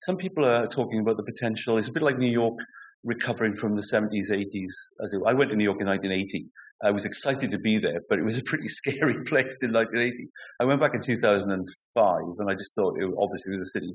Some 0.00 0.16
people 0.16 0.44
are 0.44 0.66
talking 0.66 1.00
about 1.00 1.16
the 1.16 1.22
potential. 1.22 1.78
It's 1.78 1.88
a 1.88 1.92
bit 1.92 2.02
like 2.02 2.18
New 2.18 2.30
York 2.30 2.58
recovering 3.04 3.54
from 3.54 3.74
the 3.74 3.82
70s, 3.82 4.30
80s. 4.30 4.72
As 5.02 5.12
it, 5.12 5.20
I 5.26 5.32
went 5.34 5.50
to 5.50 5.56
New 5.56 5.64
York 5.64 5.80
in 5.80 5.86
1980. 5.86 6.46
I 6.84 6.90
was 6.90 7.04
excited 7.04 7.50
to 7.52 7.58
be 7.58 7.78
there, 7.78 8.00
but 8.08 8.18
it 8.18 8.24
was 8.24 8.38
a 8.38 8.42
pretty 8.42 8.68
scary 8.80 9.22
place 9.24 9.58
in 9.62 9.72
1980. 9.72 10.28
I 10.60 10.64
went 10.64 10.80
back 10.80 10.94
in 10.94 11.00
2005, 11.00 12.14
and 12.38 12.50
I 12.50 12.54
just 12.54 12.74
thought 12.74 12.96
it 12.98 13.08
obviously 13.18 13.52
was 13.52 13.68
a 13.68 13.70
city 13.70 13.92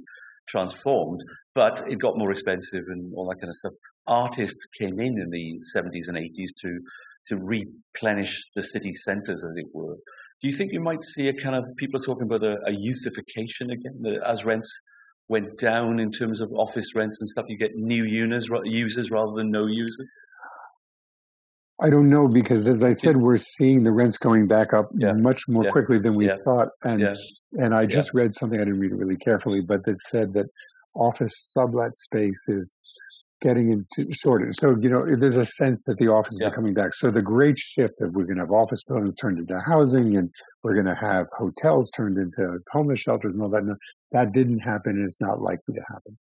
transformed, 0.48 1.22
but 1.54 1.84
it 1.88 2.00
got 2.00 2.18
more 2.18 2.32
expensive 2.32 2.86
and 2.88 3.14
all 3.16 3.28
that 3.30 3.42
kind 3.42 3.50
of 3.50 3.56
stuff. 3.56 3.74
Artists 4.08 4.66
came 4.80 5.00
in 5.00 5.20
in 5.20 5.30
the 5.30 5.60
70s 5.76 6.08
and 6.08 6.18
80s 6.18 6.52
to 6.62 6.80
to 7.28 7.36
replenish 7.36 8.42
the 8.56 8.64
city 8.64 8.94
centres, 8.94 9.44
as 9.44 9.52
it 9.58 9.66
were. 9.74 9.96
Do 10.42 10.48
you 10.48 10.54
think 10.54 10.72
you 10.72 10.80
might 10.80 11.04
see 11.04 11.28
a 11.28 11.34
kind 11.34 11.56
of 11.56 11.66
people 11.78 12.00
are 12.00 12.04
talking 12.04 12.24
about 12.24 12.44
a, 12.44 12.56
a 12.66 12.72
youthification 12.72 13.72
again, 13.72 14.02
that 14.04 14.22
as 14.26 14.46
rents 14.46 14.82
went 15.28 15.58
down 15.58 16.00
in 16.00 16.10
terms 16.10 16.40
of 16.40 16.54
office 16.54 16.96
rents 16.96 17.20
and 17.20 17.28
stuff, 17.28 17.46
you 17.50 17.58
get 17.58 17.76
new 17.76 18.06
users, 18.06 18.50
users 18.64 19.12
rather 19.12 19.34
than 19.36 19.52
no 19.52 19.66
users? 19.66 20.14
I 21.80 21.90
don't 21.92 22.10
know 22.10 22.28
because, 22.28 22.68
as 22.68 22.84
I 22.84 22.92
said, 22.92 23.18
we're 23.18 23.38
seeing 23.38 23.84
the 23.84 23.92
rents 23.92 24.18
going 24.18 24.48
back 24.48 24.74
up 24.74 24.86
yeah. 24.94 25.14
much 25.14 25.44
more 25.48 25.66
yeah. 25.66 25.72
quickly 25.72 26.00
than 26.00 26.16
we 26.16 26.28
thought. 26.44 26.70
And 26.84 27.08
and 27.54 27.74
I 27.74 27.86
just 27.86 28.12
read 28.14 28.34
something 28.34 28.60
I 28.60 28.64
didn't 28.64 28.80
read 28.80 28.92
it 28.92 28.98
really 28.98 29.18
carefully, 29.18 29.62
but 29.62 29.86
that 29.86 29.98
said 30.00 30.34
that 30.34 30.48
office 30.96 31.34
sublet 31.36 31.96
space 31.96 32.46
is 32.48 32.76
getting 33.42 33.72
into 33.72 34.12
shortage. 34.12 34.56
So 34.58 34.76
you 34.82 34.90
know, 34.90 35.04
there's 35.06 35.38
a 35.38 35.46
sense 35.46 35.84
that 35.84 35.98
the 36.00 36.08
offices 36.08 36.42
are 36.42 36.52
coming 36.52 36.74
back. 36.74 36.96
So 36.96 37.12
the 37.12 37.22
great 37.22 37.60
shift 37.60 37.94
of 38.02 38.16
we're 38.16 38.26
going 38.26 38.38
to 38.38 38.44
have 38.44 38.52
office 38.52 38.84
buildings 38.88 39.16
turned 39.16 39.38
into 39.38 39.60
housing, 39.68 40.18
and 40.18 40.32
we're 40.64 40.74
going 40.74 40.88
to 40.88 41.00
have 41.00 41.28
hotels 41.38 41.92
turned 41.96 42.18
into 42.18 42.58
homeless 42.72 43.02
shelters 43.02 43.36
and 43.36 43.44
all 43.44 43.50
that. 43.50 43.64
No, 43.64 43.76
that 44.14 44.32
didn't 44.32 44.60
happen, 44.60 44.94
and 44.94 45.06
it's 45.06 45.22
not 45.22 45.42
likely 45.42 45.76
to 45.76 45.82
happen. 45.88 46.18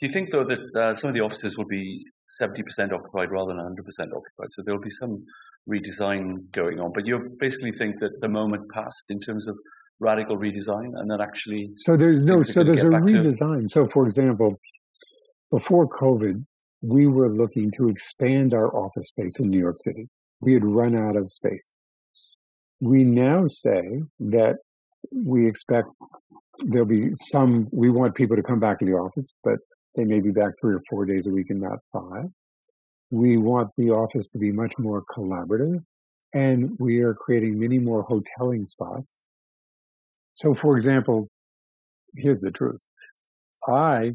Do 0.00 0.06
you 0.06 0.12
think, 0.12 0.30
though, 0.30 0.44
that 0.44 0.58
uh, 0.78 0.94
some 0.94 1.10
of 1.10 1.14
the 1.14 1.22
offices 1.22 1.56
will 1.56 1.66
be 1.66 2.04
70% 2.40 2.92
occupied 2.92 3.30
rather 3.30 3.54
than 3.54 3.62
100% 3.62 3.78
occupied? 3.88 4.50
So 4.50 4.62
there'll 4.64 4.80
be 4.80 4.90
some 4.90 5.24
redesign 5.68 6.50
going 6.52 6.80
on. 6.80 6.92
But 6.94 7.06
you 7.06 7.36
basically 7.38 7.72
think 7.72 8.00
that 8.00 8.20
the 8.20 8.28
moment 8.28 8.70
passed 8.70 9.06
in 9.10 9.20
terms 9.20 9.48
of 9.48 9.56
radical 10.00 10.36
redesign 10.36 10.90
and 10.96 11.10
then 11.10 11.20
actually. 11.20 11.70
So 11.82 11.96
there's 11.96 12.20
no, 12.20 12.42
so 12.42 12.64
there's 12.64 12.82
a 12.82 12.86
redesign. 12.86 13.62
To... 13.62 13.68
So, 13.68 13.88
for 13.88 14.04
example, 14.04 14.60
before 15.50 15.88
COVID, 15.88 16.44
we 16.82 17.06
were 17.06 17.28
looking 17.28 17.70
to 17.76 17.88
expand 17.88 18.54
our 18.54 18.68
office 18.74 19.08
space 19.08 19.38
in 19.38 19.48
New 19.50 19.60
York 19.60 19.76
City. 19.78 20.08
We 20.40 20.54
had 20.54 20.64
run 20.64 20.96
out 20.96 21.16
of 21.16 21.30
space. 21.30 21.76
We 22.80 23.04
now 23.04 23.46
say 23.46 24.02
that 24.18 24.56
we 25.12 25.46
expect 25.46 25.86
there'll 26.64 26.86
be 26.86 27.10
some, 27.14 27.68
we 27.72 27.90
want 27.90 28.14
people 28.14 28.36
to 28.36 28.42
come 28.42 28.58
back 28.58 28.78
to 28.80 28.84
the 28.84 28.92
office, 28.92 29.32
but 29.44 29.58
they 29.94 30.04
may 30.04 30.20
be 30.20 30.30
back 30.30 30.54
three 30.60 30.74
or 30.74 30.82
four 30.88 31.04
days 31.04 31.26
a 31.26 31.30
week 31.30 31.50
and 31.50 31.60
not 31.60 31.78
five. 31.92 32.28
We 33.10 33.36
want 33.36 33.70
the 33.76 33.90
office 33.90 34.28
to 34.30 34.38
be 34.38 34.52
much 34.52 34.78
more 34.78 35.04
collaborative 35.04 35.84
and 36.34 36.76
we 36.78 37.00
are 37.00 37.14
creating 37.14 37.58
many 37.58 37.78
more 37.78 38.06
hoteling 38.06 38.66
spots. 38.66 39.28
So 40.34 40.54
for 40.54 40.76
example, 40.76 41.28
here's 42.16 42.40
the 42.40 42.50
truth. 42.50 42.82
I 43.68 44.12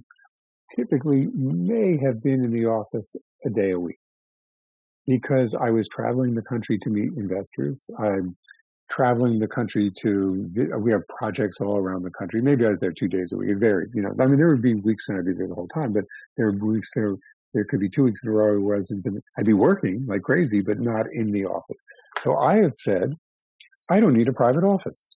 typically 0.76 1.28
may 1.34 1.98
have 1.98 2.22
been 2.22 2.44
in 2.44 2.52
the 2.52 2.66
office 2.66 3.16
a 3.46 3.50
day 3.50 3.72
a 3.72 3.80
week 3.80 4.00
because 5.06 5.54
I 5.54 5.70
was 5.70 5.88
traveling 5.88 6.34
the 6.34 6.42
country 6.42 6.78
to 6.80 6.90
meet 6.90 7.14
investors. 7.16 7.90
I'm 7.98 8.36
traveling 8.90 9.40
the 9.40 9.48
country 9.48 9.92
to, 9.92 10.50
we 10.80 10.92
have 10.92 11.08
projects 11.08 11.60
all 11.60 11.78
around 11.78 12.04
the 12.04 12.12
country. 12.12 12.42
Maybe 12.42 12.66
I 12.66 12.70
was 12.70 12.80
there 12.80 12.92
two 12.92 13.08
days 13.08 13.32
a 13.32 13.38
week. 13.38 13.50
It 13.50 13.58
varied, 13.58 13.90
you 13.94 14.02
know. 14.02 14.14
I 14.20 14.26
mean, 14.26 14.38
there 14.38 14.48
would 14.50 14.62
be 14.62 14.76
weeks 14.76 15.08
when 15.08 15.18
I'd 15.18 15.26
be 15.26 15.34
there 15.34 15.48
the 15.48 15.56
whole 15.56 15.68
time, 15.68 15.94
but 15.94 16.06
there 16.36 16.46
were 16.46 16.66
weeks 16.66 16.94
there, 16.94 17.16
there 17.54 17.66
could 17.66 17.80
be 17.80 17.90
two 17.90 18.04
weeks 18.04 18.24
in 18.24 18.30
a 18.30 18.34
row 18.34 18.60
where 18.60 18.76
I 18.76 18.80
was 18.80 18.92
in, 18.92 19.04
I'd 19.38 19.46
be 19.46 19.54
working 19.54 20.06
like 20.08 20.22
crazy, 20.22 20.62
but 20.62 20.80
not 20.80 21.12
in 21.12 21.32
the 21.32 21.46
office. 21.46 21.84
So 22.20 22.38
I 22.38 22.62
have 22.62 22.74
said, 22.74 23.14
I 23.90 24.00
don't 24.00 24.14
need 24.14 24.28
a 24.28 24.34
private 24.34 24.64
office 24.64 25.16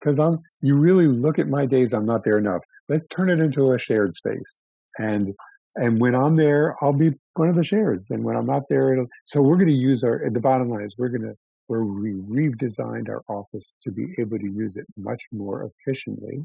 because 0.00 0.18
I'm, 0.18 0.40
you 0.60 0.76
really 0.76 1.06
look 1.06 1.38
at 1.38 1.48
my 1.48 1.66
days, 1.66 1.92
I'm 1.92 2.06
not 2.06 2.24
there 2.24 2.38
enough. 2.38 2.62
Let's 2.88 3.06
turn 3.06 3.30
it 3.30 3.40
into 3.40 3.72
a 3.72 3.78
shared 3.78 4.14
space. 4.14 4.62
And, 4.98 5.34
and 5.76 6.00
when 6.00 6.14
I'm 6.14 6.36
there, 6.36 6.74
I'll 6.80 6.96
be 6.96 7.14
one 7.34 7.48
of 7.48 7.56
the 7.56 7.64
shares. 7.64 8.10
And 8.10 8.24
when 8.24 8.36
I'm 8.36 8.46
not 8.46 8.62
there, 8.68 8.92
it'll, 8.92 9.06
so 9.24 9.42
we're 9.42 9.56
going 9.56 9.68
to 9.68 9.74
use 9.74 10.02
our, 10.04 10.28
the 10.30 10.40
bottom 10.40 10.68
line 10.68 10.84
is 10.84 10.94
we're 10.98 11.08
going 11.08 11.22
to 11.22 11.36
where 11.68 11.84
we 11.84 12.12
redesigned 12.12 13.08
our 13.08 13.22
office 13.28 13.76
to 13.82 13.92
be 13.92 14.14
able 14.18 14.38
to 14.38 14.50
use 14.50 14.76
it 14.76 14.86
much 14.96 15.22
more 15.32 15.70
efficiently. 15.70 16.42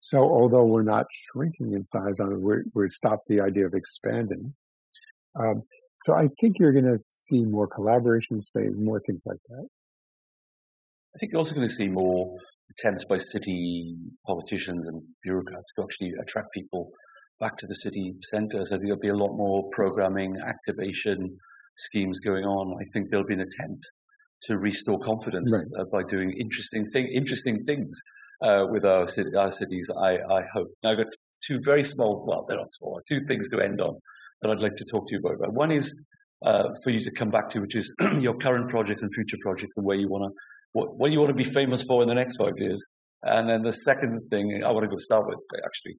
So 0.00 0.18
although 0.18 0.64
we're 0.64 0.82
not 0.82 1.06
shrinking 1.12 1.74
in 1.74 1.84
size 1.84 2.18
on 2.18 2.32
we're 2.74 2.88
stopped 2.88 3.22
the 3.28 3.40
idea 3.40 3.66
of 3.66 3.74
expanding. 3.74 4.54
Um, 5.38 5.62
so 6.04 6.14
I 6.14 6.28
think 6.40 6.56
you're 6.58 6.72
going 6.72 6.84
to 6.86 6.98
see 7.10 7.44
more 7.44 7.66
collaboration 7.66 8.40
space, 8.40 8.72
more 8.76 9.00
things 9.06 9.22
like 9.26 9.38
that. 9.48 9.66
I 11.14 11.18
think 11.18 11.32
you're 11.32 11.38
also 11.38 11.54
going 11.54 11.68
to 11.68 11.74
see 11.74 11.88
more 11.88 12.36
attempts 12.70 13.04
by 13.04 13.18
city 13.18 13.96
politicians 14.26 14.88
and 14.88 15.02
bureaucrats 15.22 15.72
to 15.74 15.82
actually 15.82 16.12
attract 16.22 16.48
people 16.52 16.90
back 17.40 17.56
to 17.58 17.66
the 17.66 17.74
city 17.74 18.14
centre. 18.30 18.64
So 18.64 18.78
there'll 18.78 18.98
be 18.98 19.08
a 19.08 19.14
lot 19.14 19.36
more 19.36 19.68
programming, 19.72 20.36
activation 20.46 21.36
schemes 21.76 22.20
going 22.20 22.44
on. 22.44 22.76
I 22.80 22.84
think 22.92 23.10
there'll 23.10 23.26
be 23.26 23.34
an 23.34 23.40
attempt 23.40 23.84
to 24.42 24.58
restore 24.58 24.98
confidence 25.00 25.52
right. 25.52 25.80
uh, 25.80 25.84
by 25.90 26.02
doing 26.08 26.32
interesting 26.32 26.84
thing, 26.86 27.08
interesting 27.08 27.62
things 27.62 27.98
uh, 28.42 28.64
with 28.70 28.84
our, 28.84 29.06
our 29.38 29.50
cities. 29.50 29.90
I, 29.96 30.18
I 30.18 30.42
hope. 30.52 30.68
Now 30.82 30.92
I've 30.92 30.98
got 30.98 31.12
two 31.46 31.60
very 31.62 31.84
small, 31.84 32.24
well, 32.26 32.44
they're 32.48 32.58
not 32.58 32.72
small, 32.72 33.00
two 33.08 33.20
things 33.26 33.48
to 33.50 33.60
end 33.60 33.80
on 33.80 33.98
that 34.42 34.50
I'd 34.50 34.60
like 34.60 34.76
to 34.76 34.84
talk 34.84 35.08
to 35.08 35.14
you 35.14 35.20
about. 35.20 35.52
One 35.52 35.70
is 35.70 35.94
uh, 36.44 36.68
for 36.84 36.90
you 36.90 37.00
to 37.00 37.10
come 37.10 37.30
back 37.30 37.48
to, 37.50 37.60
which 37.60 37.76
is 37.76 37.92
your 38.18 38.36
current 38.36 38.68
projects 38.68 39.02
and 39.02 39.12
future 39.14 39.38
projects 39.42 39.76
and 39.76 39.86
where 39.86 39.96
you 39.96 40.08
want 40.08 40.24
to, 40.24 40.36
what, 40.72 40.96
what 40.98 41.10
you 41.10 41.18
want 41.18 41.30
to 41.30 41.34
be 41.34 41.44
famous 41.44 41.82
for 41.82 42.02
in 42.02 42.08
the 42.08 42.14
next 42.14 42.36
five 42.36 42.58
years. 42.58 42.84
And 43.22 43.48
then 43.48 43.62
the 43.62 43.72
second 43.72 44.20
thing 44.30 44.62
I 44.64 44.70
want 44.70 44.84
to 44.84 44.90
go 44.90 44.98
start 44.98 45.26
with 45.26 45.38
actually 45.64 45.96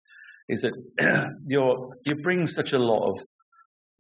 is 0.48 0.62
that 0.62 1.34
you're, 1.48 1.90
you 2.06 2.16
bring 2.16 2.48
such 2.48 2.74
a 2.74 2.80
lot 2.80 3.10
of, 3.10 3.20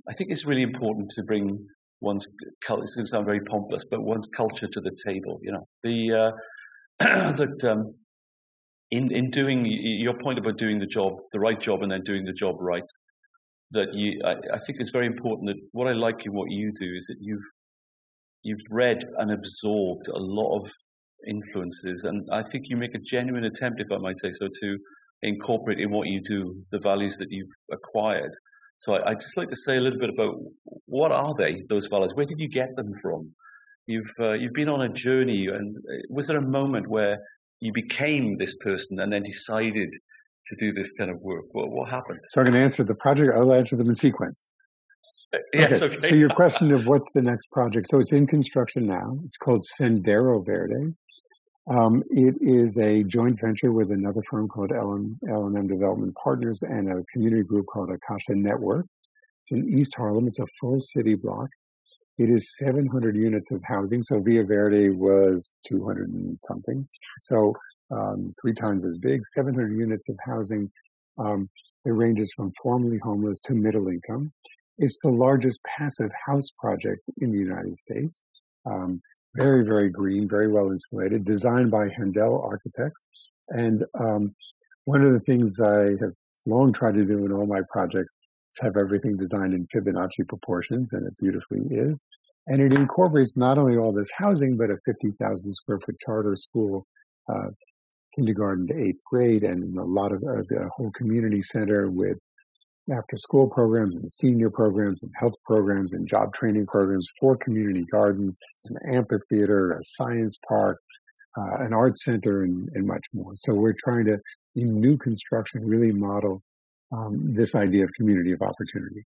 I 0.07 0.13
think 0.13 0.31
it's 0.31 0.45
really 0.45 0.61
important 0.61 1.09
to 1.11 1.23
bring 1.23 1.67
one's 2.01 2.27
culture. 2.65 2.83
It's 2.83 2.95
going 2.95 3.05
to 3.05 3.09
sound 3.09 3.25
very 3.25 3.41
pompous, 3.41 3.83
but 3.89 4.01
one's 4.01 4.27
culture 4.27 4.67
to 4.67 4.81
the 4.81 4.95
table. 5.05 5.39
You 5.41 5.53
know, 5.53 5.67
the 5.83 6.13
uh, 6.13 6.31
that 6.99 7.63
um, 7.63 7.95
in 8.91 9.11
in 9.11 9.29
doing 9.29 9.65
your 9.65 10.17
point 10.19 10.39
about 10.39 10.57
doing 10.57 10.79
the 10.79 10.85
job, 10.85 11.13
the 11.33 11.39
right 11.39 11.59
job, 11.59 11.83
and 11.83 11.91
then 11.91 12.03
doing 12.03 12.25
the 12.25 12.33
job 12.33 12.55
right. 12.59 12.89
That 13.71 13.93
you, 13.93 14.21
I, 14.23 14.35
I 14.53 14.59
think 14.59 14.79
it's 14.79 14.91
very 14.91 15.07
important 15.07 15.49
that 15.49 15.61
what 15.73 15.89
I 15.89 15.91
like 15.91 16.25
in 16.25 16.33
what 16.33 16.49
you 16.49 16.71
do 16.71 16.93
is 16.95 17.05
that 17.07 17.17
you've 17.19 17.43
you've 18.43 18.61
read 18.71 19.03
and 19.17 19.31
absorbed 19.31 20.07
a 20.07 20.17
lot 20.17 20.61
of 20.61 20.71
influences, 21.27 22.05
and 22.05 22.27
I 22.31 22.43
think 22.43 22.65
you 22.69 22.77
make 22.77 22.95
a 22.95 22.99
genuine 22.99 23.43
attempt, 23.43 23.81
if 23.81 23.91
I 23.91 23.97
might 23.97 24.19
say 24.19 24.31
so, 24.31 24.47
to 24.47 24.77
incorporate 25.23 25.79
in 25.79 25.91
what 25.91 26.07
you 26.07 26.21
do 26.21 26.55
the 26.71 26.79
values 26.79 27.17
that 27.17 27.27
you've 27.29 27.49
acquired. 27.71 28.31
So 28.80 28.93
I, 28.93 29.09
would 29.09 29.19
just 29.19 29.38
like 29.38 29.49
to 29.49 29.55
say 29.55 29.78
a 29.78 29.82
little 29.82 29.99
bit 29.99 30.09
about 30.09 30.36
what 30.86 31.11
are 31.11 31.34
they, 31.38 31.63
those 31.69 31.88
values? 31.88 32.13
Where 32.13 32.25
did 32.25 32.39
you 32.39 32.49
get 32.49 32.75
them 32.75 32.93
from? 33.01 33.32
You've 33.88 34.13
uh, 34.19 34.34
you've 34.34 34.53
been 34.53 34.69
on 34.69 34.82
a 34.82 34.89
journey, 34.89 35.47
and 35.47 35.78
uh, 35.78 35.95
was 36.09 36.28
there 36.28 36.38
a 36.38 36.47
moment 36.47 36.89
where 36.89 37.17
you 37.61 37.71
became 37.73 38.38
this 38.38 38.53
person 38.59 38.99
and 38.99 39.11
then 39.11 39.23
decided 39.23 39.89
to 40.47 40.55
do 40.57 40.73
this 40.73 40.91
kind 40.93 41.09
of 41.09 41.19
work? 41.21 41.45
What, 41.51 41.69
what 41.71 41.89
happened? 41.89 42.19
So 42.30 42.41
I'm 42.41 42.47
going 42.47 42.57
to 42.57 42.63
answer 42.63 42.84
the 42.84 42.95
project. 42.95 43.32
I'll 43.36 43.53
answer 43.53 43.75
them 43.75 43.88
in 43.88 43.95
sequence. 43.95 44.51
Uh, 45.34 45.39
yes, 45.53 45.82
okay. 45.82 45.97
okay. 45.97 46.09
So 46.09 46.15
your 46.15 46.30
question 46.30 46.73
of 46.73 46.86
what's 46.86 47.11
the 47.13 47.21
next 47.21 47.49
project? 47.51 47.88
So 47.89 47.99
it's 47.99 48.13
in 48.13 48.28
construction 48.28 48.86
now. 48.86 49.19
It's 49.25 49.38
called 49.38 49.63
Sendero 49.80 50.45
Verde. 50.45 50.93
Um, 51.70 52.01
it 52.09 52.36
is 52.39 52.78
a 52.78 53.03
joint 53.03 53.39
venture 53.41 53.74
with 53.74 53.91
another 53.91 54.22
firm 54.30 54.47
called 54.47 54.72
L&M 54.72 55.68
Development 55.68 56.15
Partners 56.15 56.63
and 56.63 56.89
a 56.89 57.03
community 57.11 57.43
group 57.43 57.65
called 57.65 57.89
Acacia 57.91 58.36
Network. 58.36 58.86
It's 59.43 59.51
in 59.51 59.78
East 59.78 59.93
Harlem. 59.95 60.28
It's 60.28 60.39
a 60.39 60.47
full 60.61 60.80
city 60.80 61.15
block. 61.15 61.49
It 62.18 62.30
is 62.30 62.55
700 62.57 63.15
units 63.18 63.51
of 63.51 63.61
housing. 63.65 64.01
So 64.01 64.20
Via 64.22 64.43
Verde 64.43 64.89
was 64.89 65.53
200 65.68 66.09
and 66.09 66.39
something. 66.43 66.88
So 67.20 67.53
um, 67.91 68.32
three 68.41 68.53
times 68.53 68.86
as 68.86 68.97
big, 68.97 69.22
700 69.26 69.78
units 69.78 70.07
of 70.09 70.18
housing. 70.26 70.72
Um, 71.18 71.49
it 71.86 71.91
ranges 71.91 72.32
from 72.36 72.51
formerly 72.61 72.99
homeless 73.03 73.39
to 73.41 73.53
middle 73.53 73.88
income. 73.88 74.32
It's 74.78 74.99
the 75.03 75.11
largest 75.11 75.59
passive 75.78 76.11
house 76.26 76.49
project 76.59 77.01
in 77.22 77.32
the 77.32 77.39
United 77.39 77.78
States. 77.78 78.26
Um, 78.65 79.01
very, 79.38 79.63
very 79.63 79.89
green, 79.89 80.27
very 80.27 80.51
well 80.51 80.71
insulated, 80.71 81.23
designed 81.23 81.71
by 81.71 81.88
Handel 81.95 82.41
Architects. 82.41 83.07
And 83.49 83.85
um, 83.99 84.35
one 84.85 85.03
of 85.05 85.13
the 85.13 85.19
things 85.19 85.59
I 85.59 85.91
have 86.01 86.13
long 86.45 86.73
tried 86.73 86.95
to 86.95 87.05
do 87.05 87.25
in 87.25 87.31
all 87.31 87.45
my 87.45 87.61
projects 87.71 88.15
is 88.51 88.59
have 88.61 88.77
everything 88.77 89.15
designed 89.15 89.53
in 89.53 89.67
Fibonacci 89.67 90.27
proportions, 90.27 90.91
and 90.93 91.05
it 91.07 91.13
beautifully 91.21 91.61
is. 91.69 92.03
And 92.47 92.61
it 92.61 92.73
incorporates 92.73 93.38
not 93.38 93.57
only 93.57 93.77
all 93.77 93.91
this 93.91 94.09
housing, 94.17 94.57
but 94.57 94.71
a 94.71 94.77
50,000 94.85 95.53
square 95.53 95.79
foot 95.85 95.99
charter 95.99 96.35
school, 96.35 96.88
uh, 97.29 97.49
kindergarten 98.15 98.67
to 98.67 98.77
eighth 98.77 99.03
grade, 99.05 99.43
and 99.43 99.77
a 99.77 99.83
lot 99.83 100.11
of 100.11 100.23
uh, 100.23 100.41
the 100.49 100.69
whole 100.75 100.91
community 100.91 101.41
center 101.41 101.89
with 101.89 102.17
after 102.91 103.17
school 103.17 103.49
programs 103.49 103.97
and 103.97 104.07
senior 104.07 104.49
programs 104.49 105.03
and 105.03 105.11
health 105.19 105.35
programs 105.45 105.93
and 105.93 106.07
job 106.07 106.33
training 106.33 106.65
programs, 106.67 107.07
four 107.19 107.35
community 107.38 107.83
gardens, 107.91 108.38
an 108.65 108.95
amphitheater, 108.95 109.71
a 109.71 109.83
science 109.83 110.38
park, 110.47 110.79
uh, 111.38 111.63
an 111.63 111.73
art 111.73 111.99
center, 111.99 112.43
and, 112.43 112.69
and, 112.73 112.88
much 112.88 113.05
more. 113.13 113.33
So 113.38 113.53
we're 113.53 113.75
trying 113.77 114.05
to, 114.05 114.17
in 114.55 114.79
new 114.79 114.97
construction, 114.97 115.65
really 115.65 115.91
model 115.91 116.41
um, 116.91 117.33
this 117.35 117.55
idea 117.55 117.83
of 117.83 117.91
community 117.97 118.31
of 118.31 118.41
opportunity. 118.41 119.05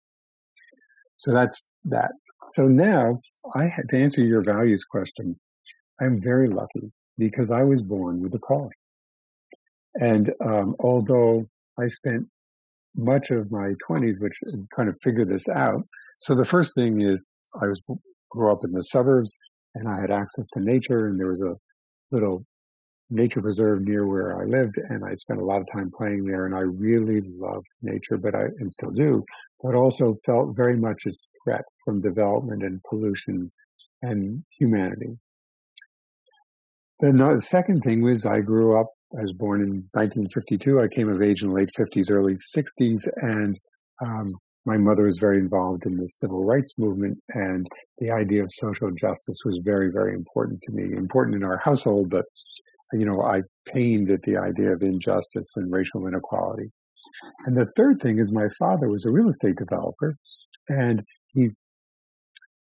So 1.16 1.32
that's 1.32 1.72
that. 1.84 2.12
So 2.50 2.66
now, 2.66 3.20
I 3.54 3.64
had 3.64 3.88
to 3.90 3.98
answer 3.98 4.22
your 4.22 4.42
values 4.42 4.84
question. 4.84 5.38
I'm 6.00 6.20
very 6.20 6.48
lucky 6.48 6.92
because 7.16 7.50
I 7.50 7.62
was 7.62 7.82
born 7.82 8.20
with 8.20 8.34
a 8.34 8.38
calling. 8.38 8.70
And 10.00 10.32
um, 10.44 10.76
although 10.80 11.48
I 11.78 11.88
spent 11.88 12.28
much 12.98 13.30
of 13.30 13.50
my 13.50 13.72
20s, 13.88 14.20
which 14.20 14.38
kind 14.74 14.88
of 14.88 14.96
figured 15.02 15.28
this 15.28 15.48
out. 15.48 15.82
So 16.20 16.34
the 16.34 16.44
first 16.44 16.74
thing 16.74 17.00
is 17.00 17.26
I 17.62 17.66
was 17.66 17.80
grew 18.30 18.52
up 18.52 18.58
in 18.64 18.72
the 18.72 18.82
suburbs 18.82 19.34
and 19.74 19.88
I 19.88 20.00
had 20.00 20.10
access 20.10 20.46
to 20.52 20.60
nature 20.60 21.06
and 21.06 21.18
there 21.18 21.28
was 21.28 21.40
a 21.40 21.56
little 22.10 22.44
nature 23.10 23.40
preserve 23.40 23.80
near 23.82 24.06
where 24.06 24.38
I 24.38 24.44
lived 24.44 24.76
and 24.76 25.04
I 25.04 25.14
spent 25.14 25.40
a 25.40 25.44
lot 25.44 25.60
of 25.60 25.68
time 25.72 25.90
playing 25.96 26.26
there 26.26 26.44
and 26.44 26.54
I 26.54 26.60
really 26.60 27.22
loved 27.38 27.66
nature, 27.80 28.18
but 28.18 28.34
I, 28.34 28.42
and 28.58 28.70
still 28.70 28.90
do, 28.90 29.24
but 29.62 29.74
also 29.74 30.18
felt 30.26 30.56
very 30.56 30.76
much 30.76 31.06
a 31.06 31.12
threat 31.42 31.64
from 31.84 32.02
development 32.02 32.62
and 32.62 32.82
pollution 32.88 33.50
and 34.02 34.44
humanity. 34.58 35.18
Then 37.00 37.16
the 37.16 37.40
second 37.40 37.82
thing 37.82 38.02
was 38.02 38.26
I 38.26 38.40
grew 38.40 38.78
up 38.78 38.88
I 39.16 39.22
was 39.22 39.32
born 39.32 39.62
in 39.62 39.70
1952. 39.94 40.80
I 40.80 40.88
came 40.88 41.08
of 41.08 41.22
age 41.22 41.42
in 41.42 41.48
the 41.48 41.54
late 41.54 41.70
50s, 41.78 42.10
early 42.10 42.34
60s, 42.34 43.08
and 43.22 43.56
um, 44.04 44.26
my 44.66 44.76
mother 44.76 45.04
was 45.04 45.18
very 45.18 45.38
involved 45.38 45.86
in 45.86 45.96
the 45.96 46.06
civil 46.08 46.44
rights 46.44 46.72
movement, 46.76 47.18
and 47.30 47.66
the 47.98 48.10
idea 48.10 48.42
of 48.42 48.52
social 48.52 48.90
justice 48.90 49.40
was 49.46 49.60
very, 49.64 49.90
very 49.90 50.14
important 50.14 50.60
to 50.62 50.72
me. 50.72 50.94
Important 50.94 51.36
in 51.36 51.44
our 51.44 51.56
household, 51.64 52.10
but 52.10 52.26
you 52.92 53.06
know, 53.06 53.20
I 53.22 53.42
pained 53.66 54.10
at 54.10 54.22
the 54.22 54.36
idea 54.36 54.72
of 54.72 54.82
injustice 54.82 55.52
and 55.56 55.72
racial 55.72 56.06
inequality. 56.06 56.70
And 57.46 57.56
the 57.56 57.70
third 57.76 58.00
thing 58.02 58.18
is 58.18 58.32
my 58.32 58.48
father 58.58 58.88
was 58.88 59.04
a 59.06 59.10
real 59.10 59.28
estate 59.28 59.56
developer, 59.56 60.16
and 60.68 61.02
he 61.32 61.50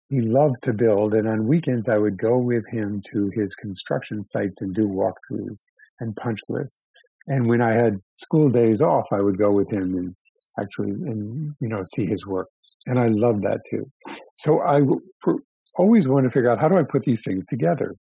he 0.09 0.21
loved 0.21 0.61
to 0.61 0.73
build, 0.73 1.15
and 1.15 1.27
on 1.27 1.47
weekends 1.47 1.89
I 1.89 1.97
would 1.97 2.19
go 2.19 2.37
with 2.37 2.63
him 2.69 3.01
to 3.11 3.31
his 3.33 3.55
construction 3.55 4.23
sites 4.23 4.61
and 4.61 4.75
do 4.75 4.87
walkthroughs 4.87 5.63
and 5.99 6.15
punch 6.15 6.39
lists. 6.49 6.87
And 7.27 7.47
when 7.47 7.61
I 7.61 7.73
had 7.73 7.99
school 8.15 8.49
days 8.49 8.81
off, 8.81 9.05
I 9.11 9.21
would 9.21 9.37
go 9.37 9.51
with 9.51 9.71
him 9.71 9.95
and 9.97 10.15
actually, 10.59 10.91
and 10.91 11.55
you 11.59 11.67
know, 11.67 11.83
see 11.95 12.05
his 12.05 12.25
work. 12.25 12.49
And 12.85 12.99
I 12.99 13.07
loved 13.07 13.43
that 13.43 13.61
too. 13.69 13.89
So 14.35 14.61
I 14.61 14.81
always 15.77 16.07
want 16.07 16.25
to 16.25 16.29
figure 16.29 16.51
out 16.51 16.59
how 16.59 16.67
do 16.67 16.77
I 16.77 16.83
put 16.83 17.03
these 17.03 17.23
things 17.23 17.45
together. 17.45 17.95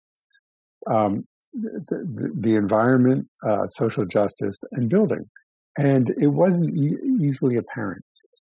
Um, 0.90 1.24
the, 1.52 2.32
the, 2.38 2.54
environment, 2.54 3.26
uh, 3.46 3.66
social 3.66 4.06
justice, 4.06 4.62
and 4.72 4.88
building. 4.88 5.28
And 5.76 6.14
it 6.18 6.28
wasn't 6.28 6.76
e- 6.78 6.96
easily 7.20 7.56
apparent. 7.56 8.02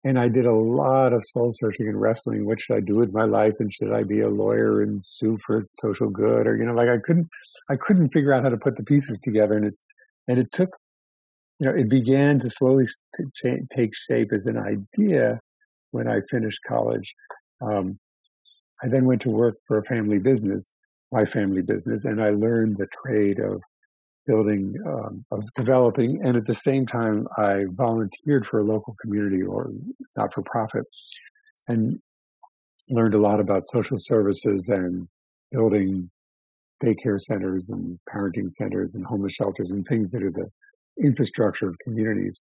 And 0.04 0.18
I 0.18 0.30
did 0.30 0.45
a 0.45 0.54
lot 0.54 1.14
of 1.14 1.26
soul 1.26 1.52
searching 1.54 1.88
and 1.88 1.99
wrestling. 1.99 2.45
What 2.45 2.60
should 2.60 2.76
I 2.76 2.80
do 2.80 2.95
with 2.95 3.14
my 3.14 3.26
life? 3.26 3.54
And 3.60 3.72
should 3.72 3.93
I 3.93 4.04
be 4.04 4.22
a 4.22 4.30
lawyer 4.30 4.82
and 4.82 5.06
sue 5.06 5.38
for 5.45 5.68
social 5.74 6.10
good? 6.10 6.47
Or, 6.47 6.58
you 6.58 6.66
know, 6.66 6.74
like 6.74 6.89
I 6.89 6.97
couldn't, 6.97 7.28
I 7.70 7.76
couldn't 7.76 8.10
figure 8.10 8.34
out 8.34 8.43
how 8.43 8.49
to 8.49 8.58
put 8.58 8.78
the 8.78 8.84
pieces 8.84 9.20
together. 9.20 9.56
And 9.56 9.66
it, 9.68 9.76
and 10.28 10.39
it 10.39 10.52
took, 10.52 10.70
you 11.60 11.68
know, 11.68 11.76
it 11.76 11.88
began 11.88 12.39
to 12.39 12.49
slowly 12.49 12.88
take 13.76 13.95
shape 13.95 14.34
as 14.34 14.47
an 14.47 14.58
idea 14.58 15.39
when 15.91 16.08
I 16.08 16.22
finished 16.32 16.60
college. 16.68 17.14
Um, 17.62 17.99
I 18.84 18.88
then 18.88 19.06
went 19.06 19.22
to 19.22 19.30
work 19.30 19.58
for 19.68 19.78
a 19.78 19.86
family 19.86 20.18
business, 20.18 20.76
my 21.12 21.26
family 21.26 21.62
business, 21.62 22.06
and 22.06 22.20
I 22.20 22.30
learned 22.30 22.78
the 22.78 22.88
trade 23.06 23.39
of 23.39 23.62
building, 24.28 24.76
um, 24.88 25.26
of 25.32 25.44
developing. 25.56 26.24
And 26.24 26.38
at 26.38 26.46
the 26.46 26.56
same 26.56 26.86
time, 26.86 27.28
I 27.38 27.66
volunteered 27.70 28.46
for 28.46 28.60
a 28.60 28.64
local 28.64 28.96
community 29.02 29.42
or 29.42 29.72
not 30.18 30.34
for 30.34 30.44
profit 30.44 30.86
and 31.68 32.00
learned 32.90 33.14
a 33.14 33.20
lot 33.20 33.40
about 33.40 33.68
social 33.68 33.98
services 33.98 34.70
and 34.70 35.08
building 35.52 36.10
daycare 36.84 37.20
centers 37.20 37.70
and 37.70 38.00
parenting 38.10 38.52
centers 38.52 38.96
and 38.96 39.06
homeless 39.06 39.34
shelters 39.34 39.72
and 39.72 39.86
things 39.86 40.12
that 40.12 40.24
are 40.24 40.32
the 40.32 40.50
infrastructure 41.04 41.70
of 41.70 41.78
communities. 41.84 42.42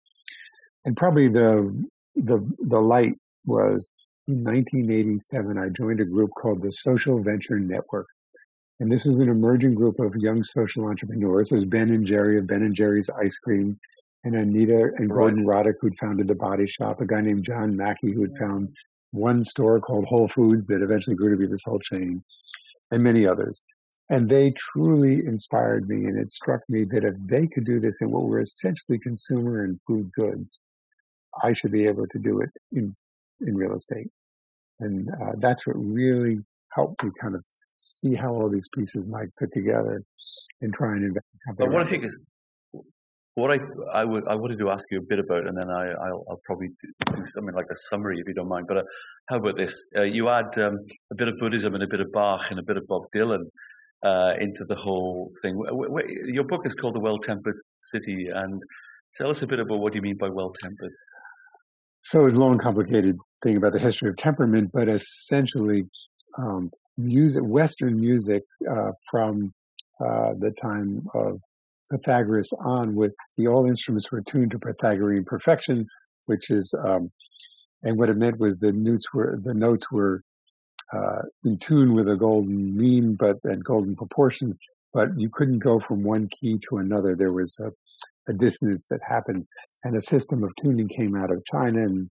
And 0.85 0.97
probably 0.97 1.29
the, 1.29 1.85
the, 2.14 2.39
the 2.61 2.81
light 2.81 3.14
was 3.45 3.91
in 4.29 4.43
1987, 4.43 5.57
I 5.57 5.68
joined 5.68 6.01
a 6.01 6.05
group 6.05 6.31
called 6.41 6.62
the 6.62 6.72
Social 6.72 7.22
Venture 7.22 7.61
Network. 7.61 8.07
And 8.79 8.93
this 8.93 9.07
is 9.07 9.18
an 9.18 9.29
emerging 9.29 9.74
group 9.74 9.99
of 10.01 10.14
young 10.16 10.43
social 10.43 10.87
entrepreneurs. 10.87 11.49
There's 11.49 11.64
Ben 11.64 11.91
and 11.91 12.07
Jerry 12.07 12.39
of 12.39 12.47
Ben 12.47 12.62
and 12.62 12.74
Jerry's 12.74 13.09
Ice 13.09 13.39
Cream, 13.39 13.79
and 14.24 14.35
Anita 14.35 14.91
and 14.97 15.09
Gordon 15.09 15.47
right. 15.47 15.66
Roddick, 15.66 15.77
who'd 15.81 15.99
founded 15.99 16.29
the 16.29 16.35
Body 16.35 16.66
Shop, 16.66 17.01
a 17.01 17.07
guy 17.07 17.20
named 17.20 17.45
John 17.45 17.77
Mackey, 17.77 18.12
who 18.12 18.22
had 18.22 18.37
found 18.39 18.68
one 19.12 19.45
store 19.45 19.81
called 19.81 20.05
Whole 20.05 20.29
Foods 20.29 20.66
that 20.66 20.83
eventually 20.83 21.16
grew 21.16 21.31
to 21.31 21.37
be 21.37 21.47
this 21.47 21.62
whole 21.64 21.79
chain, 21.79 22.22
and 22.91 23.03
many 23.03 23.27
others. 23.27 23.64
And 24.11 24.29
they 24.29 24.53
truly 24.59 25.24
inspired 25.27 25.89
me, 25.89 26.05
and 26.05 26.18
it 26.18 26.31
struck 26.31 26.61
me 26.68 26.85
that 26.85 27.05
if 27.05 27.14
they 27.24 27.47
could 27.47 27.64
do 27.64 27.81
this 27.81 28.01
in 28.01 28.11
what 28.11 28.24
were 28.24 28.41
essentially 28.41 28.99
consumer 28.99 29.64
and 29.64 29.81
food 29.87 30.11
goods, 30.12 30.61
I 31.43 31.53
should 31.53 31.72
be 31.72 31.87
able 31.87 32.07
to 32.09 32.18
do 32.18 32.41
it 32.41 32.51
in 32.72 32.95
in 33.47 33.57
real 33.57 33.74
estate. 33.74 34.09
And 34.81 35.09
uh, 35.11 35.33
that's 35.39 35.66
what 35.66 35.77
really 35.77 36.39
helped 36.72 37.05
me 37.05 37.11
kind 37.20 37.35
of 37.35 37.45
see 37.79 38.14
how 38.14 38.31
all 38.31 38.51
these 38.51 38.68
pieces 38.74 39.07
might 39.07 39.29
fit 39.39 39.53
together 39.53 40.03
and 40.61 40.74
try 40.74 40.93
and 40.93 41.05
invent. 41.05 41.24
But 41.59 41.70
what 41.70 41.83
I 41.83 41.85
think 41.85 42.05
is 42.05 42.18
what 43.35 43.53
I 43.53 43.59
I 43.93 44.05
would 44.05 44.27
I 44.27 44.35
wanted 44.35 44.59
to 44.59 44.70
ask 44.70 44.91
you 44.91 44.99
a 44.99 45.03
bit 45.03 45.18
about, 45.18 45.47
and 45.47 45.57
then 45.57 45.70
I 45.70 45.91
I'll, 45.91 46.24
I'll 46.29 46.41
probably 46.45 46.68
do, 46.68 47.14
do, 47.14 47.24
something 47.24 47.55
like 47.55 47.66
a 47.70 47.77
summary 47.89 48.18
if 48.18 48.27
you 48.27 48.35
don't 48.35 48.49
mind. 48.49 48.66
But 48.66 48.79
uh, 48.79 48.83
how 49.29 49.37
about 49.37 49.57
this? 49.57 49.85
Uh, 49.97 50.03
you 50.03 50.29
add 50.29 50.57
um, 50.59 50.79
a 51.12 51.14
bit 51.14 51.29
of 51.29 51.35
Buddhism 51.39 51.74
and 51.74 51.83
a 51.83 51.87
bit 51.87 52.01
of 52.01 52.11
Bach 52.12 52.51
and 52.51 52.59
a 52.59 52.62
bit 52.62 52.77
of 52.77 52.87
Bob 52.87 53.03
Dylan 53.14 53.45
uh, 54.05 54.33
into 54.41 54.64
the 54.64 54.74
whole 54.74 55.33
thing. 55.43 55.61
Your 56.27 56.45
book 56.45 56.62
is 56.64 56.74
called 56.74 56.95
The 56.95 57.01
Well 57.01 57.18
Tempered 57.18 57.57
City, 57.79 58.29
and 58.35 58.62
tell 59.16 59.29
us 59.29 59.43
a 59.43 59.47
bit 59.47 59.61
about 59.61 59.79
what 59.79 59.95
you 59.95 60.03
mean 60.03 60.16
by 60.16 60.29
well 60.29 60.53
tempered. 60.61 60.93
So 62.03 62.24
it's 62.24 62.37
a 62.37 62.39
long, 62.39 62.57
complicated 62.59 63.18
thing 63.43 63.57
about 63.57 63.72
the 63.72 63.81
history 63.81 64.09
of 64.09 64.16
temperament, 64.16 64.70
but 64.72 64.89
essentially, 64.89 65.85
um, 66.39 66.70
music, 66.97 67.42
Western 67.44 68.01
music 68.01 68.42
uh, 68.70 68.92
from 69.11 69.53
uh, 70.01 70.34
the 70.38 70.53
time 70.61 71.07
of 71.14 71.40
Pythagoras 71.90 72.53
on, 72.64 72.94
with 72.94 73.12
the 73.36 73.47
all 73.47 73.66
instruments 73.66 74.11
were 74.11 74.22
tuned 74.22 74.51
to 74.51 74.59
Pythagorean 74.59 75.24
perfection, 75.24 75.86
which 76.26 76.51
is, 76.51 76.74
um, 76.84 77.11
and 77.82 77.99
what 77.99 78.09
it 78.09 78.16
meant 78.16 78.40
was 78.40 78.59
the 78.59 78.72
notes 78.72 79.07
were 79.14 79.38
the 79.42 79.55
notes 79.55 79.86
were 79.92 80.22
uh, 80.92 81.22
in 81.44 81.59
tune 81.59 81.94
with 81.94 82.09
a 82.09 82.16
golden 82.16 82.76
mean, 82.76 83.16
but 83.18 83.36
and 83.44 83.64
golden 83.64 83.94
proportions. 83.94 84.59
But 84.92 85.09
you 85.16 85.28
couldn't 85.32 85.59
go 85.59 85.78
from 85.78 86.03
one 86.03 86.28
key 86.28 86.59
to 86.68 86.78
another. 86.78 87.14
There 87.14 87.32
was 87.32 87.59
a, 87.61 87.70
a 88.30 88.34
dissonance 88.34 88.86
that 88.88 89.01
happened, 89.07 89.47
and 89.84 89.97
a 89.97 90.01
system 90.01 90.42
of 90.42 90.51
tuning 90.61 90.88
came 90.88 91.16
out 91.16 91.30
of 91.30 91.44
China 91.44 91.82
and 91.82 92.09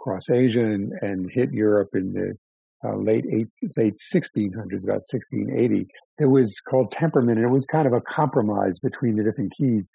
across 0.00 0.28
Asia 0.28 0.64
and, 0.64 0.92
and 1.02 1.30
hit 1.32 1.52
Europe 1.52 1.90
in 1.94 2.12
the 2.12 2.36
uh, 2.84 2.96
late 2.96 3.24
eight, 3.32 3.48
late 3.76 3.96
1600s, 3.96 4.84
about 4.84 5.02
1680. 5.04 5.86
It 6.18 6.26
was 6.26 6.60
called 6.60 6.92
temperament, 6.92 7.38
and 7.38 7.46
it 7.46 7.52
was 7.52 7.66
kind 7.66 7.86
of 7.86 7.92
a 7.92 8.00
compromise 8.00 8.78
between 8.78 9.16
the 9.16 9.24
different 9.24 9.52
keys. 9.52 9.90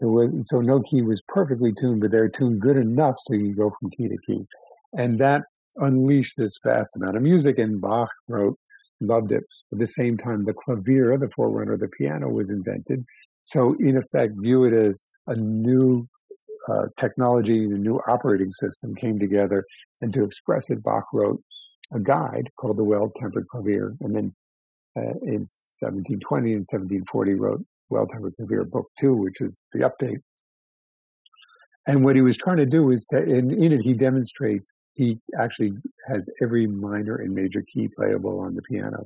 There 0.00 0.08
was 0.08 0.32
so 0.48 0.60
no 0.60 0.80
key 0.80 1.02
was 1.02 1.22
perfectly 1.28 1.72
tuned, 1.72 2.00
but 2.00 2.10
they're 2.10 2.28
tuned 2.28 2.60
good 2.60 2.76
enough 2.76 3.16
so 3.18 3.34
you 3.34 3.46
can 3.46 3.54
go 3.54 3.72
from 3.78 3.90
key 3.90 4.08
to 4.08 4.16
key, 4.26 4.44
and 4.92 5.18
that 5.20 5.42
unleashed 5.76 6.36
this 6.36 6.58
vast 6.64 6.96
amount 6.96 7.16
of 7.16 7.22
music. 7.22 7.58
And 7.58 7.80
Bach 7.80 8.10
wrote, 8.28 8.58
loved 9.00 9.32
it. 9.32 9.44
At 9.72 9.78
the 9.78 9.86
same 9.86 10.16
time, 10.16 10.44
the 10.44 10.54
clavier, 10.54 11.16
the 11.18 11.30
forerunner 11.34 11.74
of 11.74 11.80
the 11.80 11.88
piano, 11.88 12.28
was 12.28 12.50
invented. 12.50 13.04
So 13.42 13.74
in 13.78 13.96
effect, 13.96 14.34
view 14.38 14.64
it 14.64 14.72
as 14.72 15.04
a 15.26 15.36
new 15.36 16.08
uh, 16.68 16.86
technology, 16.96 17.64
a 17.64 17.68
new 17.68 18.00
operating 18.08 18.50
system 18.50 18.94
came 18.94 19.18
together, 19.18 19.64
and 20.00 20.12
to 20.14 20.24
express 20.24 20.70
it, 20.70 20.82
Bach 20.82 21.04
wrote 21.12 21.42
a 21.92 22.00
guide 22.00 22.50
called 22.58 22.76
the 22.76 22.84
Well-Tempered 22.84 23.46
Clavier, 23.48 23.96
and 24.00 24.14
then 24.14 24.34
uh, 24.96 25.18
in 25.22 25.46
1720 25.46 26.52
and 26.52 26.60
1740 26.60 27.34
wrote 27.34 27.64
Well-Tempered 27.90 28.34
Clavier 28.36 28.64
Book 28.64 28.86
Two, 28.98 29.14
which 29.14 29.40
is 29.40 29.60
the 29.72 29.80
update. 29.80 30.20
And 31.86 32.04
what 32.04 32.16
he 32.16 32.22
was 32.22 32.36
trying 32.36 32.56
to 32.56 32.66
do 32.66 32.90
is 32.90 33.06
that 33.10 33.24
in, 33.24 33.50
in 33.50 33.72
it 33.72 33.82
he 33.82 33.92
demonstrates 33.92 34.72
he 34.94 35.18
actually 35.38 35.72
has 36.08 36.30
every 36.40 36.66
minor 36.66 37.16
and 37.16 37.34
major 37.34 37.62
key 37.72 37.88
playable 37.88 38.40
on 38.40 38.54
the 38.54 38.62
piano. 38.62 39.04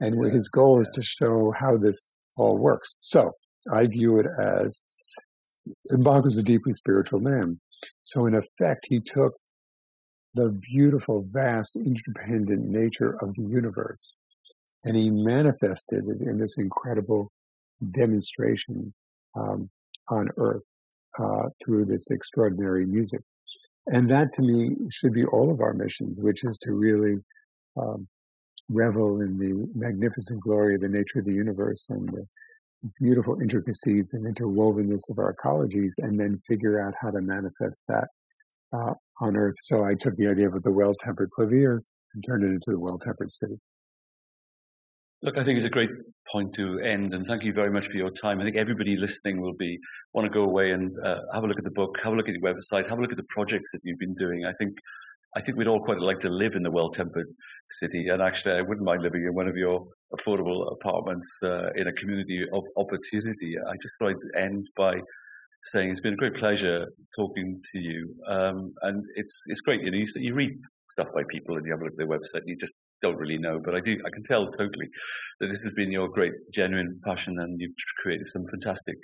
And 0.00 0.22
yeah. 0.22 0.30
his 0.30 0.48
goal 0.48 0.80
is 0.80 0.88
to 0.94 1.02
show 1.02 1.52
how 1.58 1.76
this 1.76 2.10
all 2.36 2.56
works. 2.56 2.96
So 3.00 3.32
I 3.72 3.86
view 3.86 4.18
it 4.18 4.26
as 4.38 4.82
Bach 6.02 6.24
was 6.24 6.38
a 6.38 6.42
deeply 6.42 6.72
spiritual 6.72 7.20
man. 7.20 7.60
So 8.04 8.26
in 8.26 8.34
effect, 8.34 8.86
he 8.88 9.00
took 9.00 9.34
the 10.34 10.48
beautiful, 10.48 11.26
vast, 11.30 11.76
interdependent 11.76 12.66
nature 12.66 13.16
of 13.22 13.34
the 13.34 13.42
universe 13.42 14.16
and 14.84 14.96
he 14.96 15.10
manifested 15.10 16.04
it 16.08 16.20
in 16.22 16.38
this 16.38 16.56
incredible 16.56 17.30
demonstration 17.92 18.92
um, 19.36 19.68
on 20.08 20.28
earth 20.38 20.62
uh, 21.18 21.48
through 21.64 21.84
this 21.84 22.10
extraordinary 22.10 22.86
music. 22.86 23.20
And 23.86 24.10
that 24.10 24.32
to 24.34 24.42
me 24.42 24.76
should 24.90 25.12
be 25.12 25.24
all 25.24 25.50
of 25.50 25.60
our 25.60 25.72
missions, 25.72 26.18
which 26.20 26.44
is 26.44 26.58
to 26.58 26.72
really 26.72 27.16
um, 27.80 28.06
revel 28.68 29.20
in 29.20 29.38
the 29.38 29.68
magnificent 29.74 30.40
glory 30.40 30.76
of 30.76 30.82
the 30.82 30.88
nature 30.88 31.18
of 31.18 31.24
the 31.24 31.32
universe 31.32 31.88
and 31.90 32.08
the 32.08 32.26
beautiful 33.00 33.40
intricacies 33.40 34.12
and 34.14 34.24
interwovenness 34.24 35.10
of 35.10 35.18
our 35.18 35.34
ecologies, 35.34 35.94
and 35.98 36.18
then 36.18 36.40
figure 36.48 36.80
out 36.80 36.94
how 36.98 37.10
to 37.10 37.20
manifest 37.20 37.82
that 37.88 38.08
uh, 38.72 38.94
on 39.20 39.36
Earth. 39.36 39.56
So 39.58 39.84
I 39.84 39.94
took 39.94 40.16
the 40.16 40.28
idea 40.28 40.48
of 40.48 40.62
the 40.62 40.72
well-tempered 40.72 41.30
clavier 41.30 41.82
and 42.14 42.24
turned 42.26 42.44
it 42.44 42.48
into 42.48 42.70
the 42.70 42.80
well-tempered 42.80 43.30
city. 43.30 43.54
Look, 45.22 45.36
I 45.36 45.44
think 45.44 45.58
it's 45.58 45.66
a 45.66 45.70
great 45.70 45.90
point 46.32 46.54
to 46.54 46.78
end, 46.80 47.12
and 47.12 47.26
thank 47.26 47.44
you 47.44 47.52
very 47.52 47.70
much 47.70 47.86
for 47.88 47.92
your 47.92 48.10
time. 48.10 48.40
I 48.40 48.44
think 48.44 48.56
everybody 48.56 48.96
listening 48.96 49.42
will 49.42 49.52
be 49.52 49.78
want 50.14 50.24
to 50.24 50.32
go 50.32 50.44
away 50.44 50.70
and 50.70 50.96
uh, 51.04 51.18
have 51.34 51.44
a 51.44 51.46
look 51.46 51.58
at 51.58 51.64
the 51.64 51.70
book, 51.70 51.98
have 52.02 52.14
a 52.14 52.16
look 52.16 52.26
at 52.26 52.34
your 52.34 52.54
website, 52.54 52.88
have 52.88 52.98
a 52.98 53.02
look 53.02 53.10
at 53.10 53.18
the 53.18 53.28
projects 53.28 53.70
that 53.72 53.80
you've 53.84 53.98
been 53.98 54.14
doing. 54.14 54.46
I 54.46 54.54
think 54.54 54.72
I 55.36 55.42
think 55.42 55.58
we'd 55.58 55.68
all 55.68 55.84
quite 55.84 56.00
like 56.00 56.20
to 56.20 56.30
live 56.30 56.54
in 56.54 56.62
the 56.62 56.70
well-tempered 56.70 57.26
city, 57.68 58.08
and 58.08 58.22
actually, 58.22 58.54
I 58.54 58.62
wouldn't 58.62 58.84
mind 58.84 59.02
living 59.02 59.22
in 59.22 59.34
one 59.34 59.46
of 59.46 59.56
your 59.56 59.86
affordable 60.16 60.72
apartments 60.72 61.28
uh, 61.44 61.70
in 61.76 61.86
a 61.86 61.92
community 61.92 62.44
of 62.52 62.64
opportunity. 62.76 63.56
I 63.58 63.74
just 63.82 63.98
thought 63.98 64.10
I'd 64.10 64.42
end 64.42 64.66
by 64.74 64.94
saying 65.64 65.90
it's 65.90 66.00
been 66.00 66.14
a 66.14 66.16
great 66.16 66.36
pleasure 66.36 66.86
talking 67.16 67.60
to 67.72 67.78
you, 67.78 68.14
um, 68.28 68.72
and 68.82 69.04
it's 69.16 69.42
it's 69.46 69.60
great. 69.60 69.82
You 69.82 69.90
know, 69.90 69.98
you, 69.98 70.06
you 70.16 70.34
read 70.34 70.52
stuff 70.90 71.08
by 71.14 71.22
people 71.30 71.56
and 71.56 71.64
you 71.64 71.72
have 71.72 71.80
a 71.80 71.84
look 71.84 71.92
at 71.92 71.98
their 71.98 72.08
website, 72.08 72.40
and 72.40 72.48
you 72.48 72.56
just 72.56 72.74
don't 73.02 73.16
really 73.16 73.38
know, 73.38 73.60
but 73.64 73.74
I 73.74 73.80
do. 73.80 73.98
I 74.06 74.10
can 74.10 74.22
tell 74.24 74.46
totally 74.46 74.88
that 75.40 75.48
this 75.48 75.62
has 75.62 75.72
been 75.74 75.90
your 75.90 76.08
great, 76.08 76.32
genuine 76.52 77.00
passion, 77.04 77.38
and 77.38 77.60
you've 77.60 77.74
created 78.02 78.26
some 78.26 78.46
fantastic 78.50 78.96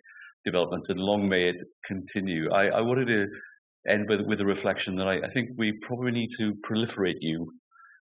developments, 0.44 0.88
and 0.88 0.98
long 0.98 1.28
may 1.28 1.48
it 1.48 1.56
continue. 1.86 2.50
I, 2.52 2.66
I 2.68 2.80
wanted 2.80 3.06
to 3.06 3.26
end 3.88 4.08
with 4.08 4.20
with 4.26 4.40
a 4.40 4.46
reflection 4.46 4.96
that 4.96 5.06
I, 5.06 5.26
I, 5.26 5.30
think 5.32 5.50
we 5.56 5.72
probably 5.86 6.12
need 6.12 6.30
to 6.38 6.54
proliferate 6.68 7.18
you. 7.20 7.52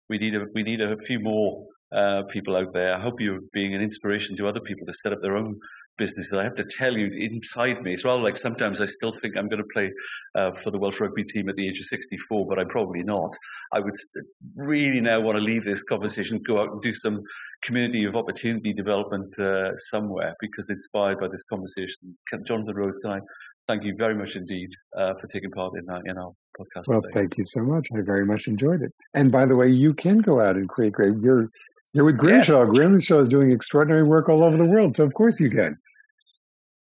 We 0.09 0.19
need 0.19 0.35
a 0.35 0.47
we 0.55 0.63
need 0.63 0.81
a 0.81 0.97
few 0.99 1.21
more 1.21 1.67
uh, 1.95 2.23
people 2.31 2.57
out 2.57 2.73
there. 2.73 2.95
I 2.95 3.01
hope 3.01 3.21
you're 3.21 3.41
being 3.53 3.75
an 3.75 3.83
inspiration 3.83 4.37
to 4.37 4.49
other 4.49 4.61
people 4.61 4.87
to 4.87 4.93
set 4.93 5.13
up 5.13 5.21
their 5.23 5.37
own 5.37 5.59
business. 5.97 6.33
I 6.33 6.45
have 6.45 6.55
to 6.57 6.65
tell 6.65 6.97
you, 6.97 7.11
inside 7.15 7.83
me, 7.83 7.93
it's 7.93 8.05
rather 8.05 8.23
like 8.23 8.37
sometimes 8.37 8.81
I 8.81 8.87
still 8.87 9.13
think 9.13 9.37
I'm 9.37 9.49
going 9.49 9.63
to 9.63 9.69
play 9.73 9.91
uh, 10.35 10.53
for 10.63 10.71
the 10.71 10.79
Welsh 10.79 11.01
rugby 11.01 11.25
team 11.25 11.49
at 11.49 11.57
the 11.57 11.69
age 11.69 11.79
of 11.79 11.87
64, 11.87 12.47
but 12.47 12.59
I'm 12.59 12.69
probably 12.69 13.03
not. 13.03 13.37
I 13.73 13.81
would 13.81 13.95
really 14.57 15.01
now 15.01 15.21
want 15.21 15.37
to 15.37 15.43
leave 15.43 15.65
this 15.65 15.83
conversation, 15.85 16.41
go 16.47 16.61
out 16.61 16.73
and 16.73 16.83
do 16.83 16.93
some 16.93 17.21
community 17.63 18.05
of 18.05 18.17
opportunity 18.17 18.73
development 18.73 19.39
uh, 19.39 19.77
somewhere 19.77 20.35
because 20.41 20.69
inspired 20.71 21.21
by 21.21 21.29
this 21.29 21.45
conversation. 21.45 22.17
Can, 22.29 22.45
Jonathan 22.45 22.75
Rose, 22.75 22.99
can 22.99 23.13
I 23.13 23.21
thank 23.69 23.85
you 23.85 23.95
very 23.97 24.15
much 24.15 24.37
indeed 24.37 24.71
uh, 24.97 25.15
for 25.21 25.27
taking 25.27 25.51
part 25.51 25.73
in 25.79 25.89
our, 25.89 26.03
in 26.07 26.19
our 26.19 26.33
podcast. 26.59 26.85
Well, 26.87 27.03
today. 27.03 27.13
thank 27.15 27.39
you 27.39 27.45
so 27.45 27.61
much. 27.63 27.89
I 27.97 28.01
very 28.03 28.25
much 28.25 28.47
enjoyed 28.47 28.83
it. 28.83 28.93
And 29.15 29.33
by 29.33 29.47
the 29.47 29.57
way, 29.57 29.69
you 29.69 29.95
can 29.95 30.19
go 30.19 30.41
out 30.41 30.57
and 30.57 30.69
create 30.69 30.93
great. 30.93 31.15
You're 31.21 31.49
you're 31.93 32.05
with 32.05 32.19
Grimshaw. 32.19 32.65
Yes. 32.65 32.71
Grimshaw 32.71 33.21
is 33.21 33.29
doing 33.29 33.53
extraordinary 33.53 34.05
work 34.05 34.29
all 34.29 34.43
over 34.43 34.57
the 34.57 34.65
world, 34.65 34.97
so 34.97 35.05
of 35.05 35.15
course 35.15 35.41
you 35.41 35.51
can. 35.51 35.77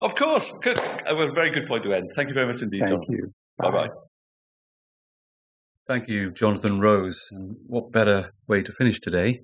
Of 0.02 0.16
course. 0.16 0.54
Good. 0.62 0.80
A 0.80 1.16
very 1.34 1.52
good 1.52 1.68
point 1.68 1.84
to 1.84 1.94
end. 1.94 2.12
Thank 2.16 2.30
you 2.30 2.34
very 2.34 2.52
much 2.52 2.62
indeed. 2.62 2.82
Thank 2.82 2.92
Jonathan. 2.94 3.16
you. 3.16 3.34
Bye 3.58 3.72
bye. 3.72 3.90
Thank 5.88 6.08
you, 6.08 6.32
Jonathan 6.32 6.80
Rose. 6.80 7.28
And 7.32 7.58
what 7.68 7.92
better 7.92 8.32
way 8.48 8.64
to 8.64 8.72
finish 8.72 9.00
today? 9.00 9.42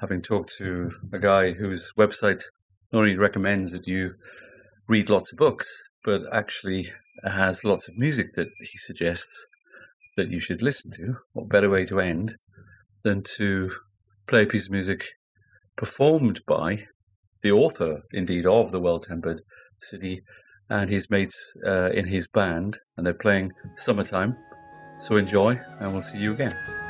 Having 0.00 0.22
talked 0.22 0.52
to 0.58 0.90
a 1.12 1.18
guy 1.18 1.52
whose 1.52 1.92
website 1.96 2.42
not 2.92 3.00
only 3.00 3.16
recommends 3.16 3.72
that 3.72 3.86
you 3.86 4.14
read 4.88 5.08
lots 5.08 5.32
of 5.32 5.38
books, 5.38 5.88
but 6.04 6.22
actually 6.32 6.90
has 7.24 7.64
lots 7.64 7.88
of 7.88 7.96
music 7.96 8.28
that 8.34 8.48
he 8.58 8.78
suggests 8.78 9.46
that 10.16 10.30
you 10.30 10.40
should 10.40 10.60
listen 10.60 10.90
to. 10.92 11.14
What 11.32 11.48
better 11.48 11.70
way 11.70 11.86
to 11.86 12.00
end 12.00 12.34
than 13.04 13.22
to 13.36 13.70
play 14.26 14.42
a 14.42 14.46
piece 14.46 14.66
of 14.66 14.72
music 14.72 15.04
performed 15.76 16.40
by 16.46 16.86
the 17.42 17.52
author, 17.52 18.02
indeed, 18.12 18.46
of 18.46 18.70
The 18.70 18.80
Well 18.80 19.00
Tempered 19.00 19.42
City 19.80 20.22
and 20.70 20.88
his 20.88 21.10
mates 21.10 21.56
uh, 21.66 21.90
in 21.90 22.06
his 22.06 22.28
band, 22.28 22.78
and 22.96 23.04
they're 23.04 23.14
playing 23.14 23.52
Summertime. 23.76 24.36
So 24.98 25.16
enjoy, 25.16 25.60
and 25.80 25.92
we'll 25.92 26.02
see 26.02 26.18
you 26.18 26.32
again. 26.32 26.81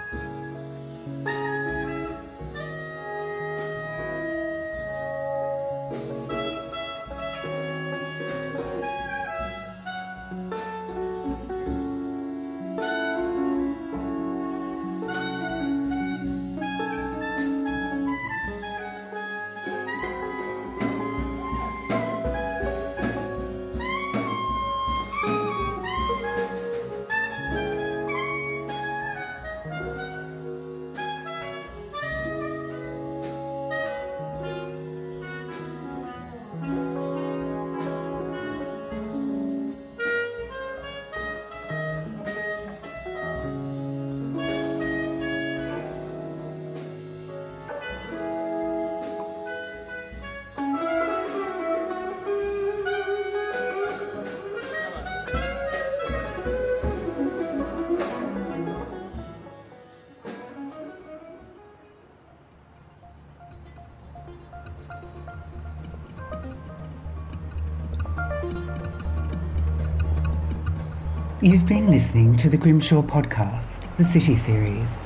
You've 71.42 71.66
been 71.66 71.90
listening 71.90 72.36
to 72.36 72.48
the 72.48 72.56
Grimshaw 72.56 73.02
podcast, 73.02 73.82
the 73.96 74.04
City 74.04 74.36
Series, 74.36 74.98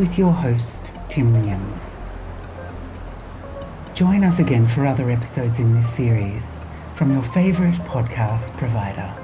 with 0.00 0.18
your 0.18 0.32
host, 0.32 0.90
Tim 1.08 1.32
Williams. 1.32 1.94
Join 3.94 4.24
us 4.24 4.40
again 4.40 4.66
for 4.66 4.84
other 4.84 5.08
episodes 5.12 5.60
in 5.60 5.74
this 5.74 5.88
series 5.88 6.50
from 6.96 7.12
your 7.12 7.22
favourite 7.22 7.76
podcast 7.86 8.50
provider. 8.56 9.14